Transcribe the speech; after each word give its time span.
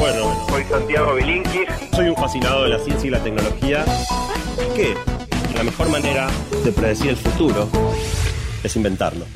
Bueno, 0.00 0.46
Soy 0.48 0.64
Santiago 0.64 1.14
Bilinkis. 1.14 1.68
soy 1.94 2.08
un 2.08 2.16
fascinado 2.16 2.62
de 2.64 2.70
la 2.70 2.78
ciencia 2.78 3.06
y 3.06 3.10
la 3.10 3.22
tecnología. 3.22 3.84
Que 4.74 4.94
la 5.54 5.62
mejor 5.62 5.90
manera 5.90 6.28
de 6.64 6.72
predecir 6.72 7.10
el 7.10 7.16
futuro 7.16 7.68
es 8.64 8.74
inventarlo. 8.76 9.26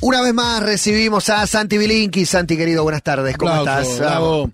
Una 0.00 0.22
vez 0.22 0.34
más 0.34 0.60
recibimos 0.62 1.28
a 1.30 1.46
Santi 1.46 1.78
Bilinki. 1.78 2.26
Santi, 2.26 2.56
querido, 2.56 2.82
buenas 2.82 3.02
tardes. 3.04 3.36
¿Cómo 3.36 3.52
Aplauso, 3.52 3.80
estás? 3.92 3.98
Bravo. 4.00 4.50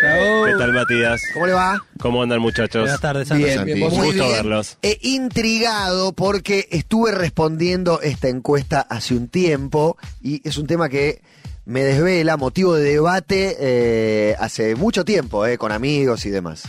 Bravo. 0.00 0.44
¿Qué 0.46 0.52
tal, 0.58 0.72
Matías? 0.72 1.20
¿Cómo 1.32 1.46
le 1.46 1.52
va? 1.52 1.84
¿Cómo 2.00 2.22
andan, 2.22 2.40
muchachos? 2.40 2.82
Buenas 2.82 3.00
tardes. 3.00 3.28
Bien, 3.36 3.54
Santi. 3.56 3.72
bien, 3.74 3.88
Un 3.90 3.96
muy 3.96 4.06
gusto 4.08 4.24
bien. 4.24 4.36
verlos. 4.36 4.78
E 4.82 4.98
intrigado 5.02 6.12
porque 6.12 6.66
estuve 6.72 7.12
respondiendo 7.12 8.00
esta 8.02 8.28
encuesta 8.28 8.80
hace 8.82 9.14
un 9.14 9.28
tiempo 9.28 9.96
y 10.22 10.46
es 10.48 10.58
un 10.58 10.66
tema 10.66 10.88
que 10.88 11.22
me 11.66 11.82
desvela, 11.82 12.36
motivo 12.36 12.74
de 12.74 12.84
debate 12.84 13.56
eh, 13.58 14.36
hace 14.38 14.74
mucho 14.74 15.04
tiempo, 15.04 15.46
eh, 15.46 15.58
con 15.58 15.72
amigos 15.72 16.26
y 16.26 16.30
demás. 16.30 16.64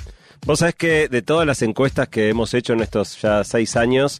Vos 0.45 0.59
sabés 0.59 0.75
que 0.75 1.07
de 1.07 1.21
todas 1.21 1.45
las 1.47 1.61
encuestas 1.61 2.07
que 2.07 2.29
hemos 2.29 2.53
hecho 2.53 2.73
en 2.73 2.81
estos 2.81 3.21
ya 3.21 3.43
seis 3.43 3.75
años, 3.75 4.19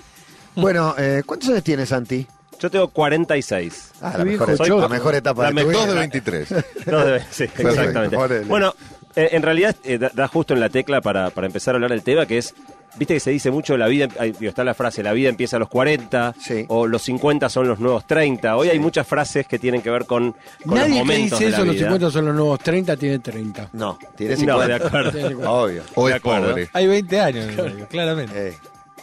Bueno, 0.54 0.94
eh, 0.98 1.22
¿cuántos 1.24 1.48
años 1.50 1.64
tienes, 1.64 1.88
Santi? 1.88 2.26
Yo 2.60 2.70
tengo 2.70 2.88
46. 2.88 3.90
Ah, 4.02 4.14
la 4.18 4.24
mejor, 4.24 4.56
choto. 4.56 4.80
la 4.80 4.88
mejor 4.88 5.14
etapa 5.14 5.44
La 5.44 5.50
de 5.50 5.62
tu 5.62 5.68
mejor 5.68 5.72
vida. 5.72 5.86
Dos 5.86 5.94
de 5.94 6.00
23. 6.00 6.50
No, 6.86 7.04
debe- 7.04 7.20
sí, 7.30 7.46
Perfecto, 7.46 7.68
exactamente. 7.68 8.44
Bueno, 8.44 8.74
eh, 9.22 9.28
en 9.32 9.42
realidad 9.42 9.74
eh, 9.84 9.98
da, 9.98 10.10
da 10.14 10.28
justo 10.28 10.54
en 10.54 10.60
la 10.60 10.68
tecla 10.68 11.00
para, 11.00 11.30
para 11.30 11.46
empezar 11.46 11.74
a 11.74 11.76
hablar 11.76 11.90
del 11.90 12.02
tema, 12.02 12.26
que 12.26 12.38
es, 12.38 12.54
viste 12.96 13.14
que 13.14 13.20
se 13.20 13.30
dice 13.30 13.50
mucho, 13.50 13.76
la 13.76 13.86
vida, 13.86 14.06
digo, 14.06 14.48
está 14.48 14.64
la 14.64 14.74
frase, 14.74 15.02
la 15.02 15.12
vida 15.12 15.28
empieza 15.28 15.56
a 15.56 15.58
los 15.58 15.68
40, 15.68 16.34
Sí. 16.40 16.64
o 16.68 16.86
los 16.86 17.02
50 17.02 17.48
son 17.48 17.68
los 17.68 17.78
nuevos 17.80 18.06
30. 18.06 18.56
Hoy 18.56 18.68
hay 18.68 18.78
muchas 18.78 19.06
frases 19.06 19.46
que 19.46 19.58
tienen 19.58 19.82
que 19.82 19.90
ver 19.90 20.04
con, 20.06 20.32
con 20.32 20.40
los 20.64 20.74
Nadie 20.76 20.94
que 20.94 20.98
momentos 21.00 21.38
dice 21.38 21.44
de 21.46 21.50
la 21.50 21.56
eso, 21.58 21.64
los 21.66 21.74
vida. 21.74 21.84
50 21.86 22.10
son 22.10 22.24
los 22.26 22.34
nuevos 22.34 22.58
30, 22.60 22.96
tiene 22.96 23.18
30. 23.18 23.68
No, 23.72 23.98
tiene 24.16 24.34
No, 24.34 24.40
50. 24.40 24.66
de 24.66 24.74
acuerdo. 24.74 25.50
Obvio. 25.62 25.82
O 25.94 26.06
De 26.06 26.12
es 26.12 26.16
acuerdo. 26.18 26.48
pobre. 26.50 26.70
Hay 26.72 26.86
20 26.86 27.20
años, 27.20 27.46
claramente. 27.90 28.48
Eh, 28.48 28.58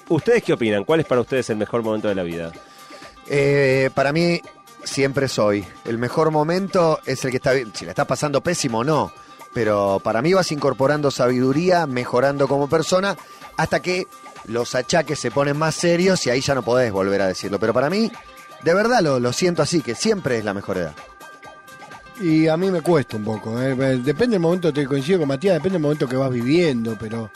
¿Ustedes 0.09 0.43
qué 0.43 0.53
opinan? 0.53 0.83
¿Cuál 0.83 0.99
es 0.99 1.05
para 1.05 1.21
ustedes 1.21 1.49
el 1.49 1.57
mejor 1.57 1.81
momento 1.83 2.07
de 2.07 2.15
la 2.15 2.23
vida? 2.23 2.51
eh, 3.29 3.89
para 3.93 4.11
mí, 4.13 4.39
siempre 4.83 5.27
soy. 5.27 5.65
El 5.85 5.97
mejor 5.97 6.31
momento 6.31 6.99
es 7.05 7.23
el 7.25 7.31
que 7.31 7.37
está 7.37 7.53
bien. 7.53 7.71
Si 7.73 7.85
la 7.85 7.91
estás 7.91 8.05
pasando 8.05 8.41
pésimo, 8.41 8.83
no. 8.83 9.11
Pero 9.55 10.01
para 10.03 10.21
mí 10.21 10.33
vas 10.33 10.51
incorporando 10.51 11.09
sabiduría, 11.09 11.87
mejorando 11.87 12.47
como 12.47 12.67
persona, 12.67 13.15
hasta 13.55 13.79
que 13.81 14.05
los 14.47 14.75
achaques 14.75 15.17
se 15.17 15.31
ponen 15.31 15.57
más 15.57 15.73
serios 15.75 16.27
y 16.27 16.29
ahí 16.29 16.41
ya 16.41 16.53
no 16.53 16.61
podés 16.61 16.91
volver 16.91 17.21
a 17.21 17.27
decirlo. 17.27 17.57
Pero 17.57 17.73
para 17.73 17.89
mí, 17.89 18.11
de 18.63 18.73
verdad 18.73 18.99
lo, 19.01 19.19
lo 19.19 19.31
siento 19.31 19.61
así, 19.61 19.81
que 19.81 19.95
siempre 19.95 20.37
es 20.37 20.43
la 20.43 20.53
mejor 20.53 20.77
edad. 20.77 20.93
Y 22.19 22.47
a 22.47 22.57
mí 22.57 22.69
me 22.69 22.81
cuesta 22.81 23.15
un 23.15 23.23
poco. 23.23 23.61
eh. 23.61 23.75
Depende 23.75 24.33
del 24.35 24.41
momento, 24.41 24.73
te 24.73 24.85
coincido 24.85 25.19
con 25.19 25.29
Matías, 25.29 25.55
depende 25.55 25.75
del 25.75 25.81
momento 25.81 26.07
que 26.07 26.17
vas 26.17 26.29
viviendo, 26.29 26.97
pero 26.99 27.31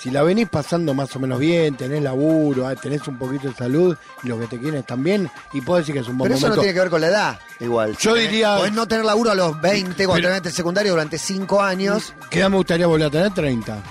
si 0.00 0.10
la 0.10 0.22
venís 0.22 0.48
pasando 0.48 0.94
más 0.94 1.14
o 1.16 1.18
menos 1.20 1.38
bien, 1.38 1.76
tenés 1.76 2.02
laburo, 2.02 2.66
ah, 2.66 2.74
tenés 2.76 3.06
un 3.08 3.18
poquito 3.18 3.48
de 3.48 3.54
salud 3.54 3.96
y 4.22 4.28
los 4.28 4.38
que 4.40 4.46
te 4.46 4.58
quieren 4.58 4.80
están 4.80 5.02
bien, 5.02 5.30
y 5.52 5.60
puedo 5.60 5.78
decir 5.78 5.94
que 5.94 6.00
es 6.00 6.08
un 6.08 6.18
buen 6.18 6.28
Pero 6.30 6.38
eso 6.38 6.48
no 6.48 6.54
tiene 6.56 6.72
que 6.74 6.80
ver 6.80 6.90
con 6.90 7.00
la 7.00 7.06
edad, 7.08 7.38
igual. 7.60 7.96
Yo 7.98 8.14
diría- 8.14 8.56
Podés 8.56 8.72
no 8.72 8.86
tener 8.86 9.04
laburo 9.04 9.30
a 9.30 9.34
los 9.34 9.60
20 9.60 10.06
cuando 10.06 10.22
terminaste 10.22 10.48
el 10.50 10.54
secundario 10.54 10.92
durante 10.92 11.18
5 11.18 11.62
años. 11.62 12.12
¿Qué 12.30 12.40
edad 12.40 12.50
me 12.50 12.56
gustaría 12.56 12.86
volver 12.86 13.06
a 13.06 13.10
tener? 13.10 13.32
30. 13.34 13.82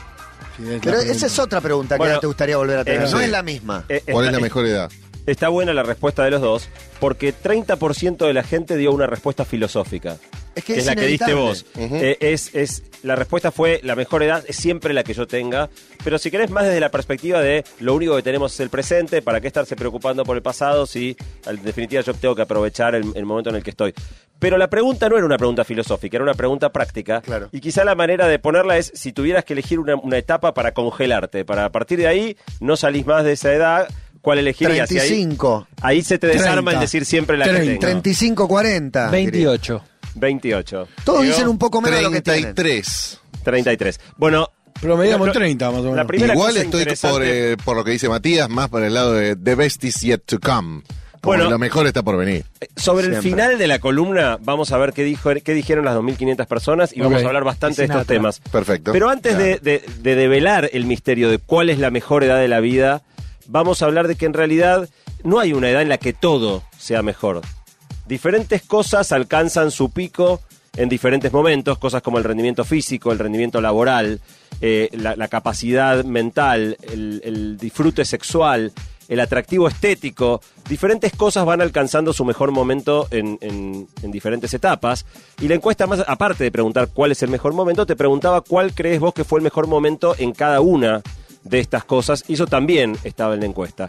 Sí, 0.58 0.64
es 0.64 0.70
la 0.70 0.80
Pero 0.92 1.00
esa 1.00 1.26
es 1.26 1.40
otra 1.40 1.60
pregunta 1.62 1.96
que 1.96 2.00
Bueno, 2.00 2.14
edad 2.14 2.22
te 2.22 2.28
gustaría 2.28 2.58
volver 2.58 2.80
a 2.80 2.84
tener. 2.86 3.02
eh, 3.02 3.10
no 3.12 3.18
sí. 3.18 3.24
es 3.26 3.30
la 3.30 3.44
misma. 3.44 3.84
Eh, 3.90 4.02
¿Cuál 4.10 4.26
es 4.26 4.30
está- 4.30 4.40
la 4.40 4.44
mejor 4.44 4.66
edad? 4.66 4.92
Está 5.26 5.50
buena 5.50 5.74
la 5.74 5.82
respuesta 5.84 6.24
de 6.24 6.30
los 6.32 6.40
dos, 6.42 6.70
porque 7.00 7.34
30% 7.34 8.26
de 8.28 8.34
la 8.34 8.44
gente 8.44 8.78
dio 8.78 8.92
una 8.92 9.08
respuesta 9.08 9.44
filosófica. 9.44 10.18
Es 10.56 10.64
que 10.64 10.74
que 10.74 10.80
es 10.80 10.80
es 10.80 10.86
la 10.86 10.96
que 10.96 11.08
diste 11.08 11.34
vos. 11.34 11.66
Eh, 11.78 12.18
es, 12.22 12.54
es, 12.56 12.84
la 13.04 13.16
respuesta 13.16 13.52
fue 13.52 13.80
la 13.84 13.96
mejor 13.96 14.24
edad 14.24 14.44
es 14.48 14.56
siempre 14.56 14.94
la 14.94 15.04
que 15.04 15.14
yo 15.14 15.28
tenga, 15.28 15.70
pero 16.04 16.18
si 16.18 16.32
querés 16.32 16.50
más 16.50 16.64
desde 16.66 16.80
la 16.80 16.90
perspectiva 16.90 17.42
de 17.42 17.64
lo 17.80 17.94
único 17.94 18.16
que 18.16 18.22
tenemos 18.24 18.54
es 18.54 18.60
el 18.62 18.70
presente, 18.70 19.22
¿para 19.22 19.42
qué 19.42 19.48
estarse 19.48 19.76
preocupando 19.76 20.24
por 20.24 20.36
el 20.38 20.42
pasado 20.42 20.86
si 20.86 21.16
en 21.46 21.62
definitiva 21.64 22.02
yo 22.02 22.14
tengo 22.14 22.36
que 22.36 22.42
aprovechar 22.44 22.96
el, 22.96 23.12
el 23.16 23.26
momento 23.26 23.50
en 23.50 23.58
el 23.58 23.64
que 23.64 23.72
estoy? 23.72 23.94
Pero 24.40 24.58
la 24.58 24.70
pregunta 24.70 25.08
no 25.08 25.18
era 25.18 25.26
una 25.26 25.38
pregunta 25.38 25.64
filosófica, 25.64 26.18
era 26.18 26.24
una 26.24 26.34
pregunta 26.34 26.70
práctica. 26.72 27.22
Claro. 27.22 27.50
Y 27.52 27.62
quizá 27.62 27.84
la 27.86 27.96
manera 27.96 28.28
de 28.28 28.38
ponerla 28.40 28.78
es 28.78 28.92
si 28.94 29.14
tuvieras 29.14 29.46
que 29.46 29.54
elegir 29.54 29.80
una, 29.80 29.96
una 29.96 30.18
etapa 30.18 30.54
para 30.54 30.74
congelarte, 30.74 31.46
para 31.46 31.66
a 31.66 31.72
partir 31.72 32.00
de 32.00 32.08
ahí 32.08 32.38
no 32.60 32.76
salís 32.76 33.06
más 33.06 33.24
de 33.24 33.32
esa 33.32 33.54
edad, 33.54 33.88
¿cuál 34.22 34.40
elegirías? 34.40 34.92
Y 34.92 34.96
ahí- 35.00 35.08
35. 35.08 35.68
Ahí, 35.82 36.02
se 36.02 36.18
te 36.18 36.28
desarma 36.28 36.72
30. 36.72 36.72
el 36.74 36.80
decir 36.82 37.06
siempre 37.06 37.38
la 37.38 37.46
que 37.46 37.52
30. 37.52 37.70
tengo. 37.72 37.80
35, 37.82 38.48
40. 38.48 39.12
diría. 39.12 39.30
28. 39.32 39.84
28. 40.16 40.88
Todos 41.04 41.24
dicen 41.24 41.48
un 41.48 41.58
poco 41.58 41.82
menos 41.82 41.98
de 42.00 42.04
lo 42.04 42.12
que 42.12 42.22
tienen. 42.22 42.56
33. 42.56 43.20
33. 43.44 44.00
Bueno, 44.18 44.50
Promediamos 44.82 45.28
Lo- 45.28 45.34
30 45.34 45.72
más 45.72 45.80
o 45.80 45.84
menos. 45.84 45.96
la 45.96 46.06
primera 46.06 46.34
Igual 46.34 46.50
cosa 46.54 46.62
estoy 46.64 47.10
por, 47.10 47.24
eh, 47.24 47.56
por 47.64 47.78
lo 47.78 47.84
que 47.86 47.92
dice 47.92 48.10
Matías, 48.10 48.50
más 48.50 48.68
por 48.68 48.84
el 48.84 48.94
lado 48.94 49.14
de 49.14 49.38
The 49.38 49.56
best 49.56 49.82
is 49.86 50.02
yet 50.02 50.22
to 50.26 50.38
come. 50.38 50.82
Como 51.22 51.38
Bueno. 51.38 51.50
lo 51.50 51.58
mejor 51.58 51.88
está 51.88 52.04
por 52.04 52.18
venir. 52.18 52.44
Sobre 52.76 53.06
el 53.06 53.14
Siempre. 53.14 53.32
final 53.32 53.58
de 53.58 53.68
la 53.68 53.80
columna 53.80 54.38
vamos 54.42 54.74
a 54.74 54.78
ver 54.78 54.92
qué, 54.92 55.04
dijo, 55.06 55.32
qué 55.44 55.54
dijeron 55.54 55.86
las 55.86 55.96
2.500 55.96 56.46
personas 56.46 56.92
y 56.94 57.00
vamos 57.00 57.20
Ok. 57.20 57.24
a 57.24 57.28
hablar 57.30 57.46
bastante 57.46 57.78
de 57.78 57.84
estos 57.86 57.96
Sinatra. 58.02 58.16
temas. 58.16 58.42
Perfecto. 58.52 58.92
Pero 58.92 59.10
antes 59.10 59.38
de, 59.38 59.60
de- 59.60 59.84
de 60.02 60.16
develar 60.16 60.70
el 60.74 60.86
misterio 60.86 61.30
de 61.30 61.38
cuál 61.40 61.70
es 61.70 61.80
la 61.80 61.90
mejor 61.90 62.26
edad 62.26 62.38
de 62.38 62.50
la 62.50 62.60
vida, 62.60 63.02
vamos 63.48 63.82
a 63.82 63.86
hablar 63.86 64.10
de 64.10 64.16
que 64.16 64.26
en 64.26 64.34
realidad 64.34 64.90
no 65.24 65.40
hay 65.40 65.54
una 65.54 65.70
edad 65.70 65.82
en 65.84 65.90
la 65.90 65.98
que 66.00 66.12
todo 66.12 66.64
sea 66.78 67.02
mejor. 67.02 67.42
Diferentes 68.08 68.62
cosas 68.64 69.12
alcanzan 69.12 69.72
su 69.72 69.90
pico 69.92 70.42
en 70.78 70.90
diferentes 70.90 71.32
momentos, 71.32 71.78
cosas 71.78 72.02
como 72.02 72.18
el 72.18 72.24
rendimiento 72.24 72.64
físico, 72.66 73.12
el 73.12 73.20
rendimiento 73.20 73.62
laboral, 73.62 74.20
eh, 74.62 74.90
la, 74.94 75.28
capacidad 75.28 76.04
mental, 76.04 76.78
el, 76.92 77.58
disfrute 77.58 78.04
sexual, 78.06 78.74
el 79.08 79.20
atractivo 79.20 79.68
estético, 79.68 80.42
diferentes 80.68 81.14
cosas 81.14 81.46
van 81.46 81.62
alcanzando 81.62 82.12
su 82.12 82.26
mejor 82.26 82.52
momento 82.52 83.08
en, 83.12 83.38
en- 83.42 83.88
en 84.04 84.12
diferentes 84.12 84.54
etapas. 84.54 85.06
Y 85.42 85.48
la 85.48 85.56
encuesta, 85.56 85.88
más 85.88 86.04
aparte 86.08 86.44
de 86.44 86.52
preguntar 86.52 86.90
cuál 86.94 87.12
es 87.12 87.24
el 87.24 87.30
mejor 87.30 87.54
momento, 87.54 87.86
te 87.86 87.96
preguntaba 87.96 88.42
cuál 88.42 88.74
crees 88.74 89.00
vos 89.00 89.14
que 89.14 89.24
fue 89.24 89.40
el 89.40 89.44
mejor 89.44 89.68
momento 89.68 90.14
en 90.18 90.34
cada 90.34 90.60
una 90.62 91.02
de 91.44 91.60
estas 91.60 91.86
cosas. 91.86 92.24
Y 92.28 92.34
eso 92.34 92.48
también 92.48 92.98
estaba 93.04 93.34
en 93.36 93.40
la 93.42 93.46
encuesta. 93.46 93.88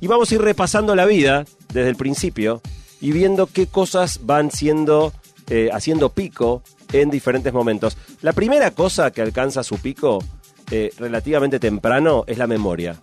Y 0.00 0.06
vamos 0.06 0.30
a 0.30 0.34
ir 0.34 0.42
repasando 0.42 0.94
la 0.94 1.06
vida 1.06 1.44
desde 1.72 1.88
el 1.90 1.96
principio 1.96 2.60
y 3.00 3.12
viendo 3.12 3.46
qué 3.46 3.66
cosas 3.66 4.20
van 4.24 4.50
siendo, 4.50 5.12
eh, 5.48 5.70
haciendo 5.72 6.10
pico 6.10 6.62
en 6.92 7.10
diferentes 7.10 7.52
momentos. 7.52 7.96
La 8.22 8.32
primera 8.32 8.70
cosa 8.72 9.10
que 9.10 9.22
alcanza 9.22 9.62
su 9.62 9.78
pico 9.78 10.22
eh, 10.70 10.92
relativamente 10.98 11.58
temprano 11.58 12.24
es 12.26 12.38
la 12.38 12.46
memoria. 12.46 12.96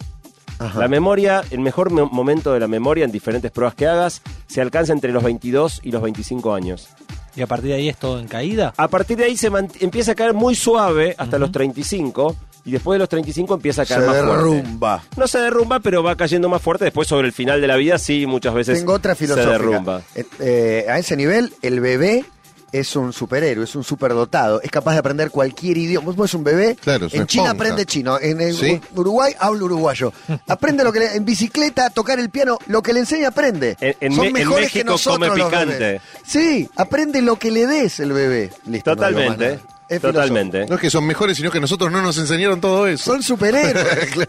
Ajá. 0.59 0.79
La 0.79 0.87
memoria, 0.87 1.43
el 1.51 1.59
mejor 1.59 1.91
mo- 1.91 2.07
momento 2.11 2.53
de 2.53 2.59
la 2.59 2.67
memoria 2.67 3.05
en 3.05 3.11
diferentes 3.11 3.51
pruebas 3.51 3.75
que 3.75 3.85
hagas, 3.87 4.21
se 4.47 4.59
alcanza 4.61 4.91
entre 4.93 5.11
los 5.11 5.23
22 5.23 5.81
y 5.83 5.91
los 5.91 6.01
25 6.01 6.53
años. 6.53 6.87
Y 7.35 7.41
a 7.41 7.47
partir 7.47 7.69
de 7.69 7.75
ahí 7.75 7.89
es 7.89 7.97
todo 7.97 8.19
en 8.19 8.27
caída. 8.27 8.73
A 8.77 8.87
partir 8.87 9.17
de 9.17 9.25
ahí 9.25 9.37
se 9.37 9.51
empieza 9.79 10.13
a 10.13 10.15
caer 10.15 10.33
muy 10.33 10.55
suave 10.55 11.13
hasta 11.19 11.37
los 11.37 11.51
35 11.51 12.35
y 12.67 12.71
después 12.71 12.95
de 12.95 12.99
los 12.99 13.09
35 13.09 13.55
empieza 13.55 13.81
a 13.81 13.85
Se 13.85 13.95
caer 13.95 14.05
más 14.05 14.15
fuerte. 14.17 14.35
derrumba. 14.35 15.03
No 15.15 15.27
se 15.27 15.39
derrumba, 15.39 15.79
pero 15.79 16.03
va 16.03 16.15
cayendo 16.15 16.49
más 16.49 16.61
fuerte. 16.61 16.85
Después 16.85 17.07
sobre 17.07 17.25
el 17.27 17.33
final 17.33 17.59
de 17.61 17.67
la 17.67 17.77
vida 17.77 17.97
sí, 17.97 18.27
muchas 18.27 18.53
veces 18.53 18.77
Tengo 18.77 18.93
otra 18.93 19.15
se 19.15 19.19
filosófica. 19.25 19.51
derrumba. 19.53 20.01
Eh, 20.13 20.25
eh, 20.39 20.85
a 20.89 20.99
ese 20.99 21.15
nivel, 21.17 21.53
el 21.63 21.79
bebé 21.79 22.25
es 22.73 22.97
un 22.97 23.13
superhéroe, 23.13 23.63
es 23.63 23.75
un 23.75 23.83
superdotado, 23.85 24.61
es 24.61 24.69
capaz 24.69 24.91
de 24.91 24.97
aprender 24.99 25.31
cualquier 25.31 25.77
idioma. 25.77 26.07
Vos 26.07 26.15
pones 26.17 26.33
un 26.33 26.43
bebé, 26.43 26.75
Claro, 26.75 27.05
es 27.05 27.13
en 27.13 27.25
China 27.25 27.45
esponja. 27.45 27.51
aprende 27.51 27.85
chino, 27.85 28.19
en 28.19 28.41
el 28.41 28.53
Sí. 28.53 28.81
Uruguay 28.93 29.33
habla 29.39 29.63
uruguayo. 29.63 30.11
Aprende 30.47 30.83
lo 30.83 30.91
que 30.91 30.99
le- 30.99 31.15
en 31.15 31.23
bicicleta, 31.23 31.85
a 31.85 31.89
tocar 31.89 32.19
el 32.19 32.29
piano, 32.29 32.57
lo 32.67 32.81
que 32.83 32.91
le 32.91 32.99
enseña 32.99 33.29
aprende. 33.29 33.77
En- 33.79 33.95
en 34.01 34.11
Son 34.11 34.21
Me- 34.23 34.27
en 34.27 34.33
mejores 34.33 34.69
que 34.73 34.79
México 34.79 34.91
nosotros 34.91 35.29
come 35.29 35.39
los 35.39 35.49
picante. 35.49 35.77
bebés. 35.79 36.01
Sí, 36.25 36.69
aprende 36.75 37.21
lo 37.21 37.39
que 37.39 37.51
le 37.51 37.65
des 37.67 38.01
el 38.01 38.11
bebé. 38.11 38.49
Listo, 38.65 38.89
más 38.91 38.97
Totalmente. 38.97 39.59
Es 39.89 40.01
totalmente. 40.01 40.65
No 40.67 40.75
es 40.75 40.81
que 40.81 40.89
son 40.89 41.05
mejores, 41.05 41.37
sino 41.37 41.49
que 41.51 41.59
nosotros 41.59 41.91
no 41.91 42.01
nos 42.01 42.17
enseñaron 42.17 42.59
todo 42.59 42.87
eso. 42.87 43.11
Son 43.11 43.23
superhéroes. 43.23 44.09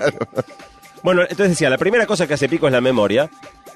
Bueno, 1.00 1.22
entonces 1.22 1.50
decía, 1.50 1.70
la 1.70 1.78
primera 1.78 2.06
cosa 2.06 2.26
que 2.26 2.34
hace 2.34 2.48
pico 2.48 2.66
es 2.66 2.72
la 2.72 2.80
memoria. 2.80 3.30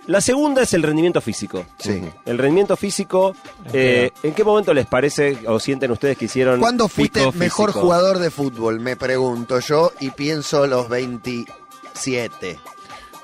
La 0.07 0.21
segunda 0.21 0.63
es 0.63 0.75
el 0.75 0.83
rendimiento 0.83 1.21
físico. 1.21 1.65
Sí. 1.79 2.03
El 2.27 2.37
rendimiento 2.37 2.77
físico, 2.77 3.37
eh, 3.73 4.11
¿en 4.25 4.35
qué 4.35 4.43
momento 4.43 4.75
les 4.75 4.87
parece 4.87 5.39
o 5.47 5.61
sienten 5.61 5.93
ustedes 5.93 6.19
que 6.19 6.25
hicieron 6.25 6.59
¿Cuándo 6.59 6.89
fuiste 6.89 7.21
pico 7.21 7.33
mejor 7.35 7.69
físico? 7.71 7.85
jugador 7.85 8.19
de 8.19 8.31
fútbol? 8.31 8.81
Me 8.81 8.97
pregunto 8.97 9.61
yo 9.61 9.93
y 10.01 10.11
pienso 10.11 10.67
los 10.67 10.89
27. 10.89 12.59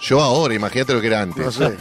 Yo 0.00 0.20
ahora, 0.20 0.54
imagínate 0.54 0.92
lo 0.92 1.00
que 1.00 1.06
era 1.08 1.22
antes. 1.22 1.44
No 1.44 1.50
sé. 1.50 1.76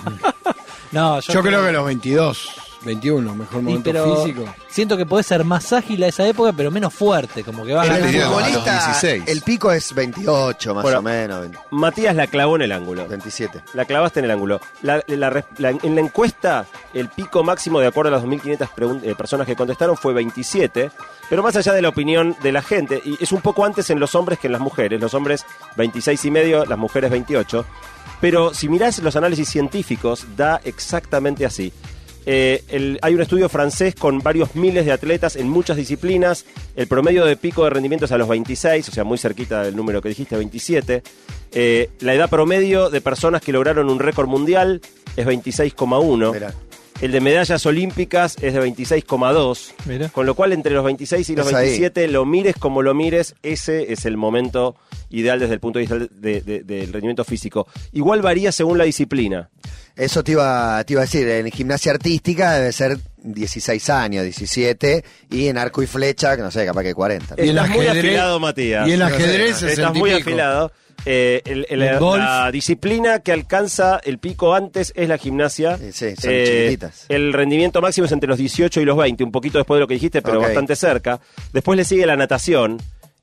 No, 0.92 1.20
yo, 1.22 1.34
Yo 1.34 1.44
creo 1.44 1.64
que 1.64 1.72
los 1.72 1.86
22, 1.86 2.50
21, 2.88 3.36
mejor 3.36 3.62
momento 3.62 3.92
pero 3.92 4.24
físico. 4.24 4.46
siento 4.70 4.98
que 4.98 5.06
podés 5.06 5.28
ser 5.28 5.44
más 5.44 5.72
ágil 5.74 6.02
a 6.04 6.08
esa 6.08 6.28
época, 6.28 6.52
pero 6.54 6.72
menos 6.72 6.94
fuerte, 6.94 7.44
como 7.44 7.64
que 7.64 7.74
vas 7.74 7.88
el 7.88 8.04
futbolista, 8.24 8.74
16. 8.74 9.24
el 9.28 9.42
pico 9.44 9.72
es 9.72 9.94
28 9.94 10.74
más 10.74 10.82
Bueno. 10.84 11.00
o 11.00 11.02
menos, 11.04 11.48
Matías 11.70 12.16
la 12.16 12.26
clavó 12.28 12.56
en 12.56 12.64
el 12.64 12.72
ángulo. 12.72 13.08
27. 13.08 13.62
La 13.74 13.86
clavaste 13.86 14.20
en 14.20 14.26
el 14.26 14.32
ángulo. 14.32 14.60
La- 14.82 15.04
la 15.08 15.30
res- 15.30 15.46
la- 15.60 15.70
en 15.70 15.94
la 15.96 16.02
encuesta, 16.02 16.66
el 16.94 17.10
pico 17.10 17.44
máximo, 17.44 17.80
de 17.80 17.88
acuerdo 17.88 18.10
a 18.10 18.12
las 18.14 18.24
2.500 18.24 18.70
pregun- 18.76 19.02
eh, 19.04 19.14
personas 19.16 19.46
que 19.46 19.56
contestaron, 19.56 19.96
fue 19.98 20.14
27. 20.14 20.90
Pero 21.30 21.44
más 21.44 21.56
allá 21.58 21.74
de 21.74 21.82
la 21.82 21.90
opinión 21.90 22.36
de 22.42 22.52
la 22.52 22.62
gente, 22.62 23.02
y 23.04 23.22
es 23.22 23.32
un 23.32 23.42
poco 23.42 23.66
antes 23.66 23.90
en 23.90 24.00
los 24.00 24.16
hombres 24.16 24.40
que 24.40 24.48
en 24.48 24.54
las 24.54 24.62
mujeres. 24.62 25.00
Los 25.02 25.14
hombres 25.14 25.46
26 25.76 26.24
y 26.26 26.32
medio, 26.32 26.66
las 26.66 26.78
mujeres 26.78 27.12
28. 27.12 27.66
Pero 28.22 28.54
si 28.54 28.70
mirás 28.70 28.98
los 29.00 29.16
análisis 29.16 29.48
científicos, 29.50 30.26
da 30.38 30.60
exactamente 30.64 31.46
así. 31.46 31.72
Eh, 32.30 32.62
el- 32.68 33.00
hay 33.02 33.16
un 33.16 33.22
estudio 33.22 33.48
francés 33.48 33.96
con 33.96 34.20
varios 34.20 34.54
miles 34.54 34.86
de 34.86 34.92
atletas 34.92 35.38
en 35.38 35.48
muchas 35.48 35.78
disciplinas. 35.78 36.44
El 36.76 36.88
promedio 36.88 37.24
de 37.24 37.38
pico 37.38 37.64
de 37.64 37.70
rendimiento 37.70 38.04
es 38.06 38.12
a 38.12 38.18
los 38.18 38.28
26, 38.28 38.90
o 38.90 38.92
sea, 38.92 39.06
muy 39.06 39.18
cerquita 39.18 39.64
del 39.64 39.78
número 39.78 40.02
que 40.02 40.10
dijiste, 40.10 40.36
27. 40.36 41.04
Eh, 41.54 41.90
la 42.02 42.14
edad 42.14 42.30
promedio 42.30 42.90
de 42.90 43.00
personas 43.00 43.42
que 43.42 43.54
lograron 43.54 43.90
un 43.90 44.00
récord 44.00 44.28
mundial 44.28 44.82
es 45.16 45.26
26,1. 45.26 46.34
Mirá. 46.34 46.54
El 47.00 47.12
de 47.12 47.22
medallas 47.22 47.66
olímpicas 47.66 48.36
es 48.42 48.54
de 48.56 48.60
26,2. 48.60 49.74
Mira. 49.86 50.10
Con 50.10 50.26
lo 50.26 50.34
cual, 50.36 50.52
entre 50.52 50.74
los 50.74 50.84
26 50.84 51.30
y 51.30 51.36
los 51.36 51.48
Es 51.48 51.54
ahí. 51.54 51.66
27, 51.68 52.08
lo 52.08 52.26
mires 52.26 52.56
como 52.58 52.82
lo 52.82 52.94
mires, 52.94 53.36
ese 53.44 53.94
es 53.94 54.04
el 54.06 54.18
momento 54.18 54.76
ideal 55.12 55.40
desde 55.40 55.54
el 55.54 55.60
punto 55.60 55.80
de 55.80 55.86
vista 55.86 55.98
de- 56.12 56.42
de- 56.42 56.64
del 56.64 56.92
rendimiento 56.92 57.24
físico. 57.24 57.68
Igual 57.94 58.22
varía 58.22 58.52
según 58.52 58.78
la 58.80 58.84
disciplina. 58.84 59.50
Eso 59.98 60.24
te 60.24 60.34
iba, 60.34 60.84
te 60.86 60.94
iba 60.94 61.02
a 61.02 61.06
decir, 61.06 61.28
en 61.28 61.50
gimnasia 61.52 61.92
artística 61.92 62.54
debe 62.54 62.72
ser 62.72 62.98
16 63.24 63.90
años, 63.90 64.24
17, 64.24 65.04
y 65.32 65.48
en 65.48 65.58
arco 65.58 65.82
y 65.82 65.88
flecha, 65.88 66.36
que 66.36 66.44
no 66.44 66.52
sé, 66.52 66.66
capaz 66.66 66.84
que 66.84 66.94
40. 66.94 67.36
Y 67.38 67.50
el 67.50 67.58
Estás 67.58 67.70
muy 67.70 67.86
ajedrez- 67.88 67.98
afilado, 68.00 68.40
Matías. 68.40 68.88
y 68.88 68.92
el 68.92 69.02
ajedrez 69.02 69.50
no 69.52 69.58
sé. 69.58 69.70
60 69.70 69.82
Estás 69.82 69.96
muy 69.96 70.12
afilado. 70.12 70.72
Eh, 71.06 71.42
el- 71.46 71.66
el- 71.70 71.82
¿El 71.84 71.94
la, 71.94 72.00
golf? 72.00 72.22
la 72.24 72.52
disciplina 72.52 73.20
que 73.20 73.32
alcanza 73.32 74.00
el 74.04 74.18
pico 74.18 74.54
antes 74.54 74.92
es 74.96 75.08
la 75.08 75.18
gimnasia. 75.18 75.78
Sí, 75.78 75.92
sí, 75.94 76.16
son 76.16 76.32
chiquititas. 76.32 77.06
El 77.08 77.34
rendimiento 77.34 77.82
máximo 77.82 78.06
es 78.06 78.12
entre 78.12 78.28
los 78.28 78.38
18 78.38 78.82
y 78.82 78.86
los 78.86 78.98
20, 78.98 79.24
un 79.24 79.32
poquito 79.32 79.58
después 79.58 79.78
de 79.78 79.82
lo 79.82 79.88
que 79.88 79.94
dijiste, 79.94 80.22
pero 80.22 80.42
bastante 80.42 80.76
cerca. 80.76 81.20
Después 81.54 81.78
le 81.78 81.86
sigue 81.86 82.06
la 82.06 82.16
natación. 82.16 82.78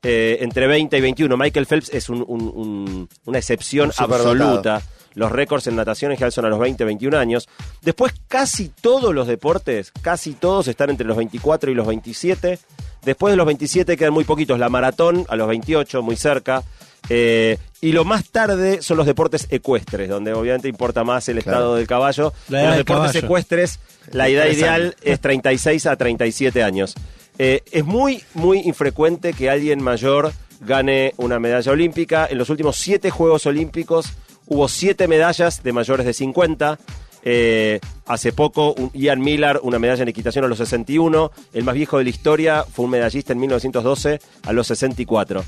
eh, 0.07 0.37
entre 0.45 0.67
20 0.67 0.99
y 0.99 1.01
21. 1.01 1.35
Michael 1.39 1.65
Phelps 1.65 1.89
es 1.89 2.11
un- 2.11 2.23
un- 2.29 2.53
un- 2.55 3.09
una 3.25 3.39
excepción 3.39 3.87
Un 3.87 3.93
superdotado. 3.95 4.83
Los 5.15 5.31
récords 5.33 5.67
en 5.67 5.77
natación 5.77 6.11
en 6.13 6.17
general 6.19 6.33
son 6.33 6.45
a 6.45 6.49
los 6.49 6.59
20, 6.59 6.85
21 6.85 7.17
años. 7.19 7.49
Después 7.83 8.13
casi 8.29 8.69
todos 8.69 9.15
los 9.15 9.27
deportes, 9.27 9.93
casi 10.03 10.33
todos 10.33 10.69
están 10.69 10.91
entre 10.91 11.07
los 11.07 11.17
24 11.17 11.71
y 11.71 11.75
los 11.75 11.87
27. 11.87 12.59
Después 13.05 13.33
de 13.33 13.37
los 13.37 13.47
27 13.47 13.97
quedan 13.97 14.13
muy 14.13 14.25
poquitos. 14.25 14.59
La 14.59 14.69
maratón 14.69 15.25
a 15.29 15.37
los 15.37 15.47
28, 15.49 16.03
muy 16.03 16.17
cerca. 16.17 16.63
Eh, 17.11 17.59
y 17.83 17.93
lo 17.93 18.05
más 18.05 18.31
tarde 18.31 18.81
son 18.81 18.97
los 18.97 19.05
deportes 19.07 19.47
ecuestres, 19.51 20.09
donde 20.09 20.33
obviamente 20.33 20.69
importa 20.69 21.05
más 21.05 21.29
el 21.29 21.43
Claro. 21.43 21.59
estado 21.59 21.75
del 21.77 21.87
caballo. 21.87 22.33
La 22.49 22.59
en 22.61 22.65
edad 22.65 22.71
los 22.71 22.79
deportes 22.79 23.13
caballo. 23.13 23.27
ecuestres, 23.27 23.81
la 24.11 24.29
edad 24.29 24.47
ideal 24.47 24.97
es 25.03 25.21
36 25.21 25.85
a 25.87 25.97
37 25.97 26.63
años. 26.63 26.95
Eh, 27.39 27.63
es 27.73 27.85
muy, 27.85 28.23
muy 28.33 28.61
infrecuente 28.61 29.35
que 29.35 29.51
alguien 29.51 29.83
mayor 29.83 30.33
gane 30.61 31.13
una 31.19 31.39
medalla 31.39 31.73
olímpica. 31.73 32.27
En 32.31 32.39
los 32.39 32.49
últimos 32.49 32.77
siete 32.77 33.11
Juegos 33.11 33.45
Olímpicos 33.45 34.07
hubo 34.47 34.69
siete 34.69 35.09
medallas 35.09 35.63
de 35.63 35.73
mayores 35.73 36.07
de 36.07 36.13
50. 36.13 36.79
Eh, 37.27 37.81
hace 38.07 38.33
poco, 38.33 38.75
Ian 38.93 39.21
Miller, 39.21 39.59
una 39.63 39.79
medalla 39.79 40.03
en 40.03 40.09
equitación 40.09 40.45
a 40.45 40.49
los 40.49 40.59
61. 40.59 41.31
El 41.53 41.65
más 41.65 41.75
viejo 41.75 41.99
de 41.99 42.05
la 42.05 42.11
historia 42.11 42.65
fue 42.65 42.85
un 42.85 42.91
medallista 42.91 43.33
en 43.33 43.41
1912 43.41 44.21
a 44.43 44.53
los 44.53 44.67
64. 44.67 45.45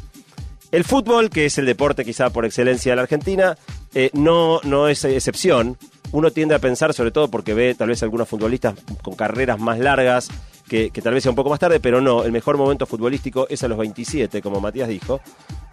El 0.72 0.84
fútbol, 0.84 1.31
que 1.31 1.46
es 1.46 1.58
el 1.58 1.66
deporte 1.66 2.04
quizá 2.04 2.31
por 2.31 2.44
excelencia 2.44 2.93
de 2.93 2.96
la 2.96 3.02
Argentina, 3.02 3.56
eh, 3.94 4.10
no, 4.14 4.60
no 4.64 4.88
es 4.88 5.04
excepción. 5.04 5.76
Uno 6.12 6.31
tiende 6.31 6.54
a 6.54 6.58
pensar, 6.58 6.94
sobre 6.94 7.10
todo 7.10 7.28
porque 7.28 7.54
ve 7.54 7.75
tal 7.75 7.88
vez 7.88 8.02
algunos 8.02 8.28
futbolistas 8.28 8.75
con 9.02 9.14
carreras 9.14 9.58
más 9.60 9.78
largas, 9.78 10.28
que, 10.69 10.90
que 10.90 11.02
tal 11.02 11.14
vez 11.14 11.22
sea 11.22 11.31
un 11.31 11.37
poco 11.37 11.50
más 11.50 11.60
tarde, 11.60 11.78
pero 11.78 12.00
no, 12.00 12.25
el 12.25 12.32
mejor 12.32 12.56
momento 12.56 12.87
futbolístico 12.87 13.46
es 13.49 13.62
a 13.62 13.69
los 13.69 13.78
27, 13.78 14.42
como 14.42 14.60
Matías 14.60 14.88
dijo. 14.88 15.20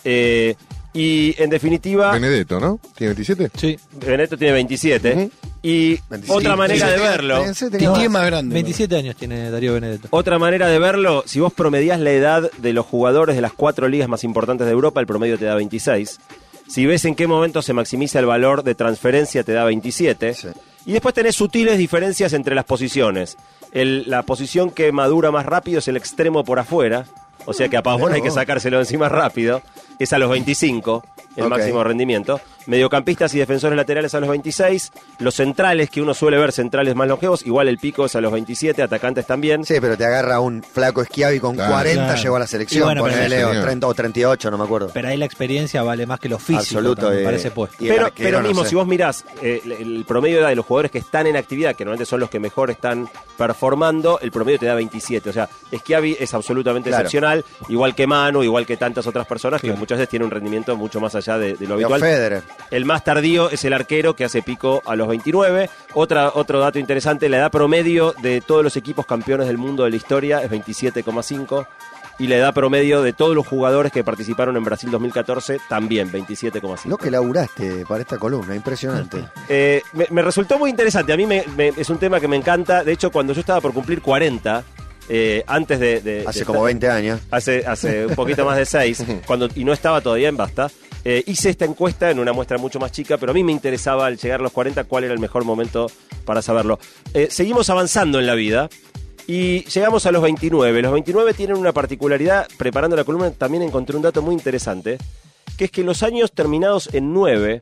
Eh, 0.03 0.55
y 0.93 1.33
en 1.41 1.49
definitiva, 1.49 2.11
Benedetto, 2.11 2.59
¿no? 2.59 2.79
¿Tiene 2.95 3.13
27? 3.15 3.51
Sí. 3.59 3.79
Benedetto 3.93 4.37
tiene 4.37 4.53
27. 4.53 5.13
Ujú. 5.13 5.31
Y 5.63 5.97
27. 6.09 6.31
otra 6.31 6.55
manera 6.55 6.89
de 6.91 6.97
verlo... 6.99 7.43
Titi 7.53 7.85
es 8.03 8.09
más. 8.09 8.25
grande. 8.25 8.53
27 8.53 8.95
años 8.97 9.15
tiene 9.15 9.49
Darío 9.49 9.73
Benedetto. 9.73 10.07
Otra 10.11 10.37
manera 10.37 10.67
de 10.67 10.77
verlo, 10.77 11.23
si 11.25 11.39
vos 11.39 11.53
promediás 11.53 11.99
la 11.99 12.11
edad 12.11 12.51
de 12.57 12.73
los 12.73 12.85
jugadores 12.85 13.35
de 13.35 13.41
las 13.41 13.53
cuatro 13.53 13.87
ligas 13.87 14.07
más 14.09 14.23
importantes 14.23 14.67
de 14.67 14.73
Europa, 14.73 14.99
el 14.99 15.07
promedio 15.07 15.37
te 15.39 15.45
da 15.45 15.55
26. 15.55 16.19
Si 16.67 16.85
ves 16.85 17.05
en 17.05 17.15
qué 17.15 17.27
momento 17.27 17.61
se 17.61 17.73
maximiza 17.73 18.19
el 18.19 18.25
valor 18.25 18.63
de 18.63 18.75
transferencia, 18.75 19.43
te 19.43 19.53
da 19.53 19.63
27. 19.63 20.33
Sí. 20.33 20.47
Y 20.85 20.91
después 20.91 21.15
tenés 21.15 21.35
sutiles 21.35 21.77
diferencias 21.77 22.33
entre 22.33 22.55
las 22.55 22.65
posiciones. 22.65 23.37
El- 23.71 24.03
la 24.09 24.23
posición 24.23 24.69
que 24.69 24.91
madura 24.91 25.31
más 25.31 25.45
rápido 25.45 25.79
es 25.79 25.87
el 25.87 25.95
extremo 25.97 26.43
por 26.43 26.59
afuera. 26.59 27.05
O 27.45 27.53
sea 27.53 27.67
que 27.67 27.75
a 27.77 27.83
Pavón 27.83 28.13
hay 28.13 28.21
que 28.21 28.29
vos. 28.29 28.35
sacárselo 28.35 28.79
encima 28.79 29.09
rápido. 29.09 29.61
Es 29.99 30.13
a 30.13 30.17
los 30.17 30.29
25, 30.29 31.03
el 31.35 31.47
máximo 31.49 31.83
rendimiento. 31.83 32.39
Mediocampistas 32.65 33.33
y 33.35 33.39
defensores 33.39 33.75
laterales 33.75 34.13
a 34.15 34.19
los 34.21 34.29
26. 34.29 34.91
Los 35.19 35.35
centrales, 35.35 35.89
que 35.89 36.01
uno 36.01 36.13
suele 36.13 36.37
ver 36.37 36.51
centrales 36.53 36.95
más 36.95 37.07
longevos, 37.09 37.45
igual 37.45 37.67
el 37.67 37.77
pico 37.77 38.05
es 38.05 38.15
a 38.15 38.21
los 38.21 38.31
27, 38.31 38.81
atacantes 38.81 39.25
también. 39.27 39.65
Sí, 39.65 39.75
pero 39.81 39.97
te 39.97 40.05
agarra 40.05 40.39
un 40.39 40.63
flaco 40.63 41.03
Schiavi 41.03 41.39
con 41.41 41.55
Claro. 41.55 41.73
40, 41.73 42.03
Claro. 42.05 42.21
llegó 42.21 42.35
a 42.37 42.39
la 42.39 42.47
selección, 42.47 42.85
bueno, 42.85 43.01
ponele, 43.01 43.43
o 43.43 43.49
señor. 43.49 43.63
30 43.65 43.87
o 43.87 43.93
38, 43.93 44.49
no 44.51 44.57
me 44.57 44.63
acuerdo. 44.63 44.91
Pero 44.93 45.09
ahí 45.09 45.17
la 45.17 45.25
experiencia 45.25 45.83
vale 45.83 46.05
más 46.05 46.19
que 46.21 46.29
lo 46.29 46.39
físico. 46.39 46.59
Absoluto, 46.59 47.01
también, 47.01 47.21
eh, 47.21 47.25
parece 47.25 47.47
el 47.49 47.53
Pero, 47.53 48.05
arquero, 48.05 48.11
pero 48.29 48.41
no 48.41 48.47
mismo, 48.47 48.63
sé. 48.63 48.69
si 48.69 48.75
vos 48.75 48.87
mirás 48.87 49.25
eh, 49.41 49.61
el, 49.65 49.71
el 49.73 50.05
promedio 50.07 50.35
de 50.37 50.41
edad 50.43 50.49
de 50.49 50.55
los 50.55 50.65
jugadores 50.65 50.91
que 50.91 50.99
están 50.99 51.27
en 51.27 51.35
actividad, 51.35 51.75
que 51.75 51.83
normalmente 51.83 52.05
son 52.09 52.21
los 52.21 52.29
que 52.29 52.39
mejor 52.39 52.69
están 52.71 53.09
performando, 53.37 54.19
el 54.21 54.31
promedio 54.31 54.59
te 54.59 54.65
da 54.67 54.75
27. 54.75 55.29
O 55.29 55.33
sea, 55.33 55.49
Schiavi 55.75 56.15
es 56.19 56.33
absolutamente 56.33 56.89
Claro. 56.89 57.01
excepcional, 57.01 57.43
igual 57.67 57.93
que 57.95 58.07
Manu, 58.07 58.41
igual 58.43 58.65
que 58.65 58.77
tantas 58.77 59.05
otras 59.07 59.27
personas 59.27 59.59
que 59.61 59.71
muchas 59.73 59.97
veces 59.97 60.09
tienen 60.09 60.25
un 60.25 60.31
rendimiento 60.31 60.75
mucho 60.77 60.99
más 61.01 61.13
allá 61.15 61.22
de, 61.27 61.55
de 61.55 61.67
lo 61.67 61.75
habitual. 61.75 61.99
Federer. 62.01 62.43
El 62.71 62.85
más 62.85 63.03
tardío 63.03 63.49
es 63.49 63.63
el 63.65 63.73
arquero 63.73 64.15
que 64.15 64.25
hace 64.25 64.41
pico 64.41 64.81
a 64.85 64.95
los 64.95 65.07
29. 65.07 65.69
Otra, 65.93 66.31
otro 66.33 66.59
dato 66.59 66.79
interesante, 66.79 67.29
la 67.29 67.37
edad 67.37 67.51
promedio 67.51 68.13
de 68.21 68.41
todos 68.41 68.63
los 68.63 68.75
equipos 68.77 69.05
campeones 69.05 69.47
del 69.47 69.57
mundo 69.57 69.83
de 69.83 69.89
la 69.91 69.95
historia 69.95 70.41
es 70.41 70.49
27,5. 70.51 71.65
Y 72.19 72.27
la 72.27 72.35
edad 72.35 72.53
promedio 72.53 73.01
de 73.01 73.11
todos 73.11 73.33
los 73.35 73.47
jugadores 73.47 73.91
que 73.91 74.03
participaron 74.03 74.55
en 74.55 74.63
Brasil 74.63 74.91
2014 74.91 75.59
también 75.67 76.11
27,5. 76.11 76.85
Lo 76.85 76.97
que 76.97 77.09
laburaste 77.09 77.85
para 77.87 78.01
esta 78.01 78.19
columna, 78.19 78.55
impresionante. 78.55 79.25
Eh, 79.49 79.81
me, 79.93 80.05
me 80.11 80.21
resultó 80.21 80.57
muy 80.59 80.69
interesante. 80.69 81.11
A 81.11 81.17
mí 81.17 81.25
me- 81.25 81.43
me- 81.57 81.69
es 81.75 81.89
un 81.89 81.97
tema 81.97 82.19
que 82.19 82.27
me 82.27 82.35
encanta. 82.37 82.83
De 82.83 82.91
hecho, 82.91 83.11
cuando 83.11 83.33
yo 83.33 83.39
estaba 83.39 83.61
por 83.61 83.73
cumplir 83.73 84.01
40, 84.01 84.63
eh, 85.09 85.43
antes 85.47 85.79
de, 85.79 86.01
de- 86.01 86.23
Hace 86.27 86.39
de 86.39 86.45
como 86.45 86.59
estar- 86.59 86.65
20 86.81 86.89
años. 86.89 87.21
Hace, 87.31 87.65
hace 87.65 88.05
un 88.05 88.15
poquito 88.15 88.45
más 88.45 88.57
de 88.57 88.65
6, 88.65 89.03
cuando, 89.27 89.47
y 89.55 89.63
no 89.63 89.73
estaba 89.73 90.01
todavía 90.01 90.29
en 90.29 90.37
Basta. 90.37 90.69
Eh, 91.05 91.21
hice 91.27 91.49
esta 91.49 91.65
encuesta 91.65 92.09
en 92.11 92.19
una 92.19 92.31
muestra 92.31 92.57
mucho 92.57 92.79
más 92.79 92.91
chica, 92.93 93.17
pero 93.17 93.31
a 93.31 93.35
mí 93.35 93.43
me 93.43 93.51
interesaba 93.51 94.05
al 94.05 94.17
llegar 94.17 94.39
a 94.39 94.43
los 94.43 94.53
40 94.53 94.85
cuál 94.85 95.03
era 95.03 95.13
el 95.13 95.19
mejor 95.19 95.43
momento 95.43 95.91
para 96.23 96.41
saberlo. 96.41 96.79
Eh, 97.13 97.27
seguimos 97.29 97.69
avanzando 97.69 98.19
en 98.21 98.25
la 98.27 98.35
vida 98.35 98.69
y 99.27 99.65
llegamos 99.65 100.05
a 100.05 100.11
los 100.13 100.21
29. 100.23 100.81
Los 100.81 100.93
29 100.93 101.33
tienen 101.33 101.57
una 101.57 101.73
particularidad, 101.73 102.47
preparando 102.57 102.95
la 102.95 103.03
columna 103.03 103.31
también 103.31 103.63
encontré 103.63 103.97
un 103.97 104.01
dato 104.03 104.21
muy 104.21 104.33
interesante, 104.33 104.97
que 105.57 105.65
es 105.65 105.71
que 105.71 105.83
los 105.83 106.03
años 106.03 106.31
terminados 106.31 106.89
en 106.93 107.11
9 107.13 107.61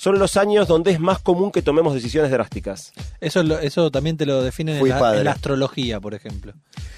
son 0.00 0.20
los 0.20 0.36
años 0.36 0.68
donde 0.68 0.92
es 0.92 1.00
más 1.00 1.18
común 1.18 1.50
que 1.50 1.60
tomemos 1.60 1.92
decisiones 1.92 2.30
drásticas. 2.30 2.92
Eso, 3.20 3.42
lo- 3.42 3.58
eso 3.58 3.90
también 3.90 4.16
te 4.16 4.26
lo 4.26 4.44
definen 4.44 4.76
en 4.76 4.88
la, 4.88 5.16
en 5.18 5.24
la 5.24 5.32
astrología, 5.32 5.98
por 5.98 6.14
ejemplo. 6.14 6.52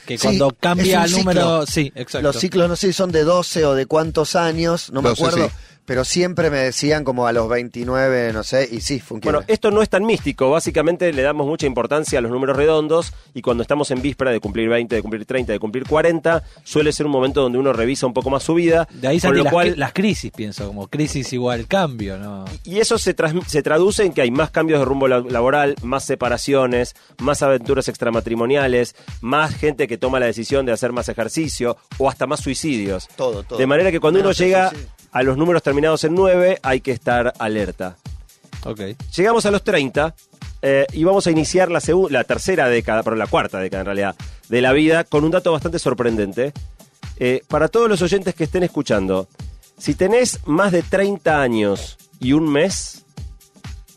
Que 0.06 0.18
Sí, 0.18 0.26
cuando 0.26 0.50
cambia 0.60 1.04
el 1.04 1.12
número... 1.12 1.64
ciclo. 1.64 1.66
Sí, 1.66 1.92
exacto. 1.94 2.28
Los 2.28 2.36
ciclos 2.36 2.68
no 2.68 2.76
sé 2.76 2.88
si 2.88 2.92
son 2.92 3.10
de 3.10 3.24
12 3.24 3.64
o 3.64 3.74
de 3.74 3.86
cuántos 3.86 4.36
años, 4.36 4.90
no 4.92 5.00
me 5.00 5.08
12, 5.10 5.22
acuerdo, 5.24 5.48
sí. 5.48 5.54
Pero 5.90 6.04
siempre 6.04 6.50
me 6.50 6.58
decían 6.58 7.02
como 7.02 7.26
a 7.26 7.32
los 7.32 7.48
29, 7.48 8.32
no 8.32 8.44
sé, 8.44 8.68
y 8.70 8.80
sí, 8.80 9.02
un 9.10 9.18
Bueno, 9.18 9.40
esto 9.48 9.72
no 9.72 9.82
es 9.82 9.88
tan 9.88 10.04
místico, 10.04 10.48
básicamente 10.48 11.12
le 11.12 11.22
damos 11.22 11.48
mucha 11.48 11.66
importancia 11.66 12.20
a 12.20 12.22
los 12.22 12.30
números 12.30 12.56
redondos 12.56 13.12
y 13.34 13.42
cuando 13.42 13.62
estamos 13.62 13.90
en 13.90 14.00
víspera 14.00 14.30
de 14.30 14.38
cumplir 14.38 14.68
20, 14.68 14.94
de 14.94 15.02
cumplir 15.02 15.26
30, 15.26 15.52
de 15.52 15.58
cumplir 15.58 15.82
40, 15.88 16.44
suele 16.62 16.92
ser 16.92 17.06
un 17.06 17.10
momento 17.12 17.42
donde 17.42 17.58
uno 17.58 17.72
revisa 17.72 18.06
un 18.06 18.12
poco 18.14 18.30
más 18.30 18.44
su 18.44 18.54
vida. 18.54 18.86
De 18.92 19.08
ahí 19.08 19.18
salen 19.18 19.38
lo 19.38 19.42
las, 19.42 19.52
cual, 19.52 19.74
las 19.76 19.92
crisis, 19.92 20.30
pienso, 20.30 20.64
como 20.68 20.86
crisis 20.86 21.32
igual 21.32 21.66
cambio, 21.66 22.18
¿no? 22.18 22.44
Y 22.62 22.78
eso 22.78 22.96
se, 22.96 23.12
tras- 23.16 23.34
se 23.48 23.60
traduce 23.64 24.04
en 24.04 24.12
que 24.12 24.22
hay 24.22 24.30
más 24.30 24.52
cambios 24.52 24.78
de 24.78 24.84
rumbo 24.84 25.08
la- 25.08 25.18
laboral, 25.28 25.74
más 25.82 26.04
separaciones, 26.04 26.94
más 27.18 27.42
aventuras 27.42 27.88
extramatrimoniales, 27.88 28.94
más 29.22 29.56
gente 29.56 29.88
que 29.88 29.98
toma 29.98 30.20
la 30.20 30.26
decisión 30.26 30.66
de 30.66 30.70
hacer 30.72 30.92
más 30.92 31.08
ejercicio 31.08 31.76
o 31.98 32.08
hasta 32.08 32.28
más 32.28 32.38
suicidios. 32.38 33.08
Todo, 33.16 33.42
todo. 33.42 33.58
De 33.58 33.66
manera 33.66 33.90
que 33.90 33.98
cuando 33.98 34.20
uno 34.20 34.28
Menos 34.28 34.40
el 34.40 34.46
llega. 34.46 34.70
A 35.12 35.22
los 35.22 35.36
números 35.36 35.62
terminados 35.62 36.04
en 36.04 36.14
9 36.14 36.58
hay 36.62 36.80
que 36.80 36.92
estar 36.92 37.32
alerta. 37.38 37.96
Ok. 38.64 38.80
Llegamos 39.16 39.46
a 39.46 39.50
los 39.50 39.64
30 39.64 40.14
eh, 40.62 40.86
y 40.92 41.04
vamos 41.04 41.26
a 41.26 41.30
iniciar 41.30 41.70
la, 41.70 41.80
la 42.10 42.24
tercera 42.24 42.68
década, 42.68 43.02
pero 43.02 43.16
la 43.16 43.26
cuarta 43.26 43.58
década 43.58 43.80
en 43.80 43.86
realidad, 43.86 44.16
de 44.48 44.60
la 44.60 44.72
vida 44.72 45.04
con 45.04 45.24
un 45.24 45.30
dato 45.30 45.52
bastante 45.52 45.78
sorprendente. 45.78 46.52
Eh, 47.16 47.42
para 47.48 47.68
todos 47.68 47.88
los 47.88 48.00
oyentes 48.02 48.34
que 48.34 48.44
estén 48.44 48.62
escuchando, 48.62 49.28
si 49.78 49.94
tenés 49.94 50.40
más 50.46 50.72
de 50.72 50.82
30 50.82 51.40
años 51.40 51.98
y 52.18 52.32
un 52.32 52.50
mes, 52.50 53.04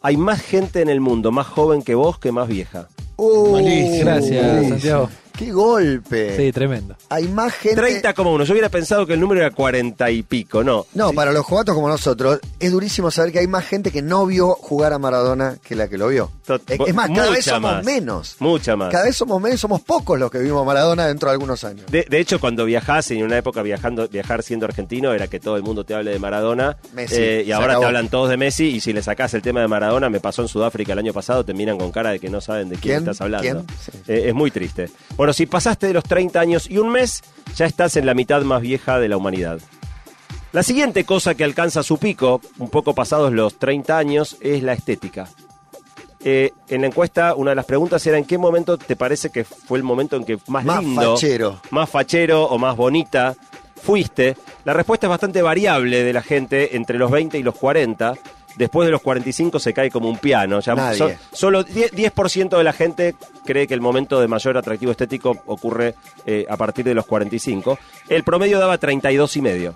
hay 0.01 0.17
más 0.17 0.41
gente 0.41 0.81
en 0.81 0.89
el 0.89 0.99
mundo 0.99 1.31
más 1.31 1.47
joven 1.47 1.83
que 1.83 1.95
vos 1.95 2.19
que 2.19 2.31
más 2.31 2.47
vieja. 2.47 2.89
Uh, 3.15 3.53
Malísimo. 3.53 3.99
Gracias, 3.99 4.45
Malísimo. 4.45 4.69
Santiago. 4.69 5.09
¡Qué 5.37 5.51
golpe! 5.51 6.37
Sí, 6.37 6.51
tremendo. 6.51 6.95
Hay 7.09 7.27
más 7.27 7.53
gente... 7.53 7.81
30 7.81 8.13
como 8.13 8.33
uno. 8.33 8.43
Yo 8.43 8.53
hubiera 8.53 8.69
pensado 8.69 9.05
que 9.05 9.13
el 9.13 9.19
número 9.19 9.41
era 9.41 9.51
40 9.51 10.09
y 10.11 10.23
pico, 10.23 10.63
no. 10.63 10.85
No, 10.93 11.11
para 11.13 11.31
los 11.31 11.45
jugatos 11.45 11.73
como 11.75 11.87
nosotros, 11.89 12.39
es 12.59 12.71
durísimo 12.71 13.09
saber 13.11 13.31
que 13.31 13.39
hay 13.39 13.47
más 13.47 13.65
gente 13.65 13.91
que 13.91 14.01
no 14.01 14.25
vio 14.25 14.49
jugar 14.55 14.93
a 14.93 14.99
Maradona 14.99 15.57
que 15.63 15.75
la 15.75 15.87
que 15.87 15.97
lo 15.97 16.07
vio. 16.09 16.31
Tot- 16.45 16.61
Es, 16.69 16.79
es 16.87 16.93
más, 16.95 17.09
cada 17.09 17.31
vez 17.31 17.45
somos 17.45 17.71
más. 17.73 17.83
menos. 17.85 18.35
Mucha 18.39 18.75
más. 18.75 18.91
Cada 18.91 19.05
vez 19.05 19.15
somos 19.15 19.41
menos, 19.41 19.59
somos 19.59 19.81
pocos 19.81 20.19
los 20.19 20.29
que 20.29 20.39
vimos 20.39 20.61
a 20.61 20.65
Maradona 20.65 21.07
dentro 21.07 21.29
de 21.29 21.33
algunos 21.33 21.63
años. 21.63 21.85
De, 21.91 22.05
de 22.09 22.19
hecho, 22.19 22.39
cuando 22.39 22.65
viajás, 22.65 23.09
en 23.11 23.23
una 23.23 23.37
época 23.37 23.61
viajando, 23.63 24.07
viajar 24.07 24.43
siendo 24.43 24.65
argentino, 24.65 25.13
era 25.13 25.27
que 25.27 25.39
todo 25.39 25.55
el 25.57 25.63
mundo 25.63 25.83
te 25.83 25.93
hable 25.95 26.11
de 26.11 26.19
Maradona. 26.19 26.77
Messi, 26.93 27.15
eh, 27.17 27.43
y 27.47 27.51
ahora 27.51 27.73
acabó. 27.73 27.81
te 27.81 27.87
hablan 27.87 28.09
todos 28.09 28.29
de 28.29 28.37
Messi. 28.37 28.65
Y 28.67 28.81
si 28.81 28.93
le 28.93 29.01
sacás 29.01 29.33
el 29.33 29.41
tema 29.41 29.61
de 29.61 29.67
Maradona, 29.67 30.09
me 30.09 30.19
pasó 30.19 30.41
en 30.43 30.47
Sudáfrica 30.47 30.93
el 30.93 30.99
año 30.99 31.13
pasado, 31.13 31.43
te 31.43 31.53
miran 31.53 31.77
con 31.77 31.91
cara 31.91 32.11
de 32.11 32.19
que 32.19 32.29
no 32.29 32.39
saben 32.41 32.69
de 32.69 32.75
quién, 32.75 32.81
¿Quién? 32.81 32.99
estás 32.99 33.21
hablando. 33.21 33.63
¿Quién? 33.65 33.65
Sí. 33.79 33.91
Eh, 34.07 34.23
es 34.27 34.33
muy 34.33 34.51
triste. 34.51 34.89
Bueno, 35.15 35.22
si 35.31 35.45
pasaste 35.45 35.87
de 35.87 35.93
los 35.93 36.03
30 36.03 36.39
años 36.39 36.69
y 36.69 36.79
un 36.79 36.89
mes, 36.89 37.23
ya 37.55 37.65
estás 37.65 37.95
en 37.95 38.05
la 38.05 38.13
mitad 38.13 38.41
más 38.41 38.61
vieja 38.61 38.99
de 38.99 39.07
la 39.07 39.15
humanidad. 39.15 39.59
La 40.51 40.63
siguiente 40.63 41.05
cosa 41.05 41.33
que 41.35 41.43
alcanza 41.43 41.81
su 41.83 41.97
pico, 41.97 42.41
un 42.59 42.69
poco 42.69 42.93
pasados 42.93 43.31
los 43.31 43.57
30 43.57 43.97
años, 43.97 44.37
es 44.41 44.61
la 44.63 44.73
estética. 44.73 45.29
Eh, 46.25 46.51
en 46.69 46.81
la 46.81 46.87
encuesta, 46.87 47.35
una 47.35 47.51
de 47.51 47.55
las 47.55 47.65
preguntas 47.65 48.05
era 48.07 48.17
en 48.17 48.25
qué 48.25 48.37
momento 48.37 48.77
te 48.77 48.95
parece 48.95 49.29
que 49.29 49.43
fue 49.43 49.77
el 49.77 49.83
momento 49.83 50.15
en 50.15 50.23
que 50.25 50.37
más, 50.47 50.63
Más 50.63 50.83
lindo, 50.83 51.15
fachero. 51.15 51.59
más 51.69 51.89
fachero 51.89 52.43
o 52.45 52.57
más 52.57 52.75
bonita 52.77 53.35
fuiste. 53.81 54.37
La 54.63 54.73
respuesta 54.73 55.07
es 55.07 55.09
bastante 55.09 55.41
variable 55.41 56.03
de 56.03 56.13
la 56.13 56.21
gente 56.21 56.77
entre 56.77 56.97
los 56.97 57.11
20 57.11 57.37
y 57.37 57.43
los 57.43 57.55
40. 57.55 58.13
Después 58.55 58.85
de 58.85 58.91
los 58.91 59.01
45 59.01 59.59
se 59.59 59.73
cae 59.73 59.89
como 59.89 60.07
un 60.09 60.17
piano. 60.17 60.59
Ya 60.59 60.75
Nadie. 60.75 60.97
so- 60.97 61.09
solo 61.31 61.63
10%, 61.65 61.91
10% 61.91 62.57
de 62.57 62.63
la 62.63 62.73
gente 62.73 63.15
cree 63.45 63.65
que 63.67 63.73
el 63.73 63.81
momento 63.81 64.19
de 64.21 64.27
mayor 64.27 64.57
atractivo 64.57 64.91
estético 64.91 65.37
ocurre 65.45 65.95
eh, 66.25 66.45
a 66.49 66.55
partir 66.57 66.85
de 66.85 66.93
los 66.93 67.05
45. 67.05 67.79
El 68.09 68.23
promedio 68.23 68.59
daba 68.59 68.77
32 68.77 69.37
y 69.37 69.41
medio. 69.41 69.75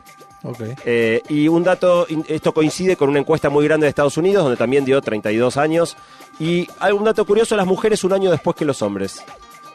Eh, 0.85 1.23
y 1.29 1.47
un 1.47 1.63
dato, 1.63 2.05
esto 2.27 2.53
coincide 2.53 2.95
con 2.95 3.09
una 3.09 3.19
encuesta 3.19 3.49
muy 3.49 3.65
grande 3.65 3.85
de 3.85 3.89
Estados 3.89 4.17
Unidos, 4.17 4.43
donde 4.43 4.57
también 4.57 4.85
dio 4.85 5.01
32 5.01 5.57
años. 5.57 5.97
Y 6.39 6.67
hay 6.79 6.93
un 6.93 7.03
dato 7.03 7.25
curioso, 7.25 7.55
las 7.55 7.65
mujeres 7.65 8.03
un 8.03 8.13
año 8.13 8.29
después 8.31 8.55
que 8.55 8.63
los 8.63 8.81
hombres. 8.83 9.23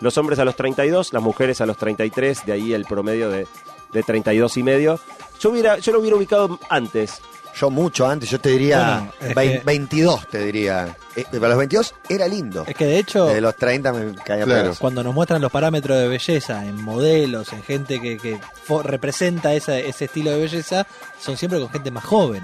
Los 0.01 0.17
hombres 0.19 0.39
a 0.39 0.45
los 0.45 0.55
32, 0.57 1.13
las 1.13 1.23
mujeres 1.23 1.61
a 1.61 1.67
los 1.67 1.77
33, 1.77 2.47
de 2.47 2.53
ahí 2.53 2.73
el 2.73 2.85
promedio 2.85 3.29
de, 3.31 3.47
de 3.93 4.03
32 4.03 4.57
y 4.57 4.63
medio. 4.63 4.99
Yo, 5.41 5.51
hubiera, 5.51 5.79
yo 5.79 5.93
lo 5.93 5.99
hubiera 6.01 6.17
ubicado 6.17 6.59
antes. 6.71 7.21
Yo 7.55 7.71
mucho 7.71 8.07
antes, 8.07 8.31
yo 8.31 8.41
te 8.41 8.49
diría 8.51 8.79
Bueno, 8.79 9.13
es 9.21 9.35
vein- 9.35 9.59
que- 9.59 9.65
22, 9.65 10.27
te 10.29 10.39
diría. 10.45 10.97
Eh, 11.15 11.25
para 11.33 11.49
los 11.49 11.59
22 11.59 11.95
era 12.09 12.27
lindo. 12.27 12.65
Es 12.67 12.75
que 12.75 12.87
de 12.87 12.99
hecho, 12.99 13.27
De 13.27 13.41
los 13.43 13.55
30 13.57 13.93
me 13.93 14.15
caía 14.15 14.45
Claro. 14.45 14.75
cuando 14.79 15.03
nos 15.05 15.15
muestran 15.15 15.43
los 15.43 15.53
parámetros 15.53 15.99
de 15.99 16.09
belleza 16.09 16.65
en 16.65 16.83
modelos, 16.83 17.53
en 17.53 17.63
gente 17.63 18.01
que, 18.01 18.17
que 18.17 18.41
representa 18.85 19.53
esa- 19.55 19.79
ese 19.79 20.07
estilo 20.07 20.31
de 20.31 20.39
belleza, 20.41 20.87
son 21.21 21.37
siempre 21.37 21.61
con 21.61 21.69
gente 21.69 21.91
más 21.91 22.05
joven. 22.05 22.43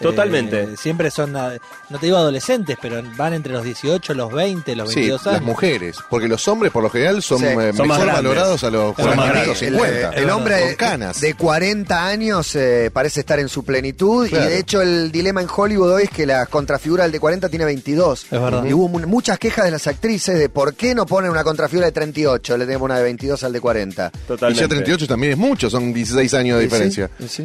Totalmente. 0.00 0.62
Eh, 0.62 0.68
siempre 0.76 1.10
son, 1.10 1.36
ah, 1.36 1.52
no 1.88 1.98
te 1.98 2.06
digo 2.06 2.18
adolescentes, 2.18 2.76
pero 2.80 3.02
van 3.16 3.32
entre 3.34 3.52
los 3.52 3.64
18, 3.64 4.14
los 4.14 4.32
20, 4.32 4.74
los 4.76 4.88
Sí, 4.90 4.96
22 4.96 5.24
las 5.26 5.34
años. 5.36 5.46
mujeres, 5.46 5.96
porque 6.10 6.28
los 6.28 6.46
hombres 6.48 6.72
por 6.72 6.82
lo 6.82 6.90
general 6.90 7.22
son, 7.22 7.38
Sí, 7.38 7.44
eh, 7.46 7.72
son 7.74 7.88
más 7.88 7.98
mejor 8.00 8.12
valorados 8.14 8.64
a 8.64 8.70
los 8.70 8.96
Son 8.96 9.06
más 9.06 9.14
40 9.14 9.22
o 9.22 9.32
grandes. 9.34 9.62
El, 9.62 9.74
50. 9.74 10.10
el 10.10 10.30
hombre 10.30 10.54
de, 10.56 10.76
canas. 10.76 11.20
de 11.20 11.34
40 11.34 12.06
años 12.06 12.54
eh, 12.56 12.90
parece 12.92 13.20
estar 13.20 13.38
en 13.38 13.48
su 13.48 13.64
plenitud 13.64 14.28
Claro. 14.28 14.44
y 14.44 14.48
de 14.48 14.58
hecho 14.58 14.82
el 14.82 15.12
dilema 15.12 15.40
en 15.42 15.48
Hollywood 15.54 15.92
hoy 15.92 16.02
es 16.04 16.10
que 16.10 16.26
la 16.26 16.46
contrafigura 16.46 17.04
del 17.04 17.12
de 17.12 17.20
40 17.20 17.48
tiene 17.48 17.64
22. 17.64 18.24
Es 18.24 18.30
verdad. 18.30 18.64
Y 18.64 18.72
hubo 18.72 18.88
mu- 18.88 19.06
muchas 19.06 19.38
quejas 19.38 19.64
de 19.64 19.70
las 19.70 19.86
actrices 19.86 20.38
de 20.38 20.48
por 20.48 20.74
qué 20.74 20.94
no 20.94 21.06
ponen 21.06 21.30
una 21.30 21.44
contrafigura 21.44 21.86
de 21.86 21.92
38, 21.92 22.56
le 22.56 22.64
tenemos 22.66 22.84
una 22.86 22.96
de 22.98 23.04
22 23.04 23.42
al 23.44 23.52
de 23.52 23.60
40. 23.60 24.10
y 24.14 24.18
Totalmente. 24.26 24.60
ya 24.60 24.68
38 24.68 25.06
también 25.06 25.32
es 25.32 25.38
mucho, 25.38 25.70
son 25.70 25.92
16 25.92 26.34
años 26.34 26.58
de 26.58 26.64
Y 26.64 26.66
sí, 26.66 26.70
diferencia. 26.72 27.10
y 27.20 27.28
sí. 27.28 27.42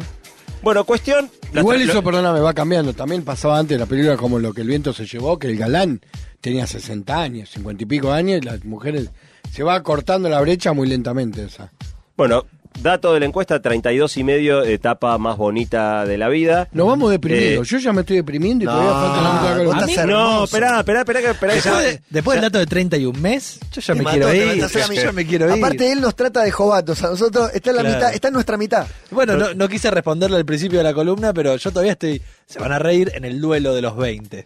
Bueno, 0.62 0.84
cuestión. 0.84 1.30
Igual 1.54 1.80
eso, 1.80 2.02
perdóname, 2.02 2.40
va 2.40 2.52
cambiando. 2.52 2.92
También 2.92 3.24
pasaba 3.24 3.58
antes 3.58 3.78
la 3.78 3.86
película 3.86 4.16
como 4.16 4.38
Lo 4.38 4.52
que 4.52 4.60
el 4.60 4.68
viento 4.68 4.92
se 4.92 5.06
llevó, 5.06 5.38
que 5.38 5.48
el 5.48 5.56
galán 5.56 6.00
tenía 6.40 6.66
60 6.66 7.20
años, 7.20 7.50
50 7.50 7.82
y 7.82 7.86
pico 7.86 8.12
años, 8.12 8.40
y 8.42 8.44
las 8.44 8.64
mujeres 8.64 9.10
se 9.50 9.62
va 9.62 9.82
cortando 9.82 10.28
la 10.28 10.40
brecha 10.40 10.72
muy 10.72 10.88
lentamente 10.88 11.44
esa. 11.44 11.72
Bueno, 12.16 12.44
dato 12.80 13.12
de 13.14 13.20
la 13.20 13.26
encuesta, 13.26 13.60
32 13.60 14.16
y 14.16 14.24
medio, 14.24 14.62
etapa 14.64 15.16
más 15.18 15.36
bonita 15.36 16.04
de 16.06 16.16
la 16.18 16.28
vida. 16.28 16.68
Nos 16.72 16.86
vamos 16.86 17.10
deprimidos. 17.10 17.66
Eh, 17.66 17.70
Yo 17.70 17.78
ya 17.78 17.92
me 17.92 18.00
estoy 18.02 18.16
deprimiendo 18.16 18.64
y 18.64 18.66
no, 18.66 18.72
todavía 18.72 18.92
falta 18.92 19.22
la 19.22 19.32
mitad 19.34 20.02
de 20.02 20.06
No, 20.06 20.44
esperá, 20.44 20.78
esperá, 20.80 21.00
esperá, 21.00 21.20
esperá 21.30 21.54
Después, 21.54 21.64
ya- 21.64 21.80
de- 21.80 22.02
después 22.10 22.36
del 22.36 22.42
dato 22.50 22.58
de 22.58 22.66
31 22.66 23.18
mes, 23.20 23.58
yo 23.72 23.80
ya 23.80 23.94
me 23.94 24.02
mató, 24.02 24.16
quiero 24.30 24.34
ir. 24.54 24.66
Yo 24.66 24.92
ya 24.94 25.12
me 25.12 25.26
quiero 25.26 25.46
ir. 25.56 25.62
Aparte 25.64 25.92
él 25.92 26.00
nos 26.00 26.14
trata 26.16 26.42
de 26.42 26.50
jovatos, 26.50 27.02
a 27.02 27.10
nosotros 27.10 27.50
está 27.54 27.70
en 27.70 27.76
la 27.76 27.82
Claro. 27.82 27.96
mitad, 27.96 28.14
está 28.14 28.28
en 28.28 28.34
nuestra 28.34 28.56
mitad. 28.56 28.86
Bueno, 29.10 29.36
no, 29.36 29.52
no 29.54 29.68
quise 29.68 29.90
responderle 29.90 30.36
al 30.36 30.44
principio 30.44 30.78
de 30.78 30.84
la 30.84 30.94
columna, 30.94 31.32
pero 31.32 31.56
yo 31.56 31.70
todavía 31.70 31.92
estoy. 31.92 32.22
Se 32.46 32.58
van 32.58 32.72
a 32.72 32.78
reír 32.78 33.12
en 33.14 33.24
el 33.24 33.40
duelo 33.40 33.74
de 33.74 33.82
los 33.82 33.96
20. 33.96 34.44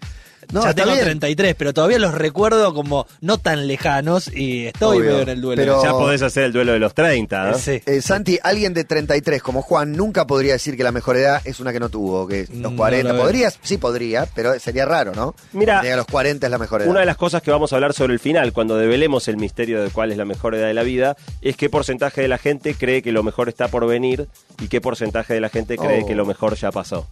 No, 0.53 0.63
ya 0.65 0.75
tengo 0.75 0.93
bien. 0.93 1.05
33, 1.05 1.55
pero 1.57 1.73
todavía 1.73 1.99
los 1.99 2.15
recuerdo 2.15 2.73
como 2.75 3.07
no 3.21 3.39
tan 3.39 3.67
lejanos 3.67 4.31
y 4.35 4.67
estoy 4.67 4.99
Obvio, 4.99 5.11
medio 5.11 5.23
en 5.23 5.29
el 5.29 5.41
duelo. 5.41 5.63
pero- 5.63 5.83
ya 5.83 5.91
podés 5.93 6.23
hacer 6.23 6.45
el 6.45 6.53
duelo 6.53 6.73
de 6.73 6.79
los 6.79 6.95
30. 6.95 7.51
¿no? 7.51 7.59
Sí. 7.59 7.83
Eh, 7.87 8.01
Santi, 8.03 8.39
alguien 8.43 8.75
de 8.75 8.85
33 8.85 9.43
como 9.43 9.63
Juan 9.63 9.93
nunca 9.93 10.27
podría 10.27 10.53
decir 10.55 10.77
que 10.77 10.85
la 10.85 10.93
mejor 10.93 11.17
edad 11.17 11.41
es 11.45 11.61
una 11.61 11.73
que 11.73 11.81
no 11.81 11.89
tuvo, 11.89 12.27
que 12.27 12.43
los 12.51 12.51
No 12.73 12.77
40. 12.77 13.09
lo 13.09 13.15
veo. 13.15 13.23
Podrías, 13.25 13.59
sí 13.63 13.79
podría, 13.79 14.27
pero 14.35 14.59
sería 14.59 14.85
raro, 14.85 15.13
¿no? 15.15 15.35
Mira, 15.53 15.81
Que 15.81 15.93
a 15.93 15.97
los 15.97 16.07
40 16.07 16.47
es 16.47 16.51
la 16.51 16.59
mejor 16.59 16.83
edad. 16.83 16.91
Una 16.91 17.01
de 17.01 17.07
las 17.07 17.17
cosas 17.17 17.43
que 17.43 17.51
vamos 17.51 17.73
a 17.73 17.77
hablar 17.77 17.93
sobre 17.93 18.13
el 18.13 18.19
final, 18.21 18.53
cuando 18.53 18.77
develemos 18.77 19.29
el 19.29 19.37
misterio 19.37 19.83
de 19.83 19.91
cuál 19.91 20.13
es 20.13 20.19
la 20.19 20.25
mejor 20.25 20.55
edad 20.55 20.67
de 20.67 20.75
la 20.75 20.83
vida, 20.83 21.17
es 21.43 21.57
qué 21.57 21.71
porcentaje 21.71 22.21
de 22.23 22.29
la 22.29 22.39
gente 22.39 22.75
cree 22.75 23.03
que 23.03 23.13
lo 23.13 23.23
mejor 23.23 23.49
está 23.49 23.69
por 23.69 23.87
venir 23.87 24.29
y 24.61 24.69
qué 24.69 24.81
porcentaje 24.81 25.35
de 25.35 25.41
la 25.41 25.49
gente 25.49 25.77
cree 25.77 26.03
Oh. 26.03 26.07
que 26.07 26.15
lo 26.15 26.27
mejor 26.27 26.57
ya 26.57 26.71
pasó. 26.73 27.07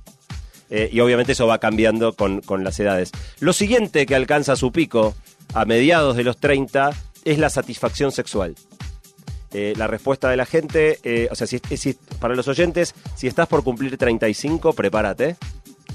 Eh, 0.74 0.88
y 0.90 1.00
obviamente 1.00 1.32
eso 1.32 1.46
va 1.46 1.58
cambiando 1.58 2.14
con, 2.14 2.40
con 2.40 2.64
las 2.64 2.80
edades. 2.80 3.12
Lo 3.40 3.52
siguiente 3.52 4.06
que 4.06 4.14
alcanza 4.14 4.56
su 4.56 4.72
pico 4.72 5.14
a 5.52 5.66
mediados 5.66 6.16
de 6.16 6.24
los 6.24 6.38
30 6.38 6.90
es 7.26 7.38
la 7.38 7.50
satisfacción 7.50 8.10
sexual. 8.10 8.54
Eh, 9.52 9.74
la 9.76 9.86
respuesta 9.86 10.30
de 10.30 10.38
la 10.38 10.46
gente, 10.46 10.98
eh, 11.04 11.28
o 11.30 11.34
sea, 11.34 11.46
si, 11.46 11.60
si- 11.76 11.92
para 12.18 12.34
los 12.34 12.48
oyentes, 12.48 12.94
si 13.14 13.26
estás 13.26 13.48
por 13.48 13.62
cumplir 13.62 13.98
35, 13.98 14.72
prepárate. 14.72 15.36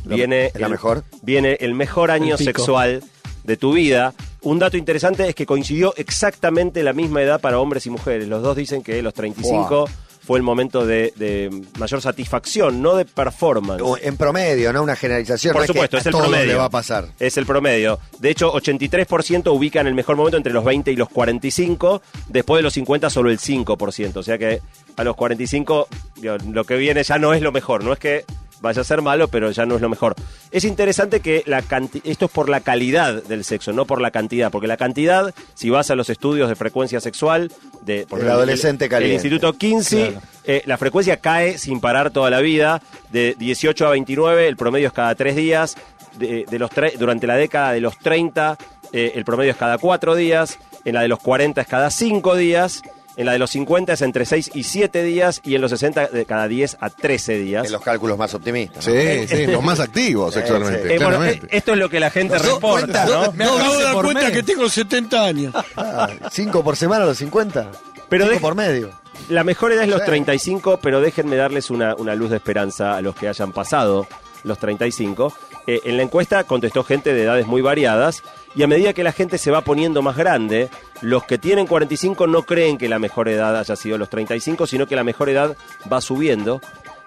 Viene 0.06 0.46
¿es 0.48 0.60
la 0.60 0.68
el- 0.68 0.72
mejor? 0.74 1.04
Viene 1.24 1.58
el 1.60 1.74
mejor 1.74 2.12
año 2.12 2.36
El 2.38 2.46
sexual 2.46 3.04
de 3.46 3.58
tu 3.58 3.74
vida. 3.74 4.14
Un 4.42 4.60
dato 4.60 4.78
interesante 4.78 5.28
es 5.28 5.34
que 5.34 5.48
coincidió 5.48 5.92
exactamente 5.98 6.84
la 6.84 6.94
misma 6.94 7.24
edad 7.24 7.42
para 7.42 7.58
hombres 7.60 7.88
y 7.88 7.90
mujeres. 7.90 8.28
Los 8.28 8.44
dos 8.44 8.56
dicen 8.56 8.84
que 8.84 9.02
los 9.02 9.16
35 9.16 9.90
fue 10.28 10.40
el 10.40 10.44
momento 10.44 10.86
de, 10.86 11.14
de 11.16 11.50
mayor 11.80 12.02
satisfacción, 12.02 12.82
no 12.82 12.98
de 12.98 13.06
performance. 13.06 13.82
O 13.82 13.98
En 13.98 14.18
promedio, 14.18 14.74
no 14.74 14.84
una 14.84 14.98
generalización. 14.98 15.54
Por 15.54 15.62
no 15.62 15.68
supuesto, 15.68 15.96
que 15.96 16.02
es 16.02 16.06
el 16.08 16.12
promedio. 16.12 16.46
le 16.48 16.56
va 16.56 16.66
a 16.66 16.70
pasar. 16.70 17.08
Es 17.18 17.38
el 17.38 17.46
promedio. 17.46 17.98
De 18.20 18.30
hecho, 18.30 18.52
83% 18.52 19.50
ubican 19.56 19.88
el 19.88 19.94
mejor 19.94 20.18
momento 20.18 20.36
entre 20.36 20.52
los 20.52 20.66
20 20.66 20.92
y 20.92 20.98
los 20.98 21.08
45. 21.08 22.02
Después 22.28 22.60
de 22.60 22.64
los 22.64 22.74
50, 22.74 23.10
solo 23.10 23.30
el 23.30 23.40
5%. 23.40 24.18
O 24.18 24.24
sea 24.24 24.38
que 24.38 24.60
a 24.98 25.04
los 25.06 25.16
45, 25.16 25.88
digo, 26.18 26.36
lo 26.52 26.66
que 26.66 26.76
viene 26.76 27.04
ya 27.04 27.18
no 27.18 27.34
es 27.34 27.42
lo 27.42 27.54
mejor. 27.54 27.86
No 27.86 27.94
es 27.94 28.00
que 28.00 28.26
vaya 28.62 28.82
a 28.82 28.84
ser 28.84 29.02
malo, 29.02 29.28
pero 29.28 29.52
ya 29.52 29.66
no 29.66 29.76
es 29.76 29.82
lo 29.82 29.90
mejor. 29.90 30.16
Es 30.52 30.64
interesante 30.64 31.20
que 31.20 31.44
la 31.46 31.62
canti- 31.62 32.02
esto 32.04 32.26
es 32.26 32.32
por 32.32 32.50
la 32.50 32.62
calidad 32.62 33.22
del 33.24 33.44
sexo, 33.44 33.74
no 33.74 33.86
por 33.86 34.02
la 34.02 34.12
cantidad. 34.12 34.52
Porque 34.52 34.68
la 34.68 34.78
cantidad, 34.78 35.34
si 35.54 35.70
vas 35.70 35.90
a 35.92 35.96
los 35.96 36.10
estudios 36.10 36.50
de 36.50 36.56
frecuencia 36.56 37.00
sexual, 37.00 37.52
de 37.82 38.06
por 38.08 38.20
El 38.20 38.26
ejemplo, 38.26 38.34
adolescente 38.34 38.86
el 38.86 38.92
caliente. 38.92 39.16
Instituto 39.16 39.54
Kinsey, 39.54 40.18
eh, 40.46 40.64
la 40.66 40.78
frecuencia 40.78 41.18
cae 41.18 41.58
sin 41.58 41.80
parar 41.80 42.12
toda 42.12 42.30
la 42.30 42.40
vida. 42.42 42.82
De 43.12 43.36
18 43.38 43.88
a 43.88 43.92
29, 43.92 44.48
el 44.48 44.58
promedio 44.58 44.88
es 44.88 44.94
cada 44.94 45.14
tres 45.16 45.36
días. 45.36 45.76
De, 46.18 46.46
de 46.50 46.60
los 46.60 46.72
tre- 46.72 46.98
durante 46.98 47.28
la 47.28 47.36
década 47.36 47.74
de 47.74 47.80
los 47.82 47.98
30, 48.00 48.58
eh, 48.92 49.12
el 49.16 49.24
promedio 49.24 49.52
es 49.52 49.58
cada 49.58 49.78
cuatro 49.78 50.16
días. 50.16 50.58
En 50.84 50.96
la 50.96 51.02
de 51.02 51.08
los 51.10 51.20
40 51.20 51.62
es 51.62 51.68
cada 51.68 51.92
cinco 51.92 52.36
días. 52.36 52.82
En 53.18 53.26
la 53.26 53.34
de 53.34 53.40
los 53.40 53.50
50 53.52 53.92
es 53.94 54.02
entre 54.04 54.26
6 54.26 54.52
y 54.54 54.64
7 54.64 55.04
días. 55.04 55.42
Y 55.44 55.56
en 55.56 55.62
los 55.62 55.72
60 55.72 56.08
de 56.08 56.26
cada 56.26 56.48
10 56.48 56.78
a 56.80 56.90
13 56.90 57.38
días. 57.40 57.66
En 57.66 57.72
los 57.74 57.82
cálculos 57.82 58.18
más 58.18 58.34
optimistas. 58.34 58.88
¿no? 58.88 58.94
Sí, 58.94 59.28
sí, 59.28 59.48
los 59.48 59.64
más 59.64 59.80
activos 59.82 60.34
sexualmente, 60.36 60.88
sí. 60.88 60.94
Eh, 60.94 61.00
bueno, 61.04 61.26
eh, 61.26 61.42
esto 61.50 61.74
es 61.74 61.80
lo 61.80 61.90
que 61.90 62.00
la 62.00 62.10
gente 62.12 62.36
¿Nos 62.36 62.44
damos 62.44 62.56
reporta? 62.82 63.06
¿no? 63.06 63.32
Me 63.34 63.44
acabo 63.46 63.78
de 63.78 63.84
dar 63.84 63.94
cuenta 63.96 64.22
mes. 64.22 64.32
que 64.32 64.44
tengo 64.44 64.70
70 64.70 65.24
años. 65.26 65.54
Ah, 65.76 66.10
¿Cinco 66.32 66.64
por 66.64 66.78
semana 66.78 67.04
a 67.04 67.08
los 67.08 67.18
50? 67.18 67.72
Pero 68.08 68.26
Cinco 68.26 68.36
de- 68.36 68.40
por 68.40 68.56
medio. 68.56 68.92
La 69.30 69.44
mejor 69.44 69.72
edad 69.72 69.84
es 69.84 69.90
los 69.90 70.00
Sí. 70.02 70.06
35, 70.06 70.80
pero 70.82 71.02
déjenme 71.02 71.36
darles 71.38 71.72
una, 71.72 71.96
una 71.96 72.14
luz 72.14 72.30
de 72.30 72.36
esperanza 72.38 72.96
a 72.96 73.02
los 73.02 73.16
que 73.16 73.28
hayan 73.28 73.52
pasado 73.52 74.08
los 74.44 74.60
35. 74.60 75.34
Eh, 75.66 75.82
en 75.86 75.98
la 75.98 76.04
encuesta 76.04 76.44
contestó 76.44 76.84
gente 76.84 77.14
de 77.14 77.24
edades 77.24 77.48
muy 77.48 77.62
variadas 77.62 78.22
y 78.58 78.64
a 78.64 78.68
medida 78.68 78.92
que 78.94 79.04
la 79.04 79.12
gente 79.12 79.38
se 79.38 79.52
va 79.52 79.62
poniendo 79.62 80.02
más 80.02 80.18
grande, 80.18 80.70
los 81.02 81.24
que 81.24 81.38
tienen 81.38 81.68
45 81.68 82.28
no 82.28 82.42
creen 82.44 82.78
que 82.78 82.90
la 82.90 83.00
mejor 83.00 83.30
edad 83.30 83.58
haya 83.58 83.76
sido 83.76 83.98
los 83.98 84.10
35, 84.10 84.66
sino 84.68 84.88
que 84.88 84.96
la 84.96 85.04
mejor 85.04 85.30
edad 85.30 85.56
va 85.92 86.02
subiendo. 86.02 86.60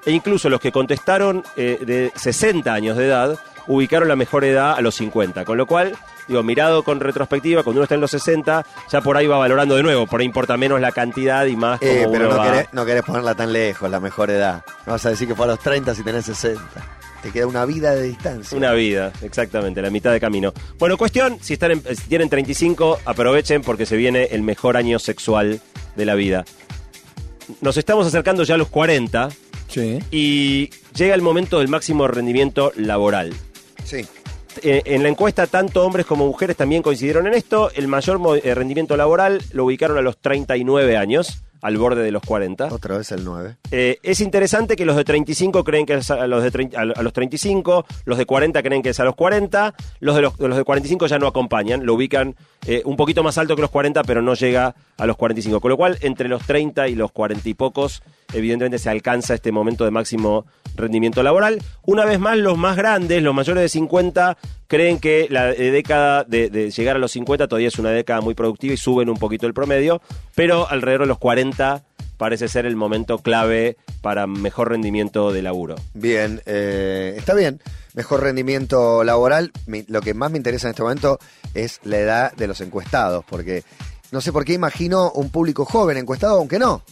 E 0.07 0.13
incluso 0.13 0.49
los 0.49 0.61
que 0.61 0.73
contestaron 0.73 1.43
eh, 1.57 1.79
de 1.85 2.13
60 2.15 2.73
años 2.73 2.97
de 2.97 3.07
edad 3.07 3.39
ubicaron 3.67 4.09
la 4.09 4.17
mejor 4.17 4.45
edad 4.45 4.73
a 4.73 4.81
los 4.81 4.95
50. 4.95 5.45
Con 5.45 5.59
lo 5.59 5.67
cual, 5.67 5.95
digo, 6.27 6.43
mirado 6.43 6.83
con 6.83 6.99
retrospectiva, 7.01 7.63
cuando 7.63 7.81
uno 7.81 7.85
está 7.85 7.97
en 7.97 8.01
los 8.01 8.11
60, 8.11 8.65
ya 8.91 9.01
por 9.03 9.17
ahí 9.17 9.27
va 9.27 9.37
valorando 9.37 9.77
de 9.77 9.83
nuevo. 9.83 10.07
Por 10.07 10.21
ahí 10.21 10.27
importa 10.27 10.57
menos 10.57 10.81
la 10.81 10.91
cantidad 10.93 11.45
y 11.47 11.55
más 11.57 11.81
Eh, 11.83 12.01
como 12.05 12.13
pero 12.13 12.25
uno 12.29 12.37
no 12.37 12.43
va- 12.43 12.51
querés, 12.51 12.69
no 12.73 12.87
querés 12.87 13.03
ponerla 13.03 13.35
tan 13.35 13.53
lejos, 13.53 13.91
la 13.91 14.01
mejor 14.01 14.31
edad. 14.31 14.65
No 14.87 14.93
vas 14.93 15.05
a 15.05 15.11
decir 15.11 15.29
que 15.29 15.35
fue 15.35 15.45
a 15.45 15.49
los 15.49 15.59
30 15.61 15.95
si 15.95 16.03
tenés 16.03 16.25
60. 16.25 16.63
Te 17.23 17.31
queda 17.31 17.47
una 17.47 17.65
vida 17.67 17.95
de 17.95 18.05
distancia. 18.05 18.57
Una 18.57 18.73
vida, 18.73 19.13
exactamente, 19.23 19.83
la 19.83 19.91
mitad 19.91 20.11
de 20.13 20.21
camino. 20.21 20.55
Bueno, 20.79 20.97
cuestión, 20.97 21.39
si, 21.43 21.53
están 21.53 21.73
en- 21.73 21.83
si 21.97 22.09
tienen 22.09 22.31
35, 22.31 22.99
aprovechen 23.05 23.61
porque 23.63 23.85
se 23.85 23.97
viene 23.97 24.25
el 24.31 24.43
mejor 24.43 24.77
año 24.77 24.99
sexual 24.99 25.61
de 25.97 26.05
la 26.07 26.15
vida. 26.15 26.45
Nos 27.61 27.77
estamos 27.77 28.07
acercando 28.07 28.43
ya 28.45 28.55
a 28.55 28.59
los 28.59 28.69
40 28.69 29.29
Sí. 29.69 29.99
y 30.11 30.71
llega 30.95 31.15
el 31.15 31.23
momento 31.23 31.59
del 31.59 31.69
máximo 31.69 32.09
rendimiento 32.09 32.73
laboral. 32.77 33.35
Sí. 33.85 34.07
Eh, 34.63 34.83
en 34.87 35.03
la 35.03 35.09
encuesta, 35.09 35.47
tanto 35.47 35.85
hombres 35.85 36.07
como 36.07 36.27
mujeres 36.27 36.57
también 36.57 36.83
coincidieron 36.83 37.27
en 37.27 37.35
esto. 37.35 37.71
El 37.75 37.87
mayor 37.87 38.21
eh, 38.43 38.55
rendimiento 38.55 38.97
laboral 38.97 39.43
lo 39.53 39.65
ubicaron 39.67 39.97
a 39.99 40.01
los 40.01 40.17
39 40.19 40.97
años, 40.97 41.43
al 41.63 41.77
borde 41.77 42.03
de 42.03 42.11
los 42.11 42.23
40. 42.23 42.67
Otra 42.73 42.97
vez 42.99 43.13
el 43.13 43.25
9. 43.25 43.57
Eh, 43.71 43.99
es 44.03 44.21
interesante 44.21 44.77
que 44.77 44.85
los 44.85 44.97
de 44.97 45.05
35 45.05 45.63
creen 45.65 45.87
que 45.87 45.95
es 45.95 46.11
a 46.11 46.27
los, 46.27 46.43
de 46.43 46.51
30 46.51 46.81
a 46.81 46.85
lo- 46.85 46.97
a 46.97 47.03
los 47.03 47.13
35, 47.13 47.85
los 48.05 48.19
de 48.19 48.27
40 48.27 48.63
creen 48.63 48.83
que 48.83 48.91
es 48.91 49.01
a 49.01 49.05
los 49.05 49.15
40, 49.15 49.75
los 50.01 50.15
de, 50.17 50.23
los, 50.23 50.39
los 50.39 50.57
de 50.57 50.65
45 50.65 51.07
ya 51.07 51.19
no 51.19 51.27
acompañan, 51.27 51.85
lo 51.87 51.95
ubican 51.95 52.37
eh, 52.67 52.83
un 52.85 52.97
poquito 52.97 53.23
más 53.23 53.39
alto 53.39 53.57
que 53.57 53.63
los 53.63 53.71
40, 53.71 54.03
pero 54.05 54.23
no 54.23 54.35
llega 54.35 54.75
a 54.97 55.07
los 55.07 55.17
45. 55.17 55.61
Con 55.61 55.71
lo 55.71 55.77
cual, 55.77 55.99
entre 56.03 56.29
los 56.29 56.43
30 56.47 56.89
y 56.89 56.95
los 56.95 57.11
40 57.13 57.49
y 57.49 57.55
pocos, 57.55 58.03
evidentemente 58.33 58.79
se 58.79 58.91
alcanza 58.91 59.35
este 59.35 59.53
momento 59.53 59.85
de 59.85 59.91
máximo 59.91 60.47
rendimiento 60.77 61.23
laboral. 61.23 61.63
Una 61.85 62.05
vez 62.05 62.19
más, 62.19 62.37
los 62.39 62.57
más 62.59 62.77
grandes, 62.77 63.23
los 63.23 63.35
mayores 63.35 63.63
de 63.63 63.69
50, 63.69 64.37
creen 64.67 64.99
que 64.99 65.27
la 65.31 65.51
eh, 65.51 65.71
década 65.71 66.25
de, 66.25 66.71
llegar 66.71 66.97
a 66.97 66.99
los 66.99 67.13
50 67.13 67.49
todavía 67.49 67.69
es 67.69 67.79
una 67.79 67.91
década 67.91 68.21
muy 68.21 68.35
productiva 68.35 68.75
y 68.75 68.77
suben 68.77 69.09
un 69.09 69.17
poquito 69.17 69.47
el 69.47 69.55
promedio, 69.55 70.01
pero 70.35 70.69
alrededor 70.69 71.03
de 71.03 71.09
los 71.09 71.19
40 71.19 71.83
parece 72.17 72.49
ser 72.49 72.67
el 72.67 72.77
momento 72.77 73.19
clave 73.19 73.77
para 74.03 74.27
mejor 74.27 74.69
rendimiento 74.69 75.33
de 75.33 75.43
laburo. 75.43 75.77
Bien, 75.95 76.43
eh, 76.45 77.15
está 77.17 77.35
bien. 77.35 77.61
Mejor 77.95 78.23
rendimiento 78.23 79.03
laboral. 79.05 79.53
Lo 79.89 80.03
que 80.03 80.15
más 80.15 80.31
me 80.31 80.37
interesa 80.37 80.69
en 80.69 80.73
este 80.73 80.83
momento 80.83 81.19
es 81.55 81.81
la 81.83 81.99
edad 81.99 82.33
de 82.35 82.47
los 82.47 82.61
encuestados, 82.61 83.25
porque 83.29 83.65
no 84.13 84.21
sé 84.21 84.33
por 84.33 84.45
qué 84.45 84.53
imagino 84.55 85.11
un 85.13 85.31
público 85.31 85.65
joven 85.65 85.97
encuestado, 85.97 86.39
aunque 86.39 86.59
no. 86.59 86.83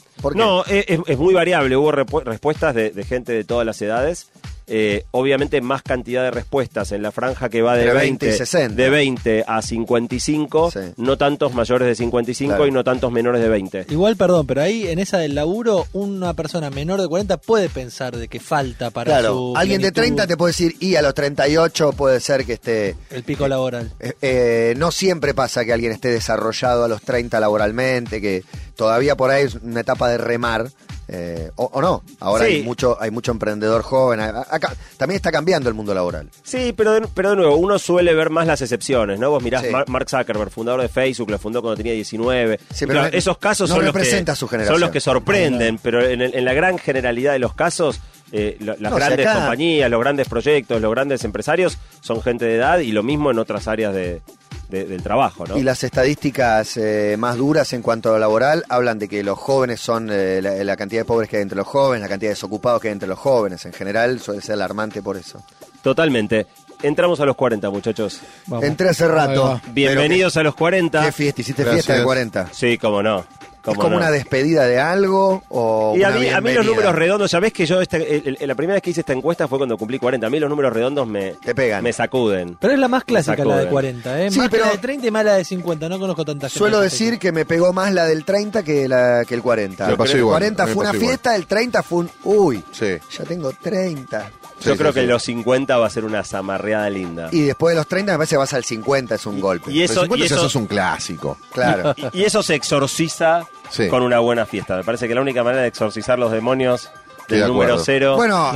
No, 0.44 0.64
es, 0.64 0.84
es- 0.88 1.00
es 1.06 1.18
muy 1.18 1.32
variable. 1.34 1.76
Hubo 1.76 1.92
respuestas 1.92 2.74
de, 2.74 2.90
de 2.90 3.04
gente 3.04 3.32
de 3.32 3.44
todas 3.44 3.64
las 3.66 3.80
edades. 3.82 4.28
Eh, 4.70 5.04
obviamente 5.12 5.60
más 5.62 5.82
cantidad 5.82 6.22
de 6.22 6.30
respuestas 6.30 6.92
en 6.92 7.00
la 7.02 7.10
franja 7.10 7.48
que 7.48 7.62
va 7.62 7.74
de 7.74 7.84
Entre 7.84 7.94
20, 7.98 8.26
20 8.26 8.28
y 8.28 8.38
60. 8.38 8.74
de 8.82 8.90
20 8.90 9.44
a 9.46 9.62
55, 9.62 10.70
Sí. 10.70 10.78
no 10.98 11.16
tantos 11.16 11.54
mayores 11.54 11.88
de 11.88 11.94
55 11.94 12.50
Claro. 12.50 12.66
y 12.66 12.70
no 12.70 12.84
tantos 12.84 13.10
menores 13.10 13.40
de 13.42 13.48
20. 13.48 13.86
Igual, 13.88 14.16
perdón, 14.16 14.46
pero 14.46 14.60
ahí 14.62 14.86
en 14.86 14.98
esa 14.98 15.18
del 15.18 15.34
laburo, 15.34 15.86
una 15.94 16.34
persona 16.34 16.68
menor 16.70 17.00
de 17.00 17.08
40 17.08 17.38
puede 17.38 17.68
pensar 17.68 18.16
de 18.16 18.28
que 18.28 18.40
falta 18.40 18.90
para 18.90 19.10
Claro, 19.12 19.34
su 19.34 19.54
alguien 19.56 19.80
de 19.80 19.90
plenitud 19.92 20.16
30 20.16 20.26
te 20.26 20.36
puede 20.36 20.50
decir, 20.50 20.76
y 20.80 20.96
a 20.96 21.02
los 21.02 21.14
38 21.14 21.92
puede 21.92 22.20
ser 22.20 22.44
que 22.44 22.52
esté... 22.54 22.94
el 23.10 23.22
pico 23.22 23.48
laboral. 23.48 23.90
Eh, 24.00 24.12
eh, 24.22 24.74
no 24.76 24.90
siempre 24.90 25.32
pasa 25.34 25.64
que 25.64 25.72
alguien 25.72 25.92
esté 25.92 26.08
desarrollado 26.10 26.84
a 26.84 26.88
los 26.88 27.00
30 27.02 27.40
laboralmente, 27.40 28.20
que 28.20 28.44
todavía 28.76 29.16
por 29.16 29.30
ahí 29.30 29.44
es 29.46 29.54
una 29.54 29.80
etapa 29.80 30.08
de 30.10 30.18
remar. 30.18 30.68
Eh, 31.08 31.50
o, 31.56 31.64
o 31.72 31.80
no, 31.80 32.02
ahora 32.20 32.44
Sí. 32.46 32.52
hay 32.56 32.62
mucho 32.62 32.96
hay 33.00 33.10
mucho 33.10 33.32
emprendedor 33.32 33.82
joven. 33.82 34.20
acá- 34.20 34.74
también 34.96 35.16
está 35.16 35.32
cambiando 35.32 35.68
el 35.68 35.74
mundo 35.74 35.94
laboral. 35.94 36.28
Sí, 36.42 36.74
pero 36.76 36.92
de, 36.92 37.08
pero 37.14 37.30
de 37.30 37.36
nuevo, 37.36 37.56
uno 37.56 37.78
suele 37.78 38.14
ver 38.14 38.30
más 38.30 38.46
las 38.46 38.60
excepciones, 38.62 39.18
¿no? 39.18 39.30
Vos 39.30 39.42
mirás 39.42 39.62
Sí. 39.64 39.68
Mark 39.86 40.08
Zuckerberg, 40.10 40.50
fundador 40.50 40.82
de 40.82 40.88
Facebook, 40.88 41.30
lo 41.30 41.38
fundó 41.38 41.62
cuando 41.62 41.76
tenía 41.76 41.92
19. 41.94 42.58
Sí, 42.72 42.86
pero 42.86 42.92
Claro, 43.00 43.10
no- 43.12 43.18
esos 43.18 43.38
casos 43.38 43.68
no 43.70 43.76
son, 43.76 43.84
los 43.86 43.94
que, 43.94 44.04
su 44.34 44.48
generación. 44.48 44.74
son 44.74 44.80
los 44.80 44.90
que 44.90 45.00
sorprenden, 45.00 45.78
pero 45.78 46.02
en 46.04 46.44
la 46.44 46.52
gran 46.52 46.78
generalidad 46.78 47.32
de 47.32 47.38
los 47.38 47.54
casos, 47.54 48.00
eh, 48.32 48.56
lo- 48.60 48.72
las 48.78 48.90
No, 48.92 48.98
si 48.98 49.04
grandes 49.04 49.26
acá- 49.26 49.34
compañías, 49.40 49.90
los 49.90 50.00
grandes 50.00 50.28
proyectos, 50.28 50.80
los 50.80 50.90
grandes 50.90 51.24
empresarios 51.24 51.78
son 52.00 52.20
gente 52.22 52.44
de 52.44 52.56
edad 52.56 52.78
y 52.80 52.92
lo 52.92 53.02
mismo 53.02 53.30
en 53.30 53.38
otras 53.38 53.68
áreas 53.68 53.94
de- 53.94 54.20
de- 54.68 54.84
del 54.84 55.02
trabajo, 55.02 55.46
¿no? 55.46 55.56
Y 55.56 55.62
las 55.62 55.82
estadísticas 55.82 56.76
eh, 56.76 57.16
más 57.18 57.36
duras 57.38 57.72
en 57.72 57.80
cuanto 57.80 58.10
a 58.10 58.12
lo 58.12 58.18
laboral 58.18 58.64
hablan 58.68 58.98
de 58.98 59.08
que 59.08 59.22
los 59.22 59.38
jóvenes 59.38 59.80
son 59.80 60.10
eh, 60.12 60.40
la, 60.42 60.62
la 60.62 60.76
cantidad 60.76 61.00
de 61.00 61.04
pobres 61.06 61.28
que 61.30 61.36
hay 61.38 61.42
entre 61.42 61.56
los 61.56 61.66
jóvenes, 61.66 62.02
la 62.02 62.08
cantidad 62.08 62.28
de 62.28 62.34
desocupados 62.34 62.82
que 62.82 62.88
hay 62.88 62.92
entre 62.92 63.08
los 63.08 63.18
jóvenes. 63.18 63.64
En 63.64 63.72
general 63.72 64.20
suele 64.20 64.42
ser 64.42 64.54
alarmante 64.54 65.00
por 65.00 65.16
eso. 65.16 65.42
Totalmente. 65.82 66.46
Entramos 66.82 67.18
a 67.20 67.24
los 67.24 67.34
40, 67.34 67.70
muchachos. 67.70 68.20
Vamos. 68.46 68.64
Entré 68.64 68.90
hace 68.90 69.08
rato. 69.08 69.60
Bienvenidos 69.72 70.36
a 70.36 70.42
los 70.42 70.52
Pero 70.54 70.58
40. 70.58 71.00
¿Qué, 71.00 71.06
qué 71.06 71.12
fiesta? 71.12 71.40
¿Hiciste 71.40 71.62
Gracias. 71.64 71.86
fiesta 71.86 71.98
de 72.00 72.04
40? 72.04 72.48
Sí, 72.52 72.78
cómo 72.78 73.02
no. 73.02 73.24
¿Es 73.72 73.76
como 73.78 73.90
no. 73.90 73.96
una 73.98 74.10
despedida 74.10 74.64
de 74.66 74.78
algo 74.80 75.42
o 75.48 75.94
Y 75.96 76.02
a 76.02 76.08
una 76.08 76.18
mí, 76.18 76.28
a 76.28 76.40
mí 76.40 76.52
los 76.52 76.64
números 76.66 76.94
redondos, 76.94 77.30
ya 77.30 77.40
ves 77.40 77.52
que 77.52 77.66
yo 77.66 77.80
el- 77.80 78.36
el- 78.40 78.48
la 78.48 78.54
primera 78.54 78.74
vez 78.74 78.82
que 78.82 78.90
hice 78.90 79.00
esta 79.00 79.12
encuesta 79.12 79.46
fue 79.48 79.58
cuando 79.58 79.76
cumplí 79.76 79.98
40. 79.98 80.26
A 80.26 80.30
mí 80.30 80.38
los 80.40 80.48
números 80.50 80.72
redondos 80.72 81.06
me, 81.06 81.32
Te 81.34 81.54
pegan. 81.54 81.82
me 81.82 81.92
sacuden. 81.92 82.56
Pero 82.60 82.72
es 82.72 82.78
la 82.78 82.88
más 82.88 83.04
clásica 83.04 83.36
la 83.44 83.56
de 83.56 83.62
sacuden. 83.64 83.70
40, 83.72 84.22
¿eh? 84.22 84.30
Sí, 84.30 84.38
más 84.38 84.48
pero- 84.48 84.62
que 84.64 84.68
la 84.68 84.72
de 84.74 84.78
30 84.78 85.06
y 85.06 85.10
más 85.10 85.24
la 85.24 85.34
de 85.36 85.44
50. 85.44 85.88
No 85.88 85.98
conozco 85.98 86.24
tanta 86.24 86.48
gente. 86.48 86.58
Suelo 86.58 86.80
decir 86.80 87.18
que 87.18 87.32
me 87.32 87.44
pegó 87.44 87.72
más 87.72 87.92
la 87.92 88.04
del 88.06 88.24
30 88.24 88.62
que, 88.62 88.88
la, 88.88 89.24
que 89.26 89.34
el 89.34 89.42
40. 89.42 89.86
Me 89.88 89.96
pasó 89.96 90.12
el 90.12 90.18
igual, 90.20 90.32
40 90.40 90.62
a 90.62 90.66
mí 90.66 90.70
me 90.70 90.74
fue 90.74 90.80
una 90.84 90.94
igual. 90.94 91.08
fiesta, 91.08 91.36
el 91.36 91.46
30 91.46 91.82
fue 91.82 91.98
un... 92.00 92.10
Uy, 92.24 92.64
Sí. 92.72 92.96
ya 93.16 93.24
tengo 93.24 93.50
30. 93.52 94.30
Yo 94.60 94.72
Sí, 94.72 94.78
creo 94.78 94.90
sí, 94.90 94.94
que 94.96 95.00
sí. 95.02 95.06
los 95.06 95.22
50 95.22 95.76
va 95.76 95.86
a 95.86 95.90
ser 95.90 96.04
una 96.04 96.24
zamarreada 96.24 96.90
linda. 96.90 97.28
Y 97.30 97.42
después 97.42 97.72
de 97.74 97.76
los 97.76 97.86
30 97.86 98.10
me 98.12 98.18
parece 98.18 98.36
vas 98.36 98.52
al 98.54 98.64
50, 98.64 99.14
es 99.14 99.24
un 99.26 99.40
golpe. 99.40 99.70
y 99.70 99.82
eso- 99.82 99.92
Pero 99.94 100.02
50 100.02 100.24
y 100.24 100.28
ya 100.28 100.34
eso- 100.34 100.42
sos 100.44 100.56
un 100.56 100.66
clásico. 100.66 101.38
Claro. 101.52 101.94
Y, 102.12 102.18
y 102.20 102.24
eso 102.24 102.42
se 102.42 102.56
exorciza 102.56 103.46
Sí. 103.70 103.88
con 103.88 104.02
una 104.02 104.18
buena 104.20 104.46
fiesta. 104.46 104.76
Me 104.76 104.84
parece 104.84 105.08
que 105.08 105.14
la 105.14 105.20
única 105.20 105.42
manera 105.44 105.62
de 105.62 105.68
exorcizar 105.68 106.18
los 106.18 106.32
demonios 106.32 106.90
del 107.28 107.40
de 107.42 107.46
número 107.48 107.78
cero. 107.78 108.16
Bueno, 108.16 108.50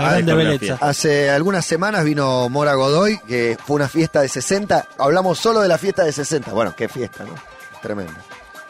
hace 0.81 1.31
algunas 1.31 1.65
semanas 1.67 2.05
vino 2.05 2.49
Mora 2.49 2.75
Godoy, 2.75 3.19
que 3.29 3.57
fue 3.67 3.77
una 3.77 3.89
fiesta 3.89 4.21
de 4.23 4.29
60. 4.29 4.89
Hablamos 4.99 5.39
solo 5.39 5.61
de 5.61 5.69
la 5.69 5.79
fiesta 5.79 6.05
de 6.05 6.13
60. 6.13 6.53
Bueno, 6.53 6.75
qué 6.77 6.89
fiesta, 6.89 7.25
¿no? 7.25 7.35
Tremendo. 7.83 8.13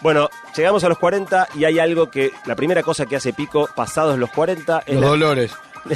Bueno, 0.00 0.28
llegamos 0.56 0.82
a 0.82 0.88
los 0.88 0.98
40 0.98 1.48
y 1.54 1.64
hay 1.64 1.78
algo 1.78 2.10
que. 2.10 2.32
La 2.46 2.56
primera 2.56 2.82
cosa 2.82 3.06
que 3.06 3.14
hace 3.14 3.32
pico 3.32 3.68
pasados 3.76 4.18
los 4.18 4.30
40 4.30 4.82
es 4.86 4.94
Los 4.94 5.02
la- 5.02 5.08
dolores. 5.08 5.52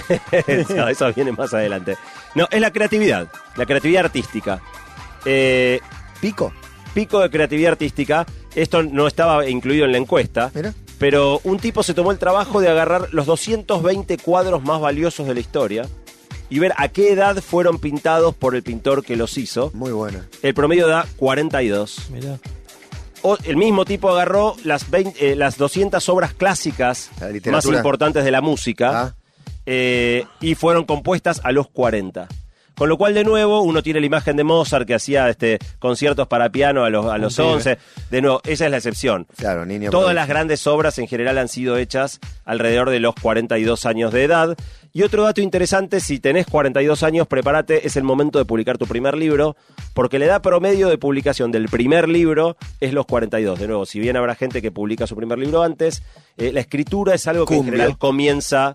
No, 0.74 0.88
eso 0.88 1.12
viene 1.12 1.32
más 1.32 1.52
adelante. 1.54 1.96
No, 2.34 2.46
es 2.50 2.60
la 2.60 2.70
creatividad, 2.72 3.26
la 3.56 3.66
creatividad 3.66 4.04
artística. 4.06 4.60
Eh, 5.24 5.80
¿Pico? 6.20 6.52
Pico 6.96 7.20
de 7.20 7.28
creatividad 7.30 7.72
artística. 7.72 8.26
Esto 8.54 8.82
no 8.82 9.06
estaba 9.06 9.46
incluido 9.48 9.84
en 9.84 9.92
la 9.92 9.98
encuesta, 9.98 10.50
Mira. 10.54 10.72
pero 10.98 11.40
un 11.44 11.58
tipo 11.58 11.82
se 11.82 11.92
tomó 11.94 12.10
el 12.10 12.18
trabajo 12.18 12.60
de 12.60 12.68
agarrar 12.70 13.08
los 13.12 13.26
220 13.26 14.16
cuadros 14.18 14.62
más 14.64 14.80
valiosos 14.80 15.28
de 15.28 15.34
la 15.34 15.40
historia 15.40 15.86
y 16.48 16.58
ver 16.58 16.72
a 16.78 16.88
qué 16.88 17.12
edad 17.12 17.36
fueron 17.42 17.78
pintados 17.78 18.34
por 18.34 18.54
el 18.54 18.62
pintor 18.62 19.04
que 19.04 19.14
los 19.16 19.36
hizo. 19.36 19.70
Muy 19.74 19.92
buena. 19.92 20.26
El 20.42 20.54
promedio 20.54 20.86
da 20.88 21.06
42. 21.16 22.08
Mirá. 22.10 22.38
O- 23.22 23.36
el 23.44 23.56
mismo 23.56 23.84
tipo 23.84 24.08
agarró 24.10 24.54
las, 24.64 24.88
20 24.90 25.32
eh, 25.32 25.36
las 25.36 25.58
200 25.58 26.08
obras 26.08 26.32
clásicas 26.32 27.10
La 27.20 27.52
más 27.52 27.66
importantes 27.66 28.24
de 28.24 28.30
la 28.30 28.40
música 28.40 29.02
Ah. 29.02 29.14
eh, 29.66 30.24
y 30.40 30.54
fueron 30.54 30.84
compuestas 30.84 31.40
a 31.44 31.52
los 31.52 31.68
40. 31.68 32.28
Con 32.76 32.88
lo 32.90 32.98
cual, 32.98 33.14
de 33.14 33.24
nuevo, 33.24 33.62
uno 33.62 33.82
tiene 33.82 34.00
la 34.00 34.06
imagen 34.06 34.36
de 34.36 34.44
Mozart 34.44 34.86
que 34.86 34.94
hacía 34.94 35.30
este, 35.30 35.58
conciertos 35.78 36.28
para 36.28 36.50
piano 36.50 36.84
a 36.84 36.90
los, 36.90 37.06
a 37.06 37.16
los 37.16 37.34
pibe. 37.36 37.48
11. 37.48 37.78
De 38.10 38.20
nuevo, 38.20 38.40
esa 38.44 38.66
es 38.66 38.70
la 38.70 38.76
excepción. 38.76 39.26
Claro, 39.36 39.64
niño. 39.64 39.90
Todas 39.90 40.14
las 40.14 40.28
grandes 40.28 40.66
obras 40.66 40.98
en 40.98 41.08
general 41.08 41.38
han 41.38 41.48
sido 41.48 41.78
hechas 41.78 42.20
alrededor 42.44 42.90
de 42.90 43.00
los 43.00 43.14
42 43.14 43.86
años 43.86 44.12
de 44.12 44.24
edad. 44.24 44.56
Y 44.92 45.02
otro 45.02 45.24
dato 45.24 45.40
interesante, 45.40 46.00
si 46.00 46.18
tenés 46.20 46.46
42 46.46 47.02
años, 47.02 47.26
prepárate, 47.26 47.86
es 47.86 47.96
el 47.96 48.02
momento 48.02 48.38
de 48.38 48.44
publicar 48.44 48.78
tu 48.78 48.86
primer 48.86 49.16
libro, 49.16 49.56
porque 49.92 50.18
la 50.18 50.24
edad 50.24 50.42
promedio 50.42 50.88
de 50.88 50.96
publicación 50.96 51.52
del 51.52 51.68
primer 51.68 52.08
libro 52.08 52.56
es 52.80 52.94
los 52.94 53.04
42. 53.04 53.58
De 53.58 53.66
nuevo, 53.66 53.84
si 53.84 54.00
bien 54.00 54.16
habrá 54.16 54.34
gente 54.34 54.62
que 54.62 54.70
publica 54.70 55.06
su 55.06 55.14
primer 55.14 55.38
libro 55.38 55.62
antes, 55.62 56.02
eh, 56.38 56.52
la 56.52 56.60
escritura 56.60 57.14
es 57.14 57.26
algo 57.26 57.44
que 57.44 57.56
en 57.56 57.64
general 57.64 57.98
comienza, 57.98 58.72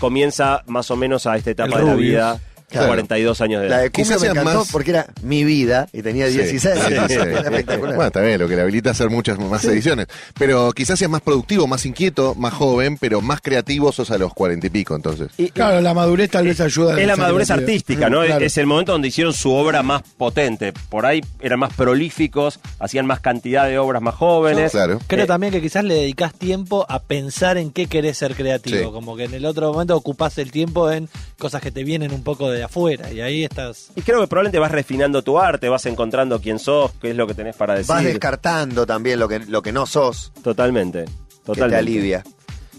comienza 0.00 0.64
más 0.66 0.90
o 0.90 0.96
menos 0.96 1.26
a 1.26 1.36
esta 1.36 1.50
etapa 1.50 1.78
de 1.78 1.84
la 1.84 1.94
vida, 1.94 2.40
Claro. 2.70 2.86
42 2.88 3.40
años 3.40 3.60
de 3.60 3.66
edad. 3.66 3.76
La 3.76 3.82
de 3.82 3.90
Cumbia 3.90 4.04
Quizás 4.04 4.20
me 4.20 4.26
sea 4.26 4.30
encantó 4.42 4.58
más- 4.60 4.70
porque 4.72 4.90
era 4.90 5.06
mi 5.22 5.44
vida 5.44 5.88
y 5.92 6.02
tenía 6.02 6.28
Sí, 6.28 6.38
16. 6.38 6.74
sí, 6.78 6.94
sí. 7.08 7.14
Era 7.14 7.40
espectacular. 7.40 7.94
Bueno, 7.96 8.06
está 8.06 8.20
bien, 8.22 8.38
lo 8.40 8.48
que 8.48 8.56
le 8.56 8.62
habilita 8.62 8.90
a 8.90 8.92
hacer 8.92 9.10
muchas 9.10 9.38
más 9.38 9.64
ediciones. 9.64 10.06
Pero 10.38 10.72
quizás 10.72 10.98
seas 10.98 11.10
más 11.10 11.20
productivo, 11.20 11.66
más 11.66 11.84
inquieto, 11.86 12.34
más 12.36 12.54
joven, 12.54 12.96
pero 12.98 13.20
más 13.20 13.40
creativo 13.40 13.92
sos 13.92 14.10
a 14.10 14.18
los 14.18 14.32
cuarenta 14.34 14.68
y 14.68 14.70
pico, 14.70 14.94
entonces. 14.96 15.28
Y- 15.36 15.50
Claro, 15.50 15.80
la 15.80 15.94
madurez 15.94 16.30
tal 16.30 16.46
vez 16.46 16.60
ayuda. 16.60 16.94
a 16.94 17.00
Es 17.00 17.06
la 17.06 17.16
madurez 17.16 17.50
artística, 17.50 18.08
¿no? 18.08 18.24
Claro. 18.24 18.44
Es 18.44 18.56
el 18.56 18.66
momento 18.66 18.92
donde 18.92 19.08
hicieron 19.08 19.32
su 19.32 19.52
obra 19.52 19.82
más 19.82 20.02
potente. 20.16 20.72
Por 20.88 21.06
ahí 21.06 21.20
eran 21.40 21.58
más 21.58 21.72
prolíficos, 21.74 22.60
hacían 22.78 23.06
más 23.06 23.20
cantidad 23.20 23.66
de 23.66 23.78
obras 23.78 24.00
más 24.00 24.14
jóvenes. 24.14 24.72
Claro. 24.72 25.00
Creo 25.06 25.24
Eh, 25.24 25.26
también 25.26 25.52
que 25.52 25.60
quizás 25.60 25.84
le 25.84 25.94
dedicás 25.94 26.32
tiempo 26.34 26.86
a 26.88 27.00
pensar 27.02 27.58
en 27.58 27.70
qué 27.72 27.86
querés 27.86 28.16
ser 28.18 28.34
creativo. 28.34 28.78
Sí. 28.78 28.84
Como 28.92 29.16
que 29.16 29.24
en 29.24 29.34
el 29.34 29.44
otro 29.44 29.72
momento 29.72 29.96
ocupás 29.96 30.38
el 30.38 30.50
tiempo 30.50 30.90
en 30.90 31.08
cosas 31.38 31.60
que 31.62 31.70
te 31.70 31.84
vienen 31.84 32.12
un 32.12 32.22
poco 32.22 32.50
de 32.50 32.59
afuera. 32.62 33.12
Y 33.12 33.20
ahí 33.20 33.44
estás. 33.44 33.90
Y 33.96 34.02
creo 34.02 34.20
que 34.20 34.26
probablemente 34.26 34.58
vas 34.58 34.70
refinando 34.70 35.22
tu 35.22 35.38
arte, 35.38 35.68
vas 35.68 35.86
encontrando 35.86 36.40
quién 36.40 36.58
sos, 36.58 36.92
qué 37.00 37.10
es 37.10 37.16
lo 37.16 37.26
que 37.26 37.34
tenés 37.34 37.56
para 37.56 37.74
decir. 37.74 37.88
Vas 37.94 38.04
descartando 38.04 38.86
también 38.86 39.18
lo 39.18 39.28
que, 39.28 39.40
lo 39.40 39.62
que 39.62 39.72
no 39.72 39.86
sos, 39.86 40.32
Totalmente. 40.42 41.04
que 41.04 41.10
Totalmente. 41.44 41.70
te 41.74 41.78
alivia. 41.78 42.24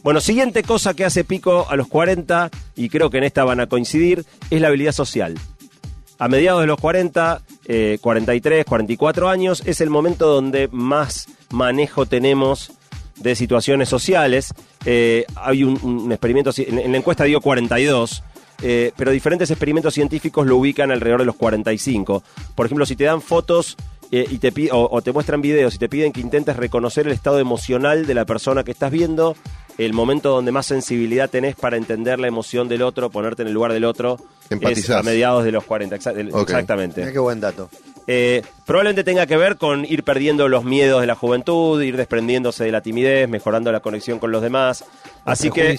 Bueno, 0.03 0.19
siguiente 0.19 0.63
cosa 0.63 0.93
que 0.95 1.05
hace 1.05 1.23
Pico 1.23 1.67
a 1.69 1.75
los 1.75 1.87
40, 1.87 2.49
y 2.75 2.89
creo 2.89 3.09
que 3.09 3.19
en 3.19 3.23
esta 3.23 3.43
van 3.43 3.59
a 3.59 3.67
coincidir, 3.67 4.25
es 4.49 4.59
la 4.61 4.69
habilidad 4.69 4.93
social. 4.93 5.35
A 6.17 6.27
mediados 6.27 6.61
de 6.61 6.67
los 6.67 6.79
40, 6.79 7.41
eh, 7.65 7.97
43, 8.01 8.65
44 8.65 9.29
años, 9.29 9.61
es 9.65 9.79
el 9.81 9.89
momento 9.89 10.27
donde 10.27 10.67
más 10.71 11.27
manejo 11.51 12.05
tenemos 12.05 12.71
de 13.17 13.35
situaciones 13.35 13.89
sociales. 13.89 14.53
Eh, 14.85 15.25
hay 15.35 15.63
un, 15.63 15.79
un 15.83 16.11
experimento, 16.11 16.51
en, 16.57 16.79
en 16.79 16.91
la 16.91 16.97
encuesta 16.97 17.23
dio 17.25 17.39
42, 17.39 18.23
eh, 18.61 18.91
pero 18.97 19.11
diferentes 19.11 19.49
experimentos 19.51 19.93
científicos 19.93 20.45
lo 20.47 20.57
ubican 20.57 20.91
alrededor 20.91 21.19
de 21.21 21.25
los 21.25 21.35
45. 21.35 22.23
Por 22.55 22.65
ejemplo, 22.65 22.85
si 22.85 22.95
te 22.95 23.03
dan 23.05 23.21
fotos 23.21 23.77
eh, 24.11 24.25
y 24.29 24.37
te 24.39 24.51
o, 24.71 24.89
o 24.91 25.01
te 25.01 25.11
muestran 25.11 25.41
videos 25.41 25.75
y 25.75 25.77
te 25.77 25.87
piden 25.89 26.11
que 26.11 26.19
intentes 26.21 26.55
reconocer 26.57 27.07
el 27.07 27.13
estado 27.13 27.39
emocional 27.39 28.05
de 28.05 28.13
la 28.13 28.25
persona 28.25 28.63
que 28.63 28.71
estás 28.71 28.91
viendo, 28.91 29.35
el 29.77 29.93
momento 29.93 30.29
donde 30.31 30.51
más 30.51 30.65
sensibilidad 30.65 31.29
tenés 31.29 31.55
para 31.55 31.77
entender 31.77 32.19
la 32.19 32.27
emoción 32.27 32.67
del 32.67 32.81
otro, 32.81 33.09
ponerte 33.09 33.41
en 33.43 33.47
el 33.47 33.53
lugar 33.53 33.71
del 33.73 33.85
otro, 33.85 34.17
es 34.45 34.51
Empatizás. 34.51 34.99
a 34.99 35.03
mediados 35.03 35.43
de 35.45 35.51
los 35.53 35.63
40. 35.63 35.95
exa- 35.97 36.13
del- 36.13 36.29
Ok. 36.33 36.41
Exactamente. 36.41 37.01
Mira 37.01 37.13
qué 37.13 37.19
buen 37.19 37.39
dato. 37.39 37.69
Eh, 38.07 38.41
probablemente 38.65 39.03
tenga 39.05 39.25
que 39.27 39.37
ver 39.37 39.55
con 39.57 39.85
ir 39.85 40.03
perdiendo 40.03 40.49
los 40.49 40.65
miedos 40.65 40.99
de 41.01 41.07
la 41.07 41.15
juventud, 41.15 41.81
ir 41.81 41.95
desprendiéndose 41.95 42.65
de 42.65 42.71
la 42.71 42.81
timidez, 42.81 43.29
mejorando 43.29 43.71
la 43.71 43.79
conexión 43.79 44.19
con 44.19 44.31
los 44.31 44.41
demás. 44.41 44.83
Así 45.23 45.49
que. 45.51 45.77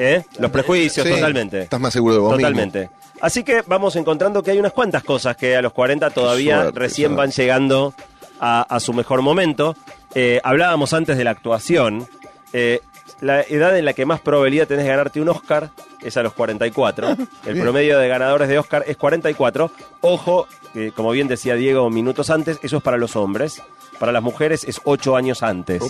¿Eh? 0.00 0.24
los 0.38 0.50
prejuicios, 0.50 1.06
Sí, 1.06 1.12
totalmente. 1.12 1.62
Estás 1.62 1.80
más 1.80 1.92
seguro 1.92 2.14
de 2.14 2.20
vos 2.20 2.36
Totalmente. 2.36 2.90
Así 3.20 3.44
que 3.44 3.62
vamos 3.66 3.96
encontrando 3.96 4.42
que 4.42 4.50
hay 4.52 4.58
unas 4.58 4.72
cuantas 4.72 5.04
cosas 5.04 5.36
que 5.36 5.54
a 5.54 5.62
los 5.62 5.72
40 5.72 6.10
todavía 6.10 6.62
suerte, 6.62 6.78
recién 6.78 7.08
suerte. 7.10 7.18
van 7.20 7.30
llegando 7.30 7.94
a, 8.40 8.62
a 8.62 8.80
su 8.80 8.94
mejor 8.94 9.20
momento. 9.20 9.76
Eh, 10.14 10.40
hablábamos 10.42 10.92
antes 10.94 11.18
de 11.18 11.24
la 11.24 11.30
actuación. 11.30 12.08
Eh, 12.52 12.80
la 13.20 13.42
edad 13.42 13.76
en 13.76 13.84
la 13.84 13.92
que 13.92 14.06
más 14.06 14.20
probabilidad 14.20 14.66
tenés 14.66 14.84
de 14.84 14.90
ganarte 14.90 15.20
un 15.20 15.28
Oscar 15.28 15.70
es 16.00 16.16
a 16.16 16.22
los 16.22 16.32
44. 16.32 17.16
El 17.46 17.60
promedio 17.60 17.98
de 17.98 18.08
ganadores 18.08 18.48
de 18.48 18.58
Oscar 18.58 18.84
es 18.86 18.96
44. 18.96 19.70
Ojo, 20.00 20.48
como 20.94 21.10
bien 21.10 21.28
decía 21.28 21.54
Diego 21.56 21.90
minutos 21.90 22.30
antes, 22.30 22.58
eso 22.62 22.78
es 22.78 22.82
para 22.82 22.96
los 22.96 23.16
hombres. 23.16 23.62
Para 24.00 24.12
las 24.12 24.22
mujeres 24.22 24.64
es 24.64 24.80
8 24.82 25.14
años 25.14 25.42
antes. 25.42 25.80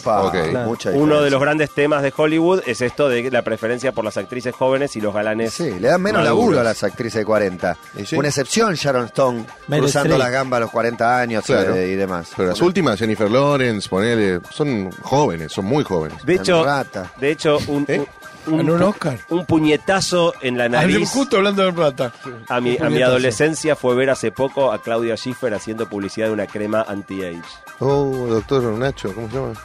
Mucha 0.66 0.90
Uno 0.90 1.22
de 1.22 1.30
los 1.30 1.40
grandes 1.40 1.70
temas 1.70 2.02
de 2.02 2.12
Hollywood 2.14 2.60
es 2.66 2.80
esto 2.80 3.08
de 3.08 3.30
la 3.30 3.42
preferencia 3.42 3.92
por 3.92 4.04
las 4.04 4.16
actrices 4.16 4.52
jóvenes 4.52 4.96
y 4.96 5.00
los 5.00 5.14
galanes. 5.14 5.54
Sí, 5.54 5.70
le 5.78 5.86
dan 5.86 6.02
menos 6.02 6.20
maduros. 6.22 6.40
laburo 6.42 6.60
a 6.60 6.64
las 6.64 6.82
actrices 6.82 7.20
de 7.20 7.24
40. 7.24 7.76
Y 7.96 8.04
sí. 8.06 8.16
Una 8.16 8.26
excepción, 8.26 8.74
Sharon 8.74 9.04
Stone, 9.06 9.46
Meryl 9.68 9.84
cruzando 9.84 10.18
las 10.18 10.30
gambas 10.32 10.56
a 10.58 10.60
los 10.62 10.70
40 10.72 11.20
años 11.20 11.44
Claro. 11.44 11.76
eh, 11.76 11.92
y 11.92 11.94
demás. 11.94 12.30
Pero 12.36 12.48
las 12.48 12.60
últimas, 12.60 12.98
Jennifer 12.98 13.30
Lawrence, 13.30 13.88
ponele, 13.88 14.40
son 14.50 14.90
jóvenes, 15.02 15.52
son 15.52 15.66
muy 15.66 15.84
jóvenes. 15.84 16.18
De 16.24 16.34
hecho, 16.34 16.64
Rata. 16.64 17.12
de 17.20 17.30
hecho 17.30 17.58
un, 17.68 17.84
¿Eh? 17.86 18.04
Un, 18.46 18.56
¿Ganó 18.58 18.74
un 18.74 18.82
Oscar? 18.82 19.18
un 19.28 19.46
puñetazo 19.46 20.34
en 20.40 20.56
la 20.58 20.68
nariz 20.68 21.08
Justo 21.10 21.36
hablando 21.36 21.64
de 21.64 21.72
plata. 21.72 22.12
a 22.48 22.60
mi, 22.60 22.76
a 22.80 22.88
mi 22.90 23.02
adolescencia 23.02 23.76
fue 23.76 23.94
ver 23.94 24.10
hace 24.10 24.30
poco 24.32 24.72
a 24.72 24.82
Claudia 24.82 25.16
Schiffer 25.16 25.52
haciendo 25.54 25.88
publicidad 25.88 26.26
de 26.28 26.32
una 26.32 26.46
crema 26.46 26.84
anti-age. 26.88 27.40
Oh, 27.80 28.26
doctor 28.28 28.62
Nacho, 28.64 29.12
¿cómo 29.14 29.28
se 29.28 29.36
llama? 29.36 29.52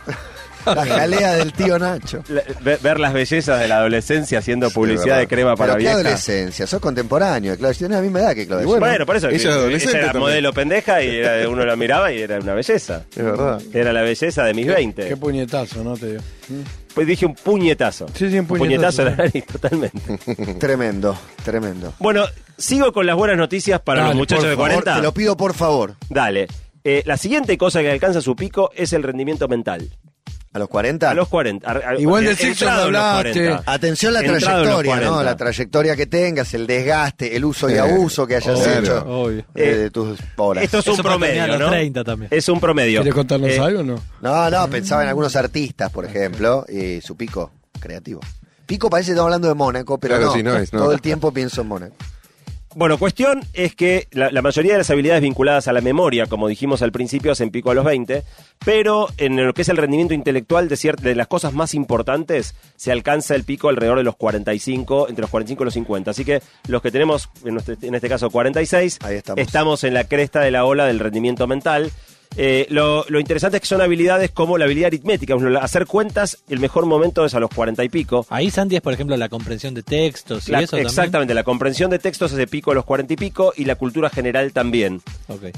La 0.66 0.84
jalea 0.84 1.34
del 1.36 1.54
tío 1.54 1.78
Nacho. 1.78 2.24
La- 2.28 2.78
ver 2.82 3.00
las 3.00 3.14
bellezas 3.14 3.60
de 3.60 3.68
la 3.68 3.78
adolescencia 3.78 4.40
haciendo 4.40 4.72
publicidad 4.72 5.20
de 5.20 5.28
crema 5.28 5.56
para 5.56 5.74
Pero 5.74 5.78
qué 5.78 5.84
vieja. 5.84 5.94
adolescencia, 6.00 6.66
sos 6.66 6.80
contemporáneo. 6.82 7.56
Claudia, 7.56 7.78
tiene 7.78 7.94
la 7.96 8.02
misma 8.02 8.22
edad 8.22 8.34
que 8.34 8.48
Claudia. 8.48 8.66
Bueno, 8.66 8.80
Bueno, 8.84 9.06
por 9.06 9.16
eso. 9.16 9.28
ella 9.30 9.38
que- 9.38 9.44
es 9.44 9.56
adolescente 9.56 9.90
ella 9.92 10.00
era 10.06 10.08
también. 10.14 10.30
modelo 10.32 10.54
pendeja 10.54 11.04
y 11.04 11.18
era- 11.18 11.48
uno 11.50 11.64
la 11.66 11.76
miraba 11.76 12.12
y 12.12 12.20
era 12.20 12.40
una 12.40 12.56
belleza. 12.56 13.04
Es 13.16 13.24
verdad. 13.24 13.62
Era 13.74 13.94
la 13.94 14.02
belleza 14.02 14.44
de 14.44 14.54
mis 14.56 14.66
20. 14.66 15.08
Qué 15.08 15.16
puñetazo, 15.18 15.84
¿no? 15.84 15.96
Te 15.98 16.08
digo. 16.14 16.22
Pues 16.96 17.06
dije 17.06 17.26
un 17.26 17.36
puñetazo. 17.36 18.08
Sí, 18.16 18.30
sí, 18.32 18.40
un 18.40 18.48
puñetazo. 18.48 19.02
en 19.04 19.10
la 19.10 19.16
nariz, 19.18 19.46
totalmente. 19.46 20.00
Tremendo, 20.60 21.16
tremendo. 21.44 21.94
Bueno, 22.00 22.24
sigo 22.58 22.92
con 22.94 23.06
las 23.06 23.16
buenas 23.18 23.38
noticias 23.38 23.82
para 23.82 24.00
Dale, 24.02 24.14
los 24.14 24.18
muchachos 24.18 24.46
de 24.46 24.56
Por- 24.56 24.70
40. 24.70 24.96
te 24.96 25.02
lo 25.02 25.14
pido 25.14 25.36
por 25.38 25.54
favor. 25.54 25.96
Dale. 26.10 26.48
Eh, 26.84 27.04
la 27.06 27.18
siguiente 27.18 27.58
cosa 27.58 27.82
que 27.82 27.92
alcanza 27.92 28.22
su 28.22 28.36
pico 28.36 28.72
es 28.76 28.94
el 28.94 29.04
rendimiento 29.04 29.48
mental. 29.48 29.90
¿A 30.56 30.60
los 30.60 30.70
40? 30.70 31.10
A 31.10 31.14
los 31.14 31.28
40. 31.28 31.70
a- 31.70 31.90
a- 31.90 31.96
Igual 32.00 32.24
del 32.24 32.32
eh, 32.34 32.38
sexo 32.38 32.70
hablaste. 32.70 33.34
40. 33.34 33.64
Atención 33.70 34.14
la 34.14 34.22
Entrado 34.22 34.40
trayectoria, 34.64 34.96
¿no? 34.96 35.02
40. 35.02 35.24
La 35.24 35.36
trayectoria 35.36 35.96
que 35.98 36.06
tengas, 36.06 36.54
el 36.54 36.66
desgaste, 36.66 37.36
el 37.36 37.44
uso 37.44 37.70
y 37.70 37.74
Sí. 37.74 37.78
abuso 37.80 38.26
que 38.26 38.38
hayas 38.38 38.58
Obvio. 38.58 38.80
hecho 38.80 39.04
Obvio. 39.06 39.46
eh, 39.54 39.76
de 39.76 39.92
tus 39.92 40.18
horas. 40.38 40.64
Esto 40.64 40.78
es 40.80 40.88
Eso 40.88 40.94
un 40.96 41.04
promedio, 41.04 41.46
los 41.48 41.60
¿no? 41.60 41.70
30 41.70 42.04
también. 42.06 42.30
Es 42.32 42.48
un 42.48 42.62
promedio. 42.62 43.02
¿Quieres 43.02 43.14
contarnos 43.14 43.50
Eh, 43.50 43.60
algo 43.60 43.82
o 43.82 43.84
no? 43.84 44.02
No, 44.22 44.50
no, 44.50 44.70
pensaba 44.70 45.04
en 45.04 45.10
algunos 45.10 45.36
artistas, 45.36 45.92
por 45.92 46.06
ejemplo, 46.06 46.66
y 46.70 47.02
su 47.02 47.18
pico 47.18 47.52
creativo. 47.82 48.22
Pico 48.66 48.90
parece 48.90 49.08
que 49.08 49.12
estamos 49.12 49.28
hablando 49.28 49.50
de 49.50 49.56
Mónaco, 49.56 49.98
pero 50.00 50.16
Claro, 50.16 50.28
no, 50.28 50.34
sí, 50.38 50.42
no 50.42 50.56
es, 50.56 50.72
no. 50.72 50.80
todo 50.80 50.94
el 50.94 51.02
tiempo 51.02 51.34
pienso 51.34 51.64
en 51.64 51.68
Mónaco. 51.68 51.96
Bueno, 52.78 52.98
cuestión 52.98 53.42
es 53.54 53.74
que 53.74 54.10
la, 54.12 54.30
la 54.32 54.42
mayoría 54.42 54.74
de 54.74 54.80
las 54.80 54.90
habilidades 54.90 55.22
vinculadas 55.22 55.70
a 55.70 55.74
la 55.74 55.80
memoria, 55.80 56.26
como 56.26 56.50
dijimos 56.50 56.82
al 56.82 56.92
principio, 56.92 57.32
hacen 57.32 57.50
pico 57.50 57.72
a 57.72 57.74
los 57.74 57.86
20, 57.86 58.24
pero 58.66 59.08
en 59.18 59.38
lo 59.46 59.54
que 59.54 59.62
es 59.62 59.70
el 59.70 59.78
rendimiento 59.78 60.14
intelectual 60.14 60.68
de, 60.68 60.76
cier- 60.76 61.00
de 61.00 61.16
las 61.16 61.28
cosas 61.28 61.54
más 61.54 61.74
importantes, 61.74 62.54
se 62.76 62.92
alcanza 62.92 63.34
el 63.34 63.46
pico 63.46 63.70
alrededor 63.70 63.98
de 64.00 64.04
los 64.04 64.18
45, 64.18 65.08
entre 65.08 65.22
los 65.22 65.30
45 65.32 65.64
y 65.64 65.66
los 65.66 65.74
50. 65.74 66.12
Así 66.12 66.26
que 66.26 66.42
los 66.68 66.82
que 66.82 66.92
tenemos, 66.92 67.30
en, 67.46 67.54
nuestro- 67.54 67.78
en 67.82 67.96
este 67.96 68.10
caso 68.10 68.30
46, 68.30 69.00
Ahí 69.04 69.16
estamos. 69.38 69.84
en 69.86 69.94
la 69.94 70.04
cresta 70.04 70.42
de 70.42 70.52
la 70.52 70.66
ola 70.66 70.86
del 70.86 71.00
rendimiento 71.00 71.48
mental. 71.48 71.92
Eh, 72.38 72.68
lo, 72.70 73.06
lo 73.08 73.20
interesante 73.20 73.58
es 73.58 73.62
que 73.62 73.68
son 73.68 73.82
habilidades 73.82 74.32
como 74.32 74.58
la 74.58 74.66
habilidad 74.66 74.88
aritmética, 74.88 75.36
hacer 75.62 75.86
cuentas, 75.86 76.40
el 76.50 76.60
mejor 76.60 76.86
momento 76.86 77.26
es 77.26 77.34
a 77.34 77.40
los 77.40 77.50
40 77.50 77.84
y 77.84 77.90
pico. 77.90 78.26
Ahí 78.30 78.52
Santi 78.52 78.76
es, 78.76 78.82
por 78.82 78.94
ejemplo, 78.94 79.16
la 79.16 79.30
comprensión 79.30 79.74
de 79.74 79.84
textos 79.84 80.50
y 80.50 80.52
La- 80.52 80.60
eso 80.62 80.72
también. 80.72 80.88
exactamente, 80.88 81.34
la 81.34 81.44
comprensión 81.44 81.90
de 81.92 82.00
textos 82.00 82.34
hace 82.34 82.46
pico 82.48 82.72
a 82.72 82.76
los 82.76 82.84
40 82.86 83.14
y 83.14 83.18
pico 83.18 83.54
y 83.56 83.66
la 83.66 83.76
cultura 83.76 84.10
general 84.10 84.52
también. 84.52 85.02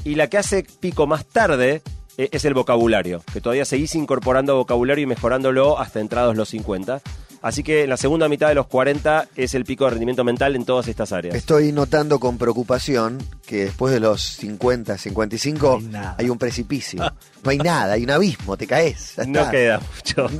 Y 0.04 0.14
la 0.14 0.28
que 0.28 0.38
hace 0.38 0.64
pico 0.80 1.06
más 1.08 1.24
tarde 1.26 1.82
eh, 2.16 2.28
es 2.32 2.44
el 2.44 2.54
vocabulario, 2.54 3.22
que 3.32 3.40
todavía 3.40 3.64
seguís 3.64 3.94
incorporando 3.94 4.56
vocabulario 4.56 5.02
y 5.02 5.06
mejorándolo 5.06 5.78
hasta 5.78 6.00
entrados 6.00 6.36
los 6.36 6.48
50. 6.50 7.00
Así 7.42 7.62
que 7.62 7.84
en 7.84 7.90
la 7.90 7.96
segunda 7.96 8.28
mitad 8.28 8.48
de 8.48 8.54
los 8.54 8.66
40 8.66 9.28
es 9.36 9.54
el 9.54 9.64
pico 9.64 9.84
de 9.84 9.90
rendimiento 9.90 10.24
mental 10.24 10.56
en 10.56 10.64
todas 10.64 10.88
estas 10.88 11.12
áreas. 11.12 11.34
Estoy 11.34 11.72
notando 11.72 12.18
con 12.18 12.38
preocupación 12.38 13.18
que 13.46 13.64
después 13.66 13.92
de 13.92 14.00
los 14.00 14.22
50, 14.22 14.98
55 14.98 15.80
No 15.82 15.98
hay 16.16 16.28
hay 16.28 16.30
un 16.30 16.38
precipicio. 16.38 17.12
No 17.42 17.50
hay 17.50 17.58
nada, 17.58 17.94
hay 17.94 18.04
un 18.04 18.10
abismo, 18.10 18.56
te 18.56 18.66
caes. 18.66 19.14
no 19.26 19.50
queda 19.50 19.80
mucho. 19.80 20.28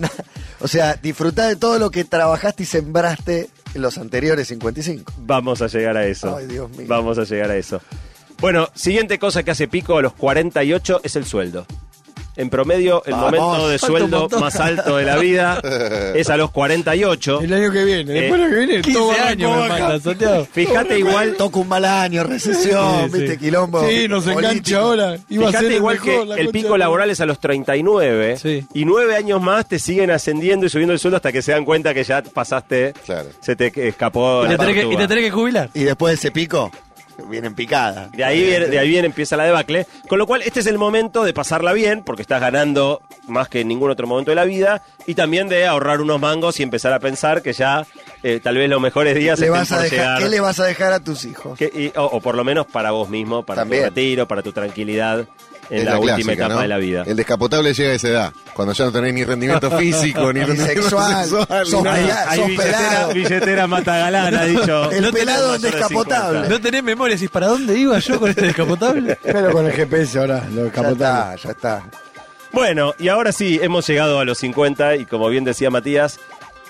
O 0.61 0.67
sea, 0.67 0.95
disfrutá 0.95 1.47
de 1.47 1.55
todo 1.55 1.79
lo 1.79 1.89
que 1.93 2.05
trabajaste 2.05 2.65
y 2.65 2.67
sembraste 2.67 3.49
en 3.75 3.81
los 3.81 3.97
anteriores 3.97 4.49
55. 4.49 5.13
Vamos 5.19 5.63
a 5.63 5.69
llegar 5.69 5.97
a 5.97 6.05
eso. 6.05 6.37
Ay, 6.37 6.47
Dios 6.47 6.69
mío. 6.71 6.87
Vamos 6.89 7.17
a 7.17 7.23
llegar 7.23 7.53
a 7.53 7.57
eso. 7.57 7.81
Bueno, 8.41 8.69
siguiente 8.75 9.21
cosa 9.21 9.45
que 9.45 9.53
hace 9.53 9.69
pico 9.69 9.99
a 9.99 10.03
los 10.03 10.15
48 10.15 11.03
es 11.05 11.15
el 11.15 11.27
sueldo. 11.27 11.65
En 12.39 12.51
promedio, 12.51 13.03
el 13.05 13.13
Vamos. 13.15 13.33
momento 13.33 13.69
de 13.69 13.79
sueldo 13.81 14.21
montón. 14.21 14.41
más 14.41 14.55
alto 14.61 14.97
de 14.97 15.05
la 15.05 15.17
vida 15.19 15.61
es 16.15 16.31
a 16.31 16.37
los 16.37 16.51
48. 16.53 17.41
El 17.43 17.53
año 17.53 17.73
que 17.73 17.85
viene. 17.85 18.13
Eh, 18.17 18.21
Después 18.23 18.41
del 18.41 18.43
año 18.43 18.51
que 18.51 18.67
viene, 18.67 18.83
15 18.83 18.99
todo 18.99 19.11
años 19.13 19.57
me 19.63 19.69
manda, 19.69 20.01
Santiago. 20.01 20.47
Fíjate 20.53 20.99
igual, 21.01 21.35
Toca 21.37 21.59
un 21.59 21.69
mal 21.69 21.85
año, 21.85 22.23
recesión, 22.25 23.11
Sí, 23.11 23.19
viste, 23.19 23.33
sí. 23.33 23.39
quilombo. 23.39 23.87
Sí, 23.89 24.07
nos 24.09 24.25
engancha 24.27 24.49
político. 24.51 24.79
ahora. 24.79 25.19
Iba 25.29 25.49
a 25.49 25.51
ser 25.51 25.59
fíjate 25.61 25.67
el 25.67 25.73
igual 25.75 26.01
mejor, 26.05 26.35
que 26.37 26.41
el 26.41 26.49
pico 26.51 26.73
de- 26.75 26.79
laboral 26.79 27.11
es 27.11 27.21
a 27.21 27.27
los 27.27 27.41
39 27.41 28.37
Sí. 28.41 28.65
y 28.73 28.85
nueve 28.85 29.17
años 29.17 29.43
más 29.43 29.67
te 29.67 29.79
siguen 29.81 30.11
ascendiendo 30.13 30.65
y 30.65 30.69
subiendo 30.69 30.93
el 30.93 31.01
sueldo 31.01 31.17
hasta 31.17 31.33
que 31.33 31.43
se 31.43 31.51
dan 31.53 31.65
cuenta 31.65 31.93
que 31.93 32.05
ya 32.05 32.23
pasaste, 32.23 32.93
Claro. 33.05 33.29
se 33.41 33.57
te 33.57 33.89
escapó 33.89 34.45
Y 34.45 34.49
la 34.49 34.51
te, 34.57 34.59
tenés 34.67 34.75
que, 34.85 34.93
y 34.93 34.97
te 34.97 35.09
tenés 35.09 35.25
que 35.25 35.31
jubilar. 35.33 35.71
Y 35.75 35.83
después 35.83 36.13
de 36.13 36.15
ese 36.15 36.31
pico, 36.31 36.71
vienen 37.27 37.55
picadas. 37.55 38.11
De 38.13 38.25
ahí, 38.25 38.43
viene, 38.45 38.67
de 38.67 38.79
ahí 38.79 38.89
viene, 38.89 39.07
empieza 39.07 39.37
la 39.37 39.45
debacle. 39.45 39.87
Con 40.09 40.19
lo 40.19 40.27
cual, 40.27 40.43
este 40.43 40.61
es 40.61 40.67
el 40.67 40.79
momento 40.79 41.25
de 41.25 41.33
pasarla 41.33 41.73
bien, 41.73 42.03
porque 42.05 42.23
estás 42.23 42.41
ganando 42.41 43.03
más 43.27 43.49
que 43.49 43.61
en 43.61 43.69
ningún 43.69 43.91
otro 43.91 44.07
momento 44.07 44.31
de 44.31 44.37
la 44.37 44.45
vida, 44.45 44.83
y 45.07 45.15
también 45.15 45.49
de 45.49 45.67
ahorrar 45.67 46.01
unos 46.01 46.21
mangos 46.21 46.61
y 46.61 46.63
empezar 46.63 46.93
a 46.93 46.99
pensar 47.01 47.43
que 47.43 47.53
ya 47.53 47.87
eh, 48.23 48.41
tal 48.43 48.57
vez 48.57 48.69
los 48.71 48.81
mejores 48.81 49.15
días 49.15 49.39
Le 49.39 49.51
vas 49.51 49.71
a 49.73 49.81
dejar, 49.81 49.91
llegar. 49.99 50.19
¿Qué 50.23 50.29
le 50.29 50.41
vas 50.41 50.59
a 50.61 50.65
dejar 50.65 50.93
a 50.93 51.01
tus 51.01 51.25
hijos? 51.25 51.59
Que- 51.59 51.67
y- 51.95 51.99
o, 51.99 52.05
o 52.05 52.21
por 52.21 52.35
lo 52.35 52.45
menos 52.45 52.67
para 52.67 52.91
vos 52.91 53.09
mismo, 53.09 53.45
para 53.45 53.63
También. 53.63 53.83
tu 53.85 53.89
retiro, 53.91 54.27
para 54.29 54.43
tu 54.43 54.53
tranquilidad 54.53 55.27
en 55.71 55.79
Es 55.81 55.85
la, 55.85 55.99
última 55.99 56.15
clásica, 56.17 56.33
etapa 56.33 56.55
¿no? 56.55 56.61
de 56.61 56.69
la 56.69 56.79
vida. 56.79 57.05
El 57.07 57.17
descapotable 57.17 57.75
llega 57.75 57.91
a 57.91 57.95
esa 57.95 58.09
edad, 58.09 58.33
cuando 58.55 58.73
ya 58.75 58.85
no 58.87 58.93
tenés 58.93 59.15
ni 59.15 59.25
rendimiento 59.25 59.71
físico, 59.79 60.33
ni 60.33 60.41
Ni 60.41 60.47
rendimiento 60.47 60.83
sexual, 60.83 61.25
sexual, 61.29 61.67
sos 61.67 61.83
nada. 61.85 61.97
pelado. 61.97 62.31
Hay 62.31 62.39
sos 62.39 62.47
billetera, 62.49 62.79
pelado. 62.79 63.13
billetera 63.15 63.67
mata 63.67 63.97
galán, 63.99 64.35
ha 64.35 64.45
dicho. 64.45 64.91
El 64.91 65.03
No 65.03 65.13
pelado 65.13 65.53
de 65.53 65.71
descapotable. 65.71 66.39
50. 66.41 66.49
¿No 66.49 66.61
tenés 66.61 66.83
memoria? 66.83 67.17
¿Decís 67.17 67.31
para 67.31 67.47
dónde 67.49 67.79
iba 67.79 67.99
yo 67.99 68.19
con 68.19 68.31
este 68.31 68.47
descapotable? 68.47 69.19
Pero 69.23 69.53
con 69.53 69.67
el 69.67 69.73
GPS 69.73 70.19
ahora, 70.19 70.45
lo 70.51 70.57
Ya 70.57 70.63
descapotable. 70.65 71.35
está, 71.35 71.37
ya 71.37 71.51
está. 71.51 71.83
Bueno, 72.53 72.95
y 72.99 73.09
ahora 73.09 73.31
sí, 73.33 73.61
hemos 73.63 73.87
llegado 73.87 74.21
a 74.21 74.25
los 74.25 74.39
50 74.39 74.97
y 74.97 75.05
como 75.05 75.29
bien 75.29 75.45
decía 75.45 75.69
Matías, 75.71 76.19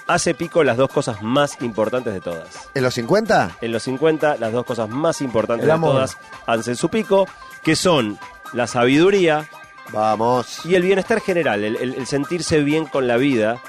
hace 0.09 0.35
pico 0.35 0.65
las 0.65 0.77
dos 0.77 0.91
cosas 0.91 1.23
más 1.23 1.57
importantes 1.63 2.13
de 2.13 2.21
todas. 2.21 2.49
¿En 2.75 2.83
los 2.83 2.95
50? 2.95 3.59
En 3.61 3.71
los 3.73 3.85
50, 3.85 4.39
las 4.39 4.53
dos 4.53 4.65
cosas 4.67 4.89
más 4.89 5.21
importantes 5.21 5.69
de 5.69 5.73
todas 5.79 6.17
hacen 6.47 6.75
su 6.75 6.89
pico, 6.89 7.29
que 7.63 7.77
son 7.77 8.19
la 8.53 8.67
sabiduría 8.67 9.49
Vamos. 9.93 10.61
y 10.65 10.75
el 10.75 10.83
bienestar 10.83 11.21
general, 11.21 11.65
el, 11.65 11.77
el- 11.77 11.95
el 11.95 12.07
sentirse 12.07 12.63
bien 12.63 12.85
con 12.87 13.07
la 13.07 13.17
vida. 13.17 13.61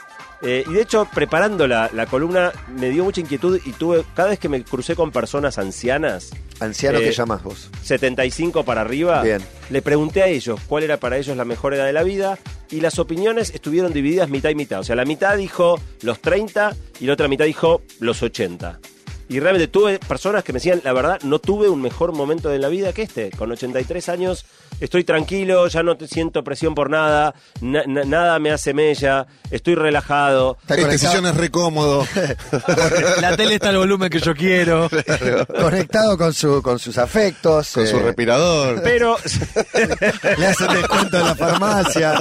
Eh, 0.42 0.64
y 0.70 0.72
de 0.72 0.82
hecho, 0.82 1.06
preparando 1.14 1.68
la, 1.68 1.90
la 1.94 2.06
columna, 2.06 2.54
me 2.74 2.90
dio 2.90 3.04
mucha 3.04 3.20
inquietud 3.20 3.60
y 3.66 3.74
tuve, 3.74 4.06
cada 4.16 4.30
vez 4.30 4.40
que 4.40 4.48
me 4.48 4.64
crucé 4.64 4.96
con 4.96 5.12
personas 5.12 5.58
ancianas, 5.58 6.30
Anciano 6.62 7.00
Eh, 7.00 7.04
que 7.04 7.12
llamas 7.12 7.42
vos. 7.44 7.70
75 7.84 8.64
para 8.64 8.82
arriba, 8.82 9.22
Bien. 9.22 9.42
le 9.70 9.82
pregunté 9.82 10.24
a 10.24 10.28
ellos 10.28 10.60
cuál 10.68 10.84
era 10.84 10.98
para 10.98 11.18
ellos 11.18 11.36
la 11.38 11.44
mejor 11.46 11.74
edad 11.74 11.86
de 11.86 11.94
la 11.94 12.04
vida 12.04 12.38
y 12.70 12.80
las 12.82 13.00
opiniones 13.00 13.50
estuvieron 13.54 13.92
divididas 13.94 14.30
mitad 14.30 14.50
y 14.50 14.56
mitad. 14.56 14.80
O 14.80 14.84
sea, 14.84 14.96
la 14.96 15.04
mitad 15.06 15.36
dijo 15.38 15.78
los 16.04 16.20
30 16.20 16.74
y 17.02 17.06
la 17.06 17.14
otra 17.14 17.28
mitad 17.28 17.44
dijo 17.46 17.82
los 18.00 18.22
80. 18.24 18.80
Y 19.30 19.40
realmente 19.42 19.68
tuve 19.68 20.00
personas 20.00 20.44
que 20.44 20.54
me 20.54 20.58
decían, 20.60 20.82
la 20.86 20.92
verdad, 20.94 21.20
no 21.24 21.40
tuve 21.40 21.70
un 21.70 21.82
mejor 21.82 22.14
momento 22.14 22.50
de 22.50 22.60
la 22.60 22.68
vida 22.70 22.94
que 22.94 23.04
este. 23.04 23.30
Con 23.32 23.52
83 23.52 24.10
años 24.10 24.46
estoy 24.80 25.04
tranquilo, 25.04 25.68
ya 25.68 25.84
no 25.84 25.98
te 25.98 26.08
siento 26.08 26.44
presión 26.44 26.76
por 26.76 26.90
nada, 26.90 27.34
na- 27.62 27.84
na- 27.88 28.04
nada 28.06 28.40
me 28.40 28.52
hace 28.52 28.74
mella, 28.74 29.26
estoy 29.52 29.76
relajado. 29.76 30.58
Está 30.62 30.76
Este 30.76 30.98
sillón 30.98 31.26
es 31.28 31.36
re 31.36 31.50
cómodo. 31.50 32.06
La 33.22 33.36
tele 33.36 33.56
está 33.56 33.70
al 33.70 33.78
volumen 33.78 34.10
que 34.10 34.20
yo 34.20 34.34
quiero. 34.36 34.90
conectado 35.60 36.18
con, 36.18 36.34
su, 36.34 36.62
con 36.62 36.80
sus 36.80 36.98
afectos. 36.98 37.72
con 37.74 37.88
su 37.88 37.98
eh, 37.98 38.04
respirador. 38.04 38.82
Pero 38.84 39.18
Le 40.38 40.48
hacen 40.48 40.68
descuento 40.74 41.18
en 41.20 41.26
la 41.26 41.36
farmacia. 41.36 42.14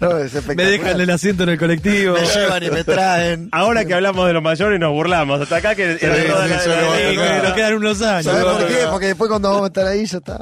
No, 0.00 0.16
es 0.18 0.32
Me 0.46 0.64
dejan 0.64 1.00
el 1.00 1.10
asiento 1.10 1.42
en 1.44 1.50
el 1.50 1.58
colectivo. 1.58 2.14
Me 2.14 2.26
llevan 2.26 2.62
y 2.62 2.70
me 2.70 2.84
traen. 2.84 3.48
ahora 3.52 3.84
que 3.84 3.94
hablamos 3.94 4.26
de 4.26 4.32
los 4.32 4.42
mayores 4.42 4.78
nos 4.80 4.90
burlamos. 4.92 5.40
Hasta 5.40 5.56
acá 5.56 5.74
que... 5.74 5.94
la- 5.94 5.98
sí, 5.98 6.68
la- 6.68 7.42
Nos 7.42 7.52
quedan 7.52 7.74
unos 7.74 8.00
años. 8.02 8.24
¿Sabes 8.24 8.44
por 8.44 8.66
qué? 8.66 8.74
Porque 8.90 9.06
después 9.06 9.28
cuando 9.28 9.48
vamos 9.48 9.64
a 9.64 9.66
estar 9.68 9.86
ahí 9.86 10.06
ya 10.06 10.18
está. 10.18 10.38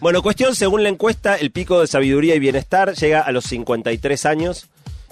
Bueno, 0.00 0.22
cuestión, 0.22 0.54
según 0.54 0.81
la 0.82 0.88
encuesta, 0.90 1.36
el 1.36 1.50
pico 1.50 1.80
de 1.80 1.86
sabiduría 1.86 2.34
y 2.34 2.38
bienestar 2.38 2.94
llega 2.94 3.20
a 3.20 3.32
los 3.32 3.44
53 3.44 4.26
años. 4.26 4.66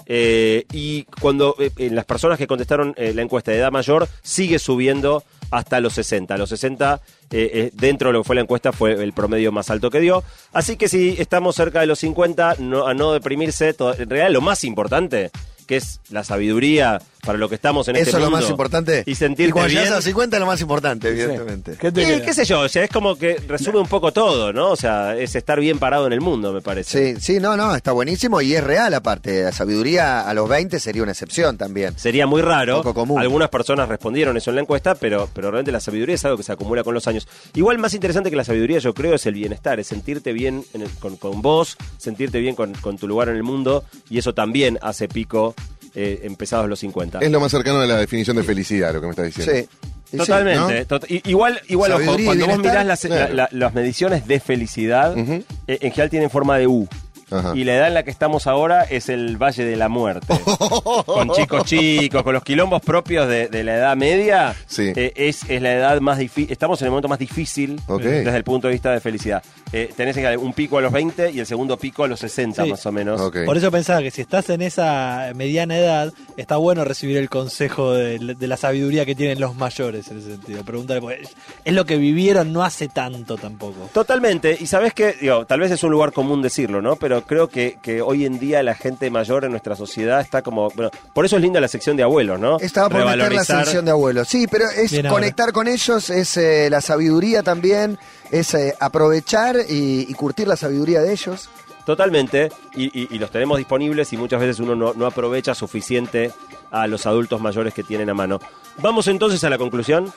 eh, 0.07 0.65
y 0.73 1.03
cuando 1.21 1.55
eh, 1.59 1.89
las 1.91 2.05
personas 2.05 2.37
que 2.37 2.47
contestaron 2.47 2.93
eh, 2.97 3.13
la 3.13 3.21
encuesta 3.21 3.51
de 3.51 3.57
edad 3.59 3.71
mayor 3.71 4.09
sigue 4.23 4.59
subiendo 4.59 5.23
hasta 5.51 5.79
los 5.79 5.93
60. 5.93 6.37
Los 6.37 6.49
60, 6.49 6.99
eh, 7.29 7.51
eh, 7.53 7.71
dentro 7.73 8.09
de 8.09 8.13
lo 8.13 8.21
que 8.21 8.27
fue 8.27 8.35
la 8.35 8.41
encuesta, 8.41 8.71
fue 8.73 8.93
el 8.93 9.13
promedio 9.13 9.51
más 9.51 9.69
alto 9.69 9.89
que 9.89 9.99
dio. 9.99 10.23
Así 10.53 10.75
que 10.75 10.89
si 10.89 11.15
estamos 11.19 11.55
cerca 11.55 11.79
de 11.81 11.85
los 11.87 11.99
50, 11.99 12.55
no, 12.59 12.87
a 12.87 12.93
no 12.93 13.13
deprimirse. 13.13 13.73
todo- 13.73 13.93
en 13.93 14.09
realidad, 14.09 14.31
lo 14.31 14.41
más 14.41 14.63
importante, 14.63 15.29
que 15.67 15.77
es 15.77 15.99
la 16.09 16.23
sabiduría 16.23 17.01
para 17.25 17.37
lo 17.37 17.47
que 17.49 17.55
estamos 17.55 17.87
en 17.87 17.95
Eso 17.95 18.03
este 18.03 18.09
es 18.17 18.23
lo 18.23 18.29
mundo. 18.29 18.37
más 18.41 18.49
importante. 18.49 19.03
Y 19.05 19.15
sentirte 19.15 19.51
cuando 19.53 19.69
bien. 19.69 19.83
llegas 19.83 19.97
a 19.99 20.01
50 20.01 20.35
es 20.35 20.39
lo 20.39 20.45
más 20.47 20.61
importante, 20.61 21.09
evidentemente. 21.09 21.75
¿Qué 21.79 21.91
te 21.91 22.01
Eh, 22.15 22.21
qué 22.23 22.33
sé 22.33 22.45
yo, 22.45 22.61
o 22.61 22.69
sea, 22.69 22.83
es 22.83 22.89
como 22.89 23.15
que 23.15 23.35
resume 23.47 23.79
un 23.79 23.87
poco 23.87 24.11
todo, 24.11 24.51
¿no? 24.53 24.71
O 24.71 24.75
sea, 24.75 25.15
es 25.17 25.35
estar 25.35 25.59
bien 25.59 25.79
parado 25.79 26.07
en 26.07 26.13
el 26.13 26.21
mundo, 26.21 26.51
me 26.53 26.61
parece. 26.61 27.15
Sí, 27.15 27.21
sí, 27.21 27.39
no, 27.39 27.55
no, 27.57 27.75
está 27.75 27.91
buenísimo 27.91 28.41
y 28.41 28.53
es 28.55 28.63
real 28.63 28.93
aparte. 28.93 29.43
La 29.43 29.51
sabiduría 29.51 30.21
a 30.21 30.33
los 30.33 30.49
20 30.49 30.79
sería 30.79 31.03
una 31.03 31.11
excepción 31.11 31.57
también. 31.57 31.97
Sería 31.97 32.25
muy 32.27 32.41
raro. 32.41 32.77
Poco 32.77 32.93
común. 32.93 33.19
Algunas 33.21 33.49
personas 33.49 33.87
respondieron 33.89 34.35
eso 34.37 34.49
en 34.51 34.55
la 34.55 34.61
encuesta, 34.61 34.95
pero, 34.95 35.29
pero 35.33 35.49
realmente 35.51 35.71
la 35.71 35.79
sabiduría 35.79 36.15
es 36.15 36.25
algo 36.25 36.37
que 36.37 36.43
se 36.43 36.51
acumula 36.51 36.83
con 36.83 36.93
los 36.93 37.07
años. 37.07 37.27
Igual 37.53 37.77
más 37.77 37.93
interesante 37.93 38.29
que 38.29 38.35
la 38.35 38.43
sabiduría, 38.43 38.79
yo 38.79 38.93
creo, 38.93 39.13
es 39.15 39.25
el 39.25 39.35
bienestar, 39.35 39.79
es 39.79 39.87
sentirte 39.87 40.33
bien 40.33 40.63
en 40.73 40.81
el- 40.81 40.89
con, 40.91 41.17
con 41.17 41.41
vos, 41.41 41.77
sentirte 41.97 42.39
bien 42.39 42.55
con, 42.55 42.73
con 42.73 42.97
tu 42.97 43.07
lugar 43.07 43.29
en 43.29 43.35
el 43.35 43.43
mundo, 43.43 43.83
y 44.09 44.17
eso 44.17 44.33
también 44.33 44.79
hace 44.81 45.07
pico 45.07 45.53
eh, 45.95 46.21
empezados 46.23 46.67
los 46.69 46.79
50. 46.79 47.19
Es 47.19 47.31
lo 47.31 47.39
más 47.39 47.51
cercano 47.51 47.79
a 47.79 47.85
la 47.85 47.97
definición 47.97 48.37
de 48.37 48.43
felicidad, 48.43 48.93
lo 48.93 49.01
que 49.01 49.07
me 49.07 49.11
estás 49.11 49.25
diciendo. 49.25 49.53
Sí. 49.53 50.17
Totalmente. 50.17 50.85
tot- 50.87 51.09
i- 51.09 51.21
igual, 51.29 51.61
igual 51.69 51.93
ojo, 51.93 52.17
cuando 52.25 52.45
vos 52.47 52.57
mirás 52.59 52.85
las, 52.85 52.99
claro. 53.01 53.33
la- 53.33 53.43
la- 53.43 53.49
las 53.51 53.73
mediciones 53.73 54.27
de 54.27 54.39
felicidad, 54.41 55.17
eh, 55.17 55.43
en 55.67 55.77
general 55.91 56.09
tienen 56.09 56.29
forma 56.29 56.57
de 56.57 56.67
U. 56.67 56.87
Ajá. 57.31 57.53
Y 57.55 57.63
la 57.63 57.75
edad 57.75 57.87
en 57.87 57.93
la 57.93 58.03
que 58.03 58.11
estamos 58.11 58.47
ahora 58.47 58.83
es 58.83 59.09
el 59.09 59.37
Valle 59.37 59.63
de 59.65 59.75
la 59.75 59.89
Muerte. 59.89 60.27
con 61.05 61.29
chicos 61.31 61.65
chicos, 61.65 62.23
con 62.23 62.33
los 62.33 62.43
quilombos 62.43 62.81
propios 62.81 63.27
de, 63.27 63.47
de 63.47 63.63
la 63.63 63.75
edad 63.75 63.95
media, 63.97 64.55
Sí. 64.67 64.91
eh, 64.95 65.13
es, 65.15 65.49
es 65.49 65.61
la 65.61 65.73
edad 65.73 65.99
más 66.01 66.17
difícil. 66.17 66.51
Estamos 66.51 66.81
en 66.81 66.85
el 66.85 66.91
momento 66.91 67.07
más 67.07 67.19
difícil 67.19 67.79
Ok. 67.87 68.01
desde 68.01 68.37
el 68.37 68.43
punto 68.43 68.67
de 68.67 68.73
vista 68.73 68.91
de 68.91 68.99
felicidad. 68.99 69.43
Eh, 69.73 69.91
tenés 69.95 70.17
un 70.37 70.53
pico 70.53 70.77
a 70.77 70.81
los 70.81 70.91
20 70.91 71.31
y 71.31 71.39
el 71.39 71.45
segundo 71.45 71.77
pico 71.77 72.03
a 72.03 72.07
los 72.07 72.19
60, 72.19 72.63
Sí. 72.63 72.69
más 72.71 72.85
o 72.85 72.91
menos. 72.91 73.21
Por 73.45 73.57
eso 73.57 73.71
pensaba 73.71 74.01
que 74.01 74.11
si 74.11 74.21
estás 74.21 74.49
en 74.49 74.61
esa 74.61 75.31
mediana 75.35 75.77
edad, 75.77 76.13
está 76.37 76.57
bueno 76.57 76.83
recibir 76.83 77.17
el 77.17 77.29
consejo 77.29 77.93
de, 77.93 78.19
de 78.37 78.47
la 78.47 78.57
sabiduría 78.57 79.05
que 79.05 79.15
tienen 79.15 79.39
los 79.39 79.55
mayores 79.55 80.09
en 80.09 80.19
ese 80.19 80.31
sentido. 80.31 80.63
Preguntarle, 80.63 81.01
porque 81.01 81.21
es 81.63 81.73
lo 81.73 81.85
que 81.85 81.97
vivieron 81.97 82.51
no 82.51 82.63
hace 82.63 82.87
tanto 82.89 83.37
tampoco. 83.37 83.89
Totalmente, 83.93 84.57
y 84.59 84.67
sabes 84.67 84.93
que, 84.93 85.13
digo, 85.21 85.45
tal 85.45 85.59
vez 85.61 85.71
es 85.71 85.83
un 85.83 85.91
lugar 85.91 86.11
común 86.11 86.41
decirlo, 86.41 86.81
¿no? 86.81 86.95
Pero 86.97 87.20
creo 87.25 87.47
que, 87.47 87.77
que 87.81 88.01
hoy 88.01 88.25
en 88.25 88.39
día 88.39 88.61
la 88.63 88.75
gente 88.75 89.09
mayor 89.09 89.45
en 89.45 89.51
nuestra 89.51 89.75
sociedad 89.75 90.21
está 90.21 90.41
como. 90.41 90.69
Bueno, 90.71 90.91
por 91.13 91.25
eso 91.25 91.35
es 91.37 91.41
linda 91.41 91.59
la 91.61 91.67
sección 91.67 91.95
de 91.97 92.03
abuelos, 92.03 92.39
¿no? 92.39 92.57
Estaba 92.59 92.89
por 92.89 93.05
meter 93.05 93.33
la 93.33 93.43
sección 93.43 93.85
de 93.85 93.91
abuelos. 93.91 94.27
Sí, 94.27 94.47
pero 94.49 94.65
es 94.69 94.91
Bien 94.91 95.05
ahora. 95.05 95.19
conectar 95.19 95.51
con 95.51 95.67
ellos, 95.67 96.09
es 96.09 96.37
eh, 96.37 96.69
la 96.69 96.81
sabiduría 96.81 97.43
también, 97.43 97.97
es 98.31 98.53
eh, 98.53 98.75
aprovechar 98.79 99.57
y, 99.69 100.05
y 100.09 100.13
curtir 100.13 100.47
la 100.47 100.55
sabiduría 100.55 101.01
de 101.01 101.11
ellos. 101.13 101.49
Totalmente, 101.85 102.51
y, 102.75 102.85
y- 102.97 103.07
y 103.09 103.17
los 103.17 103.31
tenemos 103.31 103.57
disponibles 103.57 104.13
y 104.13 104.17
muchas 104.17 104.39
veces 104.39 104.59
uno 104.59 104.75
no, 104.75 104.93
no 104.93 105.07
aprovecha 105.07 105.55
suficiente 105.55 106.31
a 106.69 106.85
los 106.85 107.07
adultos 107.07 107.41
mayores 107.41 107.73
que 107.73 107.83
tienen 107.83 108.07
a 108.09 108.13
mano. 108.13 108.39
Vamos 108.77 109.07
entonces 109.07 109.43
a 109.43 109.49
la 109.49 109.57
conclusión. 109.57 110.13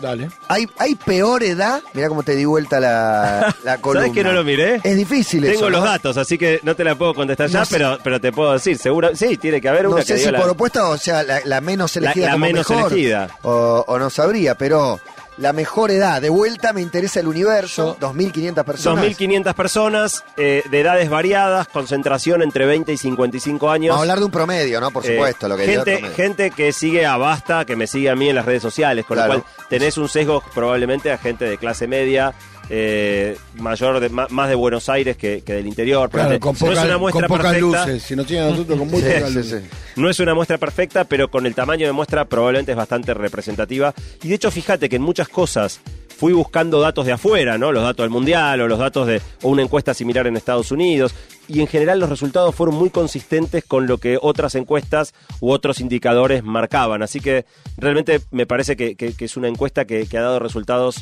Dale. 0.00 0.30
¿Hay, 0.48 0.66
hay 0.78 0.94
peor 0.94 1.42
edad? 1.42 1.82
Mira 1.92 2.08
cómo 2.08 2.22
te 2.22 2.34
di 2.34 2.44
vuelta 2.44 2.80
la, 2.80 3.54
la 3.64 3.78
columna. 3.78 4.06
¿Sabes 4.08 4.14
que 4.14 4.24
no 4.24 4.32
lo 4.32 4.44
miré? 4.44 4.80
Es 4.82 4.96
difícil 4.96 5.42
Tengo 5.42 5.54
eso, 5.54 5.70
los 5.70 5.80
¿no? 5.80 5.86
datos, 5.86 6.16
así 6.16 6.38
que 6.38 6.60
no 6.62 6.74
te 6.74 6.84
la 6.84 6.94
puedo 6.94 7.14
contestar 7.14 7.48
ya, 7.48 7.64
sé. 7.64 7.74
pero, 7.76 7.98
pero 8.02 8.20
te 8.20 8.32
puedo 8.32 8.52
decir, 8.52 8.78
seguro, 8.78 9.10
sí, 9.14 9.36
tiene 9.36 9.60
que 9.60 9.68
haber 9.68 9.86
una 9.86 9.96
No 9.96 10.02
que 10.02 10.06
sé 10.06 10.18
si 10.18 10.30
la- 10.30 10.38
por 10.40 10.48
opuesta, 10.50 10.88
o 10.88 10.96
sea, 10.96 11.22
la, 11.22 11.40
la 11.44 11.60
menos 11.60 11.94
elegida 11.96 12.26
la 12.26 12.32
como 12.32 12.46
menos 12.46 12.70
mejor, 12.70 12.92
elegida. 12.92 13.28
O, 13.42 13.84
o 13.86 13.98
no 13.98 14.08
sabría, 14.10 14.54
pero 14.54 15.00
la 15.40 15.52
mejor 15.52 15.90
edad. 15.90 16.20
De 16.22 16.28
vuelta 16.28 16.72
me 16.72 16.80
interesa 16.82 17.18
el 17.20 17.26
universo, 17.26 17.96
2.500 18.00 18.64
personas. 18.64 19.04
2.500 19.04 19.54
personas, 19.54 20.24
eh, 20.36 20.62
de 20.70 20.80
edades 20.80 21.08
variadas, 21.10 21.66
concentración 21.68 22.42
entre 22.42 22.66
20 22.66 22.92
y 22.92 22.96
55 22.96 23.70
años. 23.70 23.88
Vamos 23.90 24.00
a 24.00 24.02
hablar 24.04 24.18
de 24.18 24.24
un 24.26 24.30
promedio, 24.30 24.80
¿no? 24.80 24.90
Por 24.90 25.04
Eh, 25.04 25.14
supuesto, 25.14 25.48
lo 25.48 25.56
que 25.56 25.64
gente, 25.66 26.02
gente 26.14 26.50
que 26.50 26.72
sigue 26.72 27.06
a 27.06 27.16
Basta, 27.16 27.64
que 27.64 27.74
me 27.74 27.86
sigue 27.86 28.10
a 28.10 28.14
mí 28.16 28.28
en 28.28 28.36
las 28.36 28.44
redes 28.44 28.62
sociales, 28.62 29.04
con 29.06 29.16
Claro. 29.16 29.34
lo 29.34 29.40
cual 29.42 29.52
tenés 29.68 29.96
un 29.98 30.08
sesgo 30.08 30.42
probablemente 30.54 31.10
a 31.10 31.18
gente 31.18 31.46
de 31.46 31.58
clase 31.58 31.86
media 31.86 32.34
eh, 32.70 33.36
mayor 33.56 33.98
de, 34.00 34.08
ma- 34.08 34.28
más 34.30 34.48
de 34.48 34.54
Buenos 34.54 34.88
Aires 34.88 35.16
que, 35.16 35.42
que 35.44 35.54
del 35.54 35.66
interior. 35.66 36.08
Claro, 36.08 36.38
con, 36.38 36.54
no 36.60 36.72
es 36.72 36.78
una 36.78 36.98
muestra 36.98 37.26
con 37.26 37.36
pocas 37.38 37.52
perfecta. 37.52 37.86
luces. 37.86 38.02
Si 38.02 38.14
nos 38.16 38.26
tienen 38.26 38.46
a 38.46 38.50
nosotros 38.50 38.78
con 38.78 38.88
muy 38.88 39.00
Sí, 39.02 39.08
pocas 39.12 39.28
sí, 39.28 39.34
luces. 39.34 39.62
sí. 39.64 39.76
No 40.00 40.08
es 40.08 40.20
una 40.20 40.34
muestra 40.34 40.56
perfecta, 40.58 41.04
pero 41.04 41.30
con 41.30 41.46
el 41.46 41.54
tamaño 41.54 41.86
de 41.86 41.92
muestra 41.92 42.24
probablemente 42.24 42.72
es 42.72 42.76
bastante 42.78 43.12
representativa. 43.12 43.92
Y 44.22 44.28
de 44.28 44.34
hecho, 44.36 44.50
fíjate 44.50 44.88
que 44.88 44.96
en 44.96 45.02
muchas 45.02 45.28
cosas 45.28 45.80
fui 46.16 46.32
buscando 46.32 46.80
datos 46.80 47.06
de 47.06 47.12
afuera, 47.12 47.56
¿no? 47.58 47.72
Los 47.72 47.82
datos 47.82 48.04
del 48.04 48.10
Mundial 48.10 48.60
o 48.60 48.68
los 48.68 48.78
datos 48.78 49.06
de 49.06 49.20
o 49.42 49.48
una 49.48 49.62
encuesta 49.62 49.92
similar 49.94 50.26
en 50.26 50.36
Estados 50.36 50.70
Unidos. 50.70 51.14
Y 51.48 51.60
en 51.60 51.66
general 51.66 51.98
los 51.98 52.08
resultados 52.10 52.54
fueron 52.54 52.76
muy 52.76 52.90
consistentes 52.90 53.64
con 53.64 53.86
lo 53.88 53.98
que 53.98 54.16
otras 54.20 54.54
encuestas 54.54 55.12
u 55.40 55.50
otros 55.50 55.80
indicadores 55.80 56.44
marcaban. 56.44 57.02
Así 57.02 57.18
que 57.20 57.46
realmente 57.78 58.20
me 58.30 58.46
parece 58.46 58.76
que, 58.76 58.94
que- 58.94 59.14
que 59.14 59.24
es 59.24 59.36
una 59.36 59.48
encuesta 59.48 59.86
que, 59.86 60.06
que 60.06 60.18
ha 60.18 60.22
dado 60.22 60.38
resultados 60.38 60.96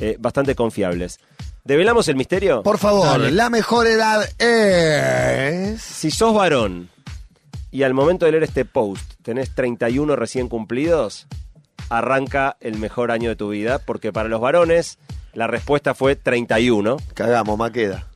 eh, 0.00 0.16
bastante 0.18 0.54
confiables. 0.54 1.20
¿Develamos 1.64 2.08
el 2.08 2.16
misterio? 2.16 2.62
Por 2.62 2.78
favor, 2.78 3.06
Dale. 3.06 3.30
la 3.32 3.48
mejor 3.50 3.86
edad 3.86 4.22
es. 4.40 5.80
Si 5.80 6.10
sos 6.10 6.34
varón 6.34 6.90
y 7.70 7.82
al 7.82 7.94
momento 7.94 8.26
de 8.26 8.32
leer 8.32 8.44
este 8.44 8.64
post 8.64 9.14
tenés 9.22 9.54
31 9.54 10.14
recién 10.16 10.48
cumplidos, 10.48 11.26
arranca 11.88 12.56
el 12.60 12.78
mejor 12.78 13.10
año 13.10 13.30
de 13.30 13.36
tu 13.36 13.48
vida, 13.50 13.78
porque 13.78 14.12
para 14.12 14.28
los 14.28 14.40
varones 14.40 14.98
la 15.32 15.46
respuesta 15.46 15.94
fue 15.94 16.16
31. 16.16 16.98
Cagamos, 17.14 17.58
Maqueda. 17.58 18.06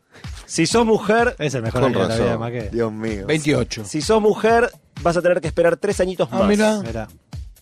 Si 0.47 0.67
sos 0.67 0.87
mujer, 0.87 1.35
Es 1.39 1.55
el 1.55 1.63
mejor 1.63 1.85
año 1.85 1.99
de 2.01 2.09
la 2.09 2.15
vida 2.17 2.31
de. 2.33 2.39
Maqueda. 2.39 2.71
Dios 2.71 2.93
mío. 2.93 3.27
28. 3.27 3.85
si 3.85 4.01
sos 4.03 4.21
mujer, 4.21 4.71
vas 5.03 5.17
a 5.17 5.23
tener 5.23 5.41
que 5.41 5.47
esperar 5.49 5.77
tres 5.77 6.01
añitos 6.01 6.29
Ah, 6.33 6.39
más. 6.41 6.49
mira. 6.49 7.09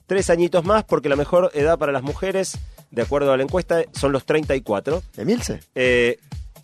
Tres 0.07 0.31
añitos 0.31 0.64
más, 0.64 0.85
porque 0.85 1.09
la 1.09 1.16
mejor 1.16 1.50
edad 1.55 1.79
para 1.79 1.90
las 1.92 2.02
mujeres, 2.02 2.59
de 2.90 3.03
acuerdo 3.03 3.33
a 3.33 3.37
la 3.37 3.42
encuesta, 3.42 3.83
son 3.92 4.12
los 4.12 4.25
34. 4.25 5.03
¿Emilce? 5.16 5.61
Eh, 5.75 6.18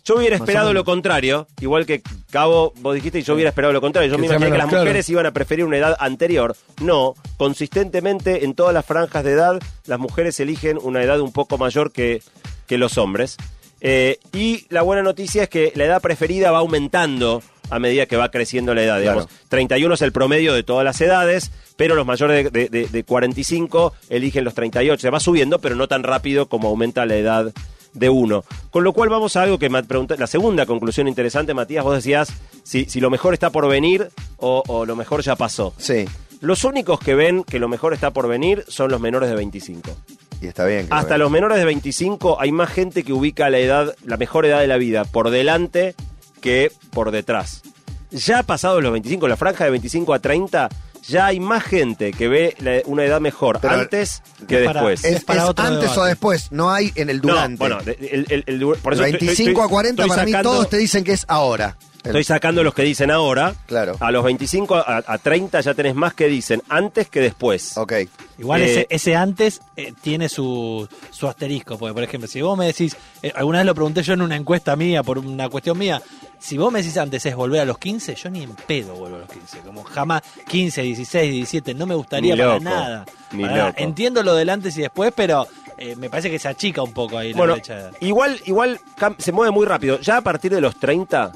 yo 0.05 0.15
hubiera 0.17 0.35
esperado 0.35 0.73
lo 0.73 0.83
contrario, 0.83 1.47
igual 1.61 1.85
que 1.85 2.01
Cabo, 2.29 2.73
vos 2.81 2.93
dijiste, 2.93 3.19
y 3.19 3.21
yo 3.21 3.35
hubiera 3.35 3.49
esperado 3.49 3.71
lo 3.71 3.79
contrario. 3.79 4.09
Yo 4.09 4.17
Que 4.17 4.21
me 4.21 4.27
imaginé 4.27 4.51
que 4.51 4.57
las 4.57 4.67
claro. 4.67 4.83
mujeres 4.83 5.07
iban 5.09 5.25
a 5.25 5.31
preferir 5.31 5.63
una 5.63 5.77
edad 5.77 5.95
anterior. 5.99 6.57
No, 6.81 7.13
consistentemente 7.37 8.43
en 8.43 8.53
todas 8.53 8.73
las 8.73 8.85
franjas 8.85 9.23
de 9.23 9.31
edad, 9.31 9.61
las 9.85 9.99
mujeres 9.99 10.39
eligen 10.41 10.77
una 10.81 11.01
edad 11.01 11.21
un 11.21 11.31
poco 11.31 11.57
mayor 11.57 11.91
que, 11.91 12.21
que 12.67 12.77
los 12.77 12.97
hombres. 12.97 13.37
Eh, 13.79 14.19
y 14.33 14.65
la 14.69 14.81
buena 14.81 15.03
noticia 15.03 15.43
es 15.43 15.49
que 15.49 15.71
la 15.75 15.85
edad 15.85 16.01
preferida 16.01 16.51
va 16.51 16.59
aumentando 16.59 17.41
a 17.75 17.79
medida 17.79 18.05
que 18.05 18.15
va 18.17 18.29
creciendo 18.31 18.73
la 18.73 18.83
edad. 18.83 18.99
Digamos. 18.99 19.25
Claro. 19.27 19.39
31 19.49 19.93
es 19.95 20.01
el 20.01 20.11
promedio 20.11 20.53
de 20.53 20.63
todas 20.63 20.83
las 20.85 20.99
edades, 21.01 21.51
pero 21.77 21.95
los 21.95 22.05
mayores 22.05 22.43
de, 22.45 22.49
de- 22.49 22.69
de- 22.69 22.87
de 22.87 23.03
45 23.03 23.93
eligen 24.09 24.43
los 24.43 24.53
38. 24.53 25.01
Se 25.01 25.09
va 25.09 25.19
subiendo, 25.19 25.59
pero 25.59 25.75
no 25.75 25.87
tan 25.87 26.03
rápido 26.03 26.47
como 26.47 26.67
aumenta 26.69 27.05
la 27.05 27.15
edad 27.15 27.51
de 27.93 28.09
uno. 28.09 28.43
Con 28.71 28.83
lo 28.83 28.93
cual 28.93 29.09
vamos 29.09 29.35
a 29.35 29.43
algo 29.43 29.59
que 29.59 29.69
me 29.69 29.83
pregunta, 29.83 30.15
la 30.17 30.25
segunda 30.27 30.65
conclusión 30.65 31.07
interesante, 31.07 31.53
Matías, 31.53 31.83
vos 31.83 31.95
decías 31.95 32.31
si, 32.63 32.85
si 32.85 32.99
lo 32.99 33.09
mejor 33.11 33.33
está 33.35 33.51
por 33.51 33.67
venir 33.67 34.09
o, 34.37 34.63
o 34.67 34.85
lo 34.85 34.95
mejor 34.95 35.21
ya 35.21 35.35
pasó. 35.35 35.73
Sí. 35.77 36.05
Los 36.41 36.63
únicos 36.63 36.99
que 36.99 37.13
ven 37.15 37.43
que 37.43 37.59
lo 37.59 37.67
mejor 37.69 37.93
está 37.93 38.11
por 38.11 38.27
venir 38.27 38.65
son 38.67 38.89
los 38.91 38.99
menores 38.99 39.29
de 39.29 39.35
25. 39.35 39.95
Y 40.41 40.47
está 40.47 40.65
bien. 40.65 40.87
que 40.87 40.93
Hasta 40.93 41.17
los 41.17 41.31
menores 41.31 41.57
de 41.57 41.65
25 41.65 42.41
hay 42.41 42.51
más 42.51 42.69
gente 42.69 43.03
que 43.03 43.13
ubica 43.13 43.49
la 43.49 43.59
edad, 43.59 43.95
la 44.05 44.17
mejor 44.17 44.45
edad 44.45 44.59
de 44.59 44.67
la 44.67 44.77
vida 44.77 45.05
por 45.05 45.29
delante 45.29 45.95
que 46.43 46.71
por 46.91 47.09
detrás. 47.09 47.63
Ya 48.11 48.43
pasados 48.43 48.83
los 48.83 48.91
25, 48.91 49.27
la 49.27 49.37
franja 49.37 49.63
de 49.63 49.71
25 49.71 50.13
a 50.13 50.19
30, 50.19 50.69
ya 51.07 51.25
hay 51.25 51.39
más 51.39 51.63
gente 51.63 52.11
que 52.11 52.27
ve 52.27 52.55
la- 52.59 52.81
una 52.85 53.03
edad 53.05 53.19
mejor 53.19 53.59
Pero- 53.59 53.73
antes 53.73 54.21
que 54.47 54.59
Es 54.59 54.65
para- 54.67 54.81
después. 54.81 55.03
Es, 55.03 55.23
para 55.23 55.43
es 55.43 55.49
otro 55.49 55.65
antes 55.65 55.81
debate. 55.81 55.99
o 55.99 56.03
después, 56.05 56.51
no 56.51 56.69
hay 56.71 56.91
en 56.95 57.09
el 57.09 57.21
durante. 57.21 57.67
No, 57.67 57.75
bueno, 57.77 57.91
el, 57.99 58.27
el- 58.29 58.43
el 58.45 58.59
por 58.77 58.93
eso 58.93 59.03
estoy- 59.03 59.19
25 59.27 59.49
estoy- 59.49 59.65
a 59.65 59.67
40 59.67 60.03
estoy 60.03 60.09
para 60.09 60.25
mí 60.25 60.31
sacando- 60.31 60.51
todos 60.51 60.69
te 60.69 60.77
dicen 60.77 61.03
que 61.03 61.13
es 61.13 61.25
ahora. 61.27 61.75
Estoy 62.03 62.23
sacando 62.23 62.63
los 62.63 62.73
que 62.73 62.83
dicen 62.83 63.11
ahora. 63.11 63.55
Claro. 63.65 63.95
A 63.99 64.11
los 64.11 64.23
25 64.23 64.75
a, 64.75 65.03
a 65.05 65.17
30 65.17 65.61
ya 65.61 65.73
tenés 65.73 65.95
más 65.95 66.13
que 66.13 66.27
dicen 66.27 66.61
antes 66.69 67.07
que 67.09 67.21
después. 67.21 67.77
Ok. 67.77 67.93
Igual 68.39 68.61
Eh, 68.61 68.65
ese, 68.71 68.87
ese 68.89 69.15
antes 69.15 69.61
eh, 69.77 69.93
tiene 70.01 70.27
su, 70.29 70.87
su 71.11 71.27
asterisco, 71.27 71.77
porque 71.77 71.93
por 71.93 72.03
ejemplo, 72.03 72.27
si 72.27 72.41
vos 72.41 72.57
me 72.57 72.65
decís, 72.65 72.95
eh, 73.21 73.31
alguna 73.35 73.59
vez 73.59 73.67
lo 73.67 73.75
pregunté 73.75 74.03
yo 74.03 74.13
en 74.13 74.21
una 74.21 74.35
encuesta 74.35 74.75
mía, 74.75 75.01
por 75.03 75.17
una 75.19 75.47
cuestión 75.49 75.77
mía, 75.77 76.01
si 76.39 76.57
vos 76.57 76.73
me 76.73 76.81
decís 76.81 76.97
antes 76.97 77.25
es 77.25 77.35
volver 77.35 77.61
a 77.61 77.65
los 77.65 77.77
15, 77.77 78.15
yo 78.15 78.29
ni 78.29 78.43
en 78.43 78.53
pedo 78.53 78.95
vuelvo 78.95 79.15
a 79.17 79.19
los 79.19 79.29
15, 79.29 79.59
como 79.59 79.83
jamás 79.83 80.23
15, 80.49 80.81
16, 80.81 81.31
17, 81.31 81.73
no 81.73 81.85
me 81.85 81.95
gustaría 81.95 82.35
Ni 82.35 82.41
para 82.41 82.59
nada. 82.59 83.05
ni 83.31 83.43
Para 83.43 83.55
nada. 83.55 83.67
loco. 83.69 83.79
Entiendo 83.81 84.23
lo 84.23 84.35
del 84.35 84.49
antes 84.49 84.75
y 84.77 84.81
después, 84.81 85.13
pero 85.15 85.47
eh, 85.77 85.95
me 85.95 86.09
parece 86.09 86.29
que 86.29 86.37
se 86.39 86.49
achica 86.49 86.81
un 86.83 86.91
poco 86.91 87.17
ahí 87.17 87.31
la 87.31 87.37
Bueno, 87.37 87.55
de 87.55 87.61
edad. 87.61 87.91
igual, 88.01 88.41
igual 88.45 88.79
se 89.19 89.31
mueve 89.31 89.51
muy 89.51 89.65
rápido. 89.65 89.99
Ya 90.01 90.17
a 90.17 90.21
partir 90.21 90.53
de 90.53 90.59
los 90.59 90.75
30, 90.77 91.31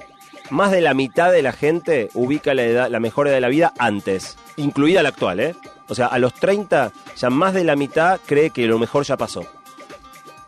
más 0.50 0.72
de 0.72 0.82
la 0.82 0.94
mitad 0.94 1.32
de 1.32 1.42
la 1.42 1.52
gente 1.52 2.10
ubica 2.14 2.54
la, 2.54 2.64
edad, 2.64 2.90
la 2.90 3.00
mejor 3.00 3.28
edad 3.28 3.36
de 3.36 3.42
la 3.42 3.48
vida 3.48 3.74
antes, 3.78 4.38
incluida 4.56 5.04
la 5.04 5.10
actual, 5.10 5.40
¿eh? 5.40 5.56
O 5.88 5.96
sea, 5.96 6.08
a 6.08 6.20
los 6.20 6.34
30, 6.34 6.92
ya 7.16 7.30
más 7.30 7.54
de 7.54 7.64
la 7.64 7.76
mitad 7.76 8.20
cree 8.26 8.50
que 8.50 8.68
lo 8.68 8.80
mejor 8.80 9.06
ya 9.06 9.18
pasó. 9.18 9.46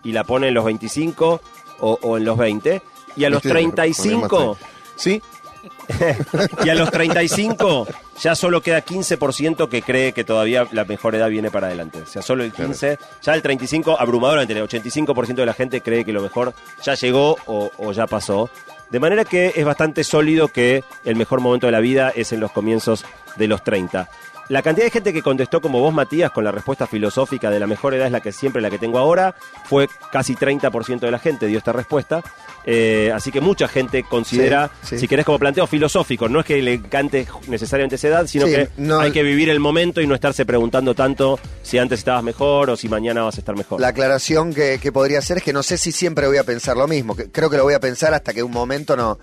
Y 0.03 0.11
la 0.11 0.23
pone 0.23 0.49
en 0.49 0.53
los 0.53 0.65
25 0.65 1.41
o, 1.79 1.99
o 2.01 2.17
en 2.17 2.25
los 2.25 2.37
20. 2.37 2.81
Y 3.15 3.23
a 3.23 3.29
los 3.29 3.41
Viste, 3.41 3.49
poner 3.49 3.73
35, 3.73 4.57
más 4.59 4.69
Sí, 4.95 5.21
y 6.65 6.69
a 6.69 6.75
los 6.75 6.91
35 6.91 7.87
ya 8.21 8.35
solo 8.35 8.61
queda 8.61 8.83
15% 8.83 9.69
que 9.69 9.81
cree 9.81 10.13
que 10.13 10.23
todavía 10.23 10.67
la 10.71 10.85
mejor 10.85 11.15
edad 11.15 11.29
viene 11.29 11.51
para 11.51 11.67
adelante. 11.67 12.01
O 12.01 12.05
sea, 12.05 12.21
solo 12.21 12.43
el 12.43 12.51
15, 12.51 12.97
ya 13.21 13.33
el 13.33 13.41
35, 13.41 13.97
abrumadoramente, 13.99 14.53
el 14.53 14.67
85% 14.67 15.35
de 15.35 15.45
la 15.45 15.53
gente 15.53 15.81
cree 15.81 16.05
que 16.05 16.13
lo 16.13 16.21
mejor 16.21 16.53
ya 16.83 16.95
llegó 16.95 17.37
o, 17.45 17.71
o 17.77 17.91
ya 17.91 18.07
pasó. 18.07 18.49
De 18.89 18.99
manera 18.99 19.23
que 19.23 19.53
es 19.55 19.65
bastante 19.65 20.03
sólido 20.03 20.47
que 20.47 20.83
el 21.05 21.15
mejor 21.15 21.41
momento 21.41 21.67
de 21.67 21.71
la 21.71 21.79
vida 21.79 22.11
es 22.15 22.31
en 22.31 22.39
los 22.39 22.51
comienzos 22.51 23.05
de 23.35 23.47
los 23.47 23.63
30. 23.63 24.09
La 24.49 24.61
cantidad 24.63 24.85
de 24.87 24.91
gente 24.91 25.13
que 25.13 25.21
contestó 25.21 25.61
como 25.61 25.79
vos, 25.79 25.93
Matías, 25.93 26.31
con 26.31 26.43
la 26.43 26.51
respuesta 26.51 26.87
filosófica 26.87 27.49
de 27.51 27.59
la 27.59 27.67
mejor 27.67 27.93
edad 27.93 28.07
es 28.07 28.11
la 28.11 28.19
que 28.19 28.31
siempre 28.31 28.61
la 28.61 28.69
que 28.71 28.79
tengo 28.79 28.97
ahora, 28.97 29.35
fue 29.65 29.87
casi 30.11 30.35
30% 30.35 30.99
de 31.01 31.11
la 31.11 31.19
gente 31.19 31.45
dio 31.45 31.59
esta 31.59 31.71
respuesta. 31.71 32.23
Eh, 32.65 33.11
así 33.13 33.31
que 33.31 33.41
mucha 33.41 33.67
gente 33.67 34.03
considera, 34.03 34.69
Sí, 34.81 34.89
sí. 34.95 34.99
si 34.99 35.07
querés 35.07 35.25
como 35.25 35.39
planteo 35.39 35.65
filosófico, 35.67 36.27
no 36.27 36.39
es 36.39 36.45
que 36.47 36.61
le 36.61 36.73
encante 36.73 37.27
necesariamente 37.47 37.95
esa 37.95 38.07
edad, 38.09 38.27
sino 38.27 38.47
Sí, 38.47 38.53
que 38.53 38.69
no- 38.77 38.99
hay 38.99 39.11
que 39.11 39.23
vivir 39.23 39.49
el 39.49 39.59
momento 39.59 40.01
y 40.01 40.07
no 40.07 40.15
estarse 40.15 40.45
preguntando 40.45 40.93
tanto 40.95 41.39
si 41.63 41.77
antes 41.77 41.99
estabas 41.99 42.23
mejor 42.23 42.71
o 42.71 42.75
si 42.75 42.89
mañana 42.89 43.21
vas 43.23 43.35
a 43.37 43.39
estar 43.39 43.55
mejor. 43.55 43.79
La 43.79 43.89
aclaración 43.89 44.53
que, 44.53 44.79
que 44.81 44.91
podría 44.91 45.19
hacer 45.19 45.37
es 45.37 45.43
que 45.43 45.53
no 45.53 45.61
sé 45.63 45.77
si 45.77 45.91
siempre 45.91 46.27
voy 46.27 46.37
a 46.37 46.43
pensar 46.43 46.75
lo 46.75 46.87
mismo. 46.87 47.15
que 47.15 47.29
creo 47.31 47.49
que 47.51 47.57
lo 47.57 47.63
voy 47.63 47.75
a 47.75 47.79
pensar 47.79 48.13
hasta 48.15 48.33
que 48.33 48.41
un 48.43 48.51
momento 48.51 48.97
no, 48.97 49.19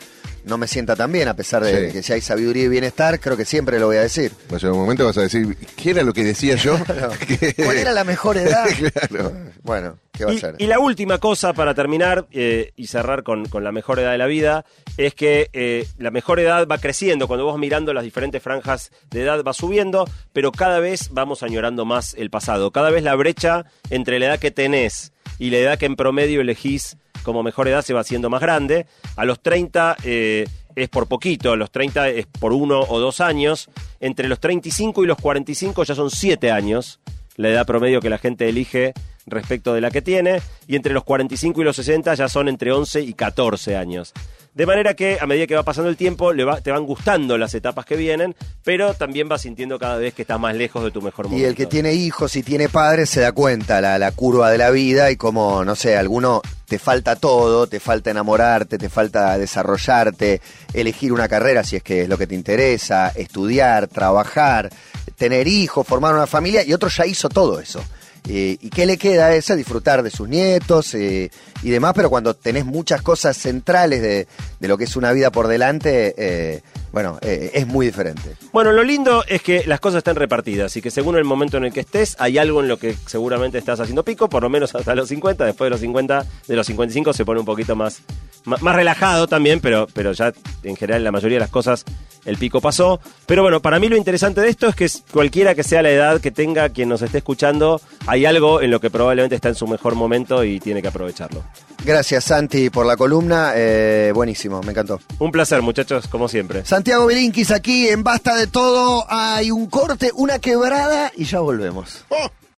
no 0.46 0.56
me 0.58 0.66
sienta 0.66 0.96
tan 0.96 1.12
bien, 1.12 1.28
a 1.28 1.34
pesar 1.36 1.62
de 1.62 1.88
Sí. 1.88 1.92
que 1.92 2.02
si 2.02 2.12
hay 2.14 2.20
sabiduría 2.22 2.64
y 2.64 2.68
bienestar, 2.68 3.20
creo 3.20 3.36
que 3.36 3.44
siempre 3.44 3.78
lo 3.78 3.86
voy 3.86 3.96
a 3.98 4.02
decir. 4.02 4.32
a 4.50 4.54
llegar 4.56 4.72
un 4.72 4.78
momento 4.80 5.04
vas 5.04 5.18
a 5.18 5.22
decir, 5.22 5.56
¿qué 5.76 5.90
era 5.90 6.02
lo 6.02 6.12
que 6.14 6.24
decía 6.24 6.54
yo? 6.56 6.78
¿Cuál 7.56 7.76
era 7.78 7.92
la 7.92 8.04
mejor 8.04 8.36
edad? 8.38 8.66
Claro. 9.08 9.32
Bueno, 9.62 9.98
¿qué 10.12 10.24
va 10.24 10.30
a 10.30 10.34
Y, 10.34 10.38
ser? 10.38 10.54
y 10.58 10.66
la 10.66 10.78
última 10.78 11.18
cosa 11.18 11.52
para 11.52 11.74
terminar 11.74 12.26
eh, 12.30 12.72
y 12.76 12.86
cerrar 12.86 13.22
con, 13.24 13.46
con 13.46 13.64
la 13.64 13.72
mejor 13.72 13.98
edad 13.98 14.12
de 14.12 14.18
la 14.18 14.26
vida 14.26 14.64
es 14.96 15.14
que 15.14 15.50
eh, 15.52 15.86
la 15.98 16.10
mejor 16.10 16.40
edad 16.40 16.66
va 16.66 16.78
creciendo. 16.78 17.26
Cuando 17.26 17.44
vos 17.44 17.58
mirando 17.58 17.92
las 17.92 18.04
diferentes 18.04 18.42
franjas 18.42 18.90
de 19.10 19.22
edad 19.22 19.42
va 19.42 19.52
subiendo, 19.52 20.08
pero 20.32 20.52
cada 20.52 20.78
vez 20.78 21.08
vamos 21.10 21.42
añorando 21.42 21.84
más 21.84 22.14
el 22.14 22.30
pasado. 22.30 22.70
Cada 22.70 22.90
vez 22.90 23.02
la 23.02 23.14
brecha 23.16 23.64
entre 23.90 24.18
la 24.20 24.26
edad 24.26 24.38
que 24.38 24.50
tenés 24.52 25.12
y 25.38 25.50
la 25.50 25.58
edad 25.58 25.78
que 25.78 25.86
en 25.86 25.96
promedio 25.96 26.40
elegís 26.40 26.96
como 27.26 27.42
mejor 27.42 27.68
edad 27.68 27.82
se 27.82 27.92
va 27.92 28.00
haciendo 28.00 28.30
más 28.30 28.40
grande. 28.40 28.86
A 29.16 29.26
los 29.26 29.42
30 29.42 29.98
eh, 30.04 30.46
es 30.74 30.88
por 30.88 31.08
poquito, 31.08 31.52
a 31.52 31.56
los 31.56 31.70
30 31.70 32.08
es 32.08 32.26
por 32.26 32.54
uno 32.54 32.80
o 32.80 32.98
dos 32.98 33.20
años. 33.20 33.68
Entre 34.00 34.28
los 34.28 34.40
35 34.40 35.04
y 35.04 35.06
los 35.06 35.18
45 35.18 35.84
ya 35.84 35.94
son 35.94 36.10
siete 36.10 36.50
años 36.50 37.00
la 37.36 37.50
edad 37.50 37.66
promedio 37.66 38.00
que 38.00 38.10
la 38.10 38.18
gente 38.18 38.48
elige 38.48 38.94
respecto 39.26 39.74
de 39.74 39.80
la 39.80 39.90
que 39.90 40.02
tiene, 40.02 40.40
y 40.66 40.76
entre 40.76 40.92
los 40.94 41.04
45 41.04 41.60
y 41.60 41.64
los 41.64 41.76
60 41.76 42.14
ya 42.14 42.28
son 42.28 42.48
entre 42.48 42.72
11 42.72 43.00
y 43.02 43.12
14 43.12 43.76
años. 43.76 44.12
De 44.56 44.64
manera 44.64 44.94
que 44.94 45.18
a 45.20 45.26
medida 45.26 45.46
que 45.46 45.54
va 45.54 45.62
pasando 45.62 45.90
el 45.90 45.98
tiempo, 45.98 46.32
le 46.32 46.42
va- 46.42 46.62
te 46.62 46.70
van 46.72 46.86
gustando 46.86 47.36
las 47.36 47.52
etapas 47.52 47.84
que 47.84 47.94
vienen, 47.94 48.34
pero 48.64 48.94
también 48.94 49.28
vas 49.28 49.42
sintiendo 49.42 49.78
cada 49.78 49.98
vez 49.98 50.14
que 50.14 50.22
estás 50.22 50.40
más 50.40 50.54
lejos 50.56 50.82
de 50.82 50.90
tu 50.90 51.02
mejor 51.02 51.26
momento. 51.26 51.42
Y 51.42 51.46
el 51.46 51.54
que 51.54 51.66
tiene 51.66 51.92
hijos 51.92 52.34
y 52.36 52.42
tiene 52.42 52.70
padres 52.70 53.10
se 53.10 53.20
da 53.20 53.32
cuenta 53.32 53.82
la, 53.82 53.98
la 53.98 54.12
curva 54.12 54.50
de 54.50 54.56
la 54.56 54.70
vida 54.70 55.10
y 55.10 55.16
como, 55.16 55.62
no 55.62 55.76
sé, 55.76 55.94
alguno 55.98 56.40
te 56.66 56.78
falta 56.78 57.16
todo, 57.16 57.66
te 57.66 57.80
falta 57.80 58.10
enamorarte, 58.10 58.78
te 58.78 58.88
falta 58.88 59.36
desarrollarte, 59.36 60.40
elegir 60.72 61.12
una 61.12 61.28
carrera 61.28 61.62
si 61.62 61.76
es 61.76 61.82
que 61.82 62.00
es 62.00 62.08
lo 62.08 62.16
que 62.16 62.26
te 62.26 62.34
interesa, 62.34 63.12
estudiar, 63.14 63.88
trabajar, 63.88 64.70
tener 65.16 65.46
hijos, 65.48 65.86
formar 65.86 66.14
una 66.14 66.26
familia 66.26 66.64
y 66.64 66.72
otro 66.72 66.88
ya 66.88 67.04
hizo 67.04 67.28
todo 67.28 67.60
eso. 67.60 67.84
Eh, 68.28 68.56
¿Y 68.60 68.70
qué 68.70 68.86
le 68.86 68.96
queda 68.98 69.26
a 69.26 69.34
ese? 69.36 69.54
Disfrutar 69.56 70.02
de 70.02 70.10
sus 70.10 70.28
nietos 70.28 70.94
eh, 70.94 71.30
y 71.62 71.70
demás, 71.70 71.92
pero 71.94 72.10
cuando 72.10 72.34
tenés 72.34 72.64
muchas 72.64 73.00
cosas 73.02 73.36
centrales 73.36 74.02
de, 74.02 74.26
de 74.58 74.68
lo 74.68 74.76
que 74.76 74.84
es 74.84 74.96
una 74.96 75.12
vida 75.12 75.30
por 75.30 75.46
delante, 75.48 76.14
eh, 76.18 76.62
bueno, 76.92 77.18
es 77.22 77.66
muy 77.66 77.84
diferente. 77.86 78.36
Bueno, 78.52 78.72
lo 78.72 78.82
lindo 78.82 79.22
es 79.28 79.42
que 79.42 79.64
las 79.66 79.80
cosas 79.80 79.98
están 79.98 80.16
repartidas 80.16 80.74
y 80.76 80.82
que 80.82 80.90
según 80.90 81.16
el 81.16 81.24
momento 81.24 81.56
en 81.58 81.64
el 81.66 81.72
que 81.72 81.80
estés, 81.80 82.16
hay 82.18 82.38
algo 82.38 82.60
en 82.62 82.68
lo 82.68 82.78
que 82.78 82.96
seguramente 83.06 83.58
estás 83.58 83.78
haciendo 83.80 84.02
pico, 84.02 84.28
por 84.30 84.42
lo 84.42 84.48
menos 84.48 84.74
hasta 84.74 84.94
los 84.94 85.08
50. 85.08 85.44
Después 85.44 85.66
de 85.66 85.70
los 85.70 85.80
50, 85.80 86.24
de 86.48 86.56
los 86.56 86.66
55 86.66 87.12
se 87.12 87.24
pone 87.26 87.40
un 87.40 87.46
poquito 87.46 87.76
más, 87.76 88.00
ma- 88.44 88.56
más, 88.60 88.74
relajado 88.74 89.26
también, 89.26 89.60
pero, 89.60 89.86
pero 89.92 90.12
ya 90.12 90.32
en 90.62 90.74
general 90.76 91.04
la 91.04 91.12
mayoría 91.12 91.36
de 91.36 91.40
las 91.40 91.50
cosas 91.50 91.84
el 92.26 92.36
pico 92.36 92.60
pasó. 92.60 93.00
Pero 93.24 93.42
bueno, 93.42 93.60
para 93.62 93.78
mí 93.78 93.88
lo 93.88 93.96
interesante 93.96 94.40
de 94.42 94.50
esto 94.50 94.66
es 94.68 94.74
que 94.74 94.90
cualquiera 95.10 95.54
que 95.54 95.62
sea 95.62 95.82
la 95.82 95.90
edad 95.90 96.20
que 96.20 96.30
tenga 96.30 96.68
quien 96.68 96.88
nos 96.88 97.00
esté 97.02 97.18
escuchando, 97.18 97.80
hay 98.06 98.26
algo 98.26 98.60
en 98.60 98.70
lo 98.70 98.80
que 98.80 98.90
probablemente 98.90 99.34
está 99.34 99.48
en 99.48 99.54
su 99.54 99.66
mejor 99.66 99.94
momento 99.94 100.44
y 100.44 100.60
tiene 100.60 100.82
que 100.82 100.88
aprovecharlo. 100.88 101.42
Gracias, 101.84 102.24
Santi, 102.24 102.68
por 102.68 102.84
la 102.84 102.96
columna. 102.96 103.52
eh, 103.54 104.12
buenísimo, 104.14 104.60
me 104.62 104.72
encantó. 104.72 105.00
Un 105.18 105.30
placer, 105.32 105.62
muchachos, 105.62 106.08
como 106.08 106.28
siempre. 106.28 106.64
Santiago 106.64 107.06
Belinkis 107.06 107.50
aquí 107.50 107.88
en 107.88 108.02
Basta 108.02 108.34
de 108.36 108.46
Todo. 108.46 109.06
Hay 109.08 109.50
un 109.50 109.66
corte, 109.66 110.10
una 110.14 110.38
quebrada 110.38 111.12
y 111.16 111.24
ya 111.24 111.40
volvemos. 111.40 112.04
Oh. 112.08 112.28